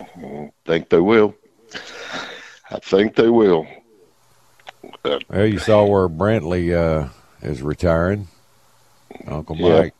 I 0.00 0.50
think 0.66 0.88
they 0.90 1.00
will. 1.00 1.34
I 2.70 2.78
think 2.80 3.14
they 3.14 3.28
will. 3.28 3.66
Well, 5.28 5.46
you 5.46 5.58
saw 5.58 5.84
where 5.84 6.08
Brantley 6.08 6.74
uh, 6.74 7.08
is 7.42 7.62
retiring. 7.62 8.28
Uncle 9.26 9.56
Yeah. 9.56 9.80
Mike. 9.80 9.94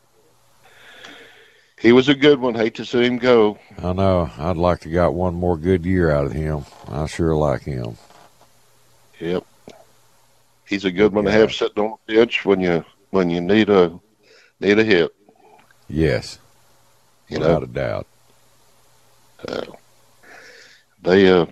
he 1.79 1.91
was 1.91 2.09
a 2.09 2.15
good 2.15 2.39
one. 2.39 2.55
Hate 2.55 2.75
to 2.75 2.85
see 2.85 3.05
him 3.05 3.17
go. 3.17 3.57
I 3.81 3.93
know. 3.93 4.29
I'd 4.37 4.57
like 4.57 4.81
to 4.81 4.89
got 4.89 5.13
one 5.13 5.33
more 5.35 5.57
good 5.57 5.85
year 5.85 6.11
out 6.11 6.25
of 6.25 6.31
him. 6.33 6.65
I 6.89 7.05
sure 7.07 7.35
like 7.35 7.63
him. 7.63 7.97
Yep. 9.19 9.43
He's 10.67 10.85
a 10.85 10.91
good 10.91 11.13
one 11.13 11.25
to 11.25 11.31
have 11.31 11.53
sitting 11.53 11.83
on 11.83 11.97
the 12.07 12.15
bench 12.15 12.43
when 12.45 12.59
you 12.59 12.83
when 13.11 13.29
you 13.29 13.39
need 13.41 13.69
a 13.69 13.97
need 14.59 14.77
a 14.79 14.83
hit. 14.83 15.11
Yes, 15.89 16.39
You 17.29 17.39
without 17.39 17.59
know, 17.61 17.63
a 17.63 17.67
doubt. 17.67 18.07
uh, 19.47 19.61
they 21.01 21.29
uh, 21.31 21.45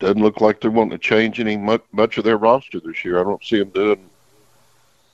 doesn't 0.00 0.22
look 0.22 0.40
like 0.40 0.60
they're 0.60 0.70
wanting 0.70 0.90
to 0.90 0.98
change 0.98 1.38
any 1.38 1.56
much, 1.56 1.82
much 1.92 2.18
of 2.18 2.24
their 2.24 2.38
roster 2.38 2.80
this 2.80 3.04
year. 3.04 3.20
I 3.20 3.22
don't 3.22 3.44
see 3.44 3.58
them 3.58 3.70
doing 3.70 4.10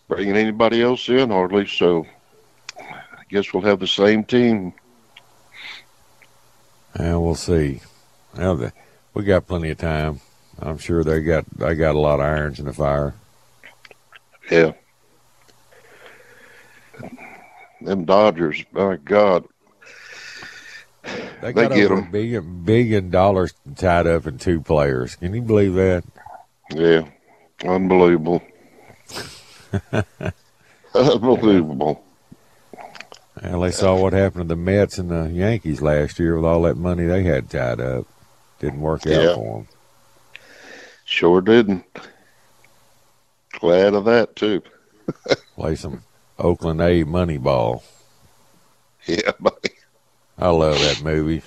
bringing 0.08 0.36
anybody 0.36 0.80
else 0.80 1.08
in 1.08 1.30
hardly. 1.30 1.66
So 1.66 2.06
I 2.78 3.24
guess 3.28 3.52
we'll 3.52 3.64
have 3.64 3.80
the 3.80 3.86
same 3.86 4.24
team. 4.24 4.72
And 6.94 7.20
we'll 7.20 7.34
see. 7.34 7.80
Well, 8.36 8.72
we 9.12 9.24
got 9.24 9.46
plenty 9.46 9.70
of 9.70 9.78
time. 9.78 10.20
I'm 10.58 10.78
sure 10.78 11.04
they 11.04 11.20
got 11.20 11.44
they 11.58 11.74
got 11.74 11.94
a 11.94 11.98
lot 11.98 12.20
of 12.20 12.26
irons 12.26 12.58
in 12.58 12.64
the 12.64 12.72
fire. 12.72 13.14
Yeah. 14.50 14.72
Them 17.82 18.04
Dodgers, 18.04 18.64
my 18.72 18.96
God. 18.96 19.46
They 21.40 21.52
They 21.52 21.52
got 21.52 21.72
get 21.74 21.90
over 21.90 21.94
a 21.94 22.02
'em. 22.04 22.10
billion 22.10 22.64
billion 22.64 23.10
dollars 23.10 23.54
tied 23.76 24.06
up 24.06 24.26
in 24.26 24.38
two 24.38 24.60
players. 24.60 25.16
Can 25.16 25.34
you 25.34 25.42
believe 25.42 25.74
that? 25.74 26.04
Yeah. 26.74 27.04
Unbelievable. 27.64 28.42
Unbelievable. 30.94 32.02
Well, 33.42 33.60
they 33.60 33.70
saw 33.70 34.00
what 34.00 34.12
happened 34.14 34.44
to 34.48 34.48
the 34.48 34.56
Mets 34.56 34.98
and 34.98 35.10
the 35.10 35.30
Yankees 35.30 35.82
last 35.82 36.18
year 36.18 36.36
with 36.36 36.44
all 36.44 36.62
that 36.62 36.76
money 36.76 37.04
they 37.04 37.22
had 37.22 37.50
tied 37.50 37.80
up. 37.80 38.06
Didn't 38.60 38.80
work 38.80 39.06
out 39.06 39.12
Yeah. 39.12 39.34
for 39.34 39.58
them. 39.58 39.68
Sure 41.04 41.40
didn't. 41.40 41.84
Glad 43.60 43.94
of 43.94 44.04
that, 44.06 44.34
too. 44.36 44.62
Play 45.54 45.74
some 45.76 46.02
Oakland 46.38 46.80
A 46.80 47.04
money 47.04 47.38
ball. 47.38 47.84
Yeah, 49.06 49.30
buddy. 49.38 49.70
I 50.38 50.48
love 50.50 50.78
that 50.78 51.02
movie. 51.02 51.42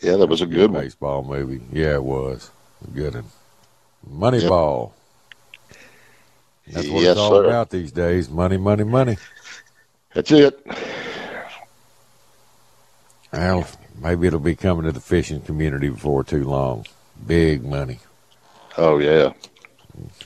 Yeah, 0.00 0.16
that 0.16 0.26
was 0.26 0.40
a 0.40 0.46
good 0.46 0.70
one. 0.72 0.82
baseball 0.82 1.22
movie. 1.22 1.60
Yeah, 1.72 1.94
it 1.94 2.02
was 2.04 2.50
a 2.86 2.90
good 2.90 3.14
one. 3.14 3.24
Moneyball. 4.10 4.92
That's 6.66 6.88
what 6.88 7.02
Yes, 7.02 7.12
it's 7.12 7.20
all 7.20 7.32
sir. 7.34 7.44
about 7.44 7.70
these 7.70 7.92
days. 7.92 8.28
Money, 8.28 8.56
money, 8.56 8.84
money. 8.84 9.16
That's 10.14 10.30
it. 10.32 10.64
Well, 13.32 13.66
maybe 14.00 14.26
it'll 14.26 14.40
be 14.40 14.54
coming 14.54 14.84
to 14.84 14.92
the 14.92 15.00
fishing 15.00 15.40
community 15.40 15.88
before 15.88 16.24
too 16.24 16.44
long. 16.44 16.86
Big 17.26 17.64
money. 17.64 18.00
Oh, 18.76 18.98
yeah. 18.98 19.32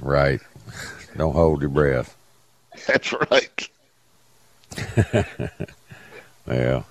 Right. 0.00 0.40
Don't 1.16 1.32
hold 1.34 1.60
your 1.60 1.70
breath. 1.70 2.16
That's 2.86 3.12
right. 3.30 3.68
Yeah. 6.46 6.82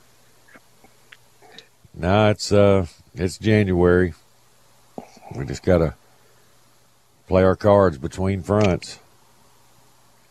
No, 1.93 2.29
it's 2.29 2.51
uh 2.51 2.87
it's 3.13 3.37
January. 3.37 4.13
We 5.35 5.45
just 5.45 5.63
gotta 5.63 5.95
play 7.27 7.43
our 7.43 7.55
cards 7.55 7.97
between 7.97 8.41
fronts. 8.41 8.99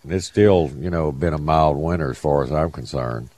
And 0.03 0.13
it's 0.13 0.27
still, 0.27 0.71
you 0.79 0.91
know, 0.91 1.11
been 1.11 1.33
a 1.33 1.39
mild 1.39 1.79
winter 1.79 2.11
as 2.11 2.19
far 2.19 2.45
as 2.45 2.53
I'm 2.53 2.71
concerned. 2.71 3.31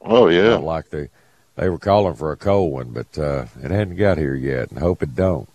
Oh, 0.00 0.28
yeah. 0.28 0.50
Not 0.50 0.64
like 0.64 0.90
they 0.90 1.08
they 1.54 1.68
were 1.68 1.78
calling 1.78 2.14
for 2.14 2.32
a 2.32 2.36
cold 2.36 2.72
one, 2.72 2.90
but 2.90 3.16
uh 3.18 3.46
it 3.62 3.70
hadn't 3.70 3.96
got 3.96 4.18
here 4.18 4.34
yet 4.34 4.70
and 4.70 4.80
hope 4.80 5.02
it 5.02 5.14
don't. 5.14 5.48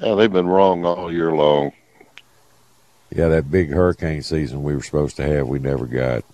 Yeah, 0.00 0.14
they've 0.14 0.32
been 0.32 0.46
wrong 0.46 0.84
all 0.84 1.10
year 1.10 1.32
long. 1.32 1.72
Yeah, 3.10 3.28
that 3.28 3.50
big 3.50 3.70
hurricane 3.70 4.22
season 4.22 4.62
we 4.62 4.74
were 4.74 4.82
supposed 4.82 5.16
to 5.16 5.22
have, 5.22 5.48
we 5.48 5.58
never 5.58 5.86
got. 5.86 6.24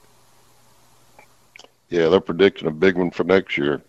Yeah, 1.95 2.09
they're 2.09 2.19
predicting 2.19 2.67
a 2.67 2.73
big 2.73 2.97
one 2.97 3.13
for 3.13 3.23
next 3.23 3.57
year. 3.57 3.81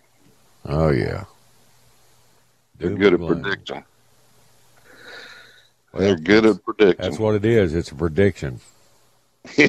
Oh 0.64 0.90
yeah. 0.90 1.24
They're 2.78 2.90
Doom 2.90 2.98
good 3.00 3.14
at 3.14 3.26
predicting. 3.26 3.84
They're 5.92 6.14
good 6.16 6.46
at 6.46 6.64
predicting. 6.64 7.04
That's 7.04 7.18
what 7.18 7.34
it 7.34 7.44
is. 7.44 7.74
It's 7.74 7.90
a 7.90 7.94
prediction. 7.96 8.60
Yeah. 9.56 9.66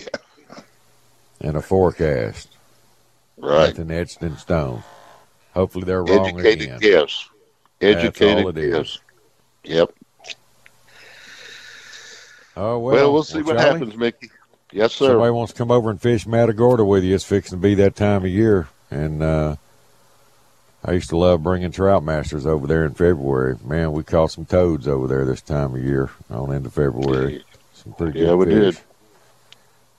And 1.42 1.56
a 1.58 1.62
forecast. 1.62 2.50
Right. 3.38 3.70
Nothing 3.70 3.90
etched 3.92 4.22
in 4.24 4.38
stone. 4.38 4.84
Hopefully 5.56 5.86
they're 5.86 6.04
wrong 6.04 6.28
Educated 6.40 6.62
again. 6.64 6.80
guess. 6.80 7.30
That's 7.80 8.04
Educated 8.04 8.44
all 8.44 8.50
it 8.50 8.58
is. 8.60 8.74
guess. 8.76 9.00
Yep. 9.64 9.94
Oh 12.56 12.78
well, 12.80 12.94
Well, 12.96 13.14
we'll 13.14 13.24
see 13.24 13.42
what 13.42 13.58
Charlie, 13.58 13.80
happens, 13.80 13.96
Mickey. 13.98 14.30
Yes, 14.72 14.94
sir. 14.94 15.08
Somebody 15.08 15.32
wants 15.32 15.54
to 15.54 15.58
come 15.58 15.72
over 15.72 15.90
and 15.90 16.00
fish 16.02 16.28
Matagorda 16.28 16.84
with 16.86 17.04
you. 17.04 17.16
It's 17.16 17.24
fixing 17.24 17.58
to 17.58 17.62
be 17.62 17.74
that 17.76 17.96
time 17.96 18.24
of 18.26 18.30
year, 18.32 18.68
and 18.92 19.24
uh, 19.24 19.56
I 20.84 20.92
used 20.92 21.10
to 21.10 21.18
love 21.18 21.42
bringing 21.44 21.72
trout 21.72 22.04
masters 22.04 22.46
over 22.46 22.68
there 22.68 22.84
in 22.86 22.94
February. 22.94 23.56
Man, 23.64 23.94
we 23.94 24.04
caught 24.04 24.32
some 24.32 24.46
toads 24.46 24.88
over 24.88 25.08
there 25.08 25.26
this 25.26 25.42
time 25.42 25.74
of 25.76 25.84
year 25.84 26.10
on 26.30 26.52
into 26.54 26.70
February. 26.70 27.44
Some 27.74 27.94
pretty 27.94 28.20
good 28.20 28.26
Yeah, 28.28 28.34
we 28.34 28.46
fish. 28.46 28.76
did. 28.76 28.84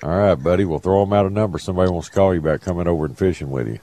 All 0.02 0.16
right, 0.16 0.34
buddy. 0.34 0.64
We'll 0.64 0.78
throw 0.78 1.02
them 1.04 1.12
out 1.14 1.26
a 1.26 1.30
number. 1.30 1.58
Somebody 1.58 1.90
wants 1.90 2.08
to 2.08 2.14
call 2.14 2.32
you 2.34 2.40
about 2.40 2.60
coming 2.60 2.86
over 2.86 3.04
and 3.06 3.16
fishing 3.18 3.50
with 3.50 3.66
you. 3.68 3.80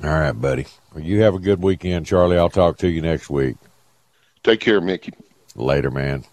All 0.03 0.10
right, 0.10 0.32
buddy. 0.34 0.68
Well, 0.93 1.03
you 1.03 1.22
have 1.24 1.34
a 1.34 1.39
good 1.39 1.64
weekend, 1.64 2.05
Charlie. 2.05 2.38
I'll 2.38 2.49
talk 2.51 2.78
to 2.80 2.88
you 2.88 3.01
next 3.01 3.28
week. 3.30 3.55
Take 4.43 4.60
care, 4.60 4.80
Mickey. 4.80 5.14
Later, 5.58 5.91
man. 5.91 6.24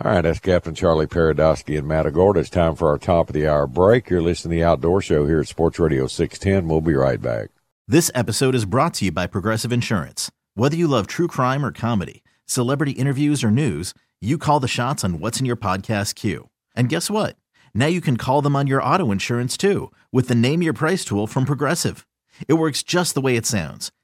All 0.00 0.10
right, 0.10 0.22
that's 0.22 0.40
Captain 0.40 0.74
Charlie 0.74 1.06
Paradowski 1.06 1.78
in 1.78 1.86
Matagorda. 1.86 2.40
It's 2.40 2.50
time 2.50 2.74
for 2.74 2.88
our 2.88 2.98
top 2.98 3.28
of 3.28 3.34
the 3.34 3.46
hour 3.46 3.66
break. 3.66 4.10
You're 4.10 4.22
listening 4.22 4.50
to 4.52 4.56
the 4.56 4.64
Outdoor 4.64 5.00
Show 5.00 5.26
here 5.26 5.40
at 5.40 5.48
Sports 5.48 5.78
Radio 5.78 6.06
610. 6.06 6.68
We'll 6.68 6.80
be 6.80 6.94
right 6.94 7.20
back. 7.20 7.50
This 7.86 8.10
episode 8.14 8.54
is 8.54 8.64
brought 8.64 8.94
to 8.94 9.04
you 9.04 9.12
by 9.12 9.26
Progressive 9.26 9.72
Insurance. 9.72 10.30
Whether 10.54 10.76
you 10.76 10.88
love 10.88 11.06
true 11.06 11.28
crime 11.28 11.64
or 11.64 11.70
comedy, 11.70 12.22
celebrity 12.46 12.92
interviews 12.92 13.44
or 13.44 13.50
news, 13.50 13.94
you 14.20 14.38
call 14.38 14.58
the 14.58 14.68
shots 14.68 15.04
on 15.04 15.20
what's 15.20 15.38
in 15.38 15.46
your 15.46 15.56
podcast 15.56 16.14
queue. 16.14 16.48
And 16.74 16.88
guess 16.88 17.10
what? 17.10 17.36
Now 17.74 17.86
you 17.86 18.00
can 18.00 18.16
call 18.16 18.40
them 18.40 18.56
on 18.56 18.66
your 18.66 18.82
auto 18.82 19.10
insurance 19.10 19.56
too 19.56 19.92
with 20.12 20.28
the 20.28 20.34
Name 20.34 20.62
Your 20.62 20.72
Price 20.72 21.04
tool 21.04 21.26
from 21.26 21.44
Progressive. 21.44 22.06
It 22.48 22.54
works 22.54 22.82
just 22.82 23.14
the 23.14 23.20
way 23.20 23.36
it 23.36 23.46
sounds. 23.46 23.92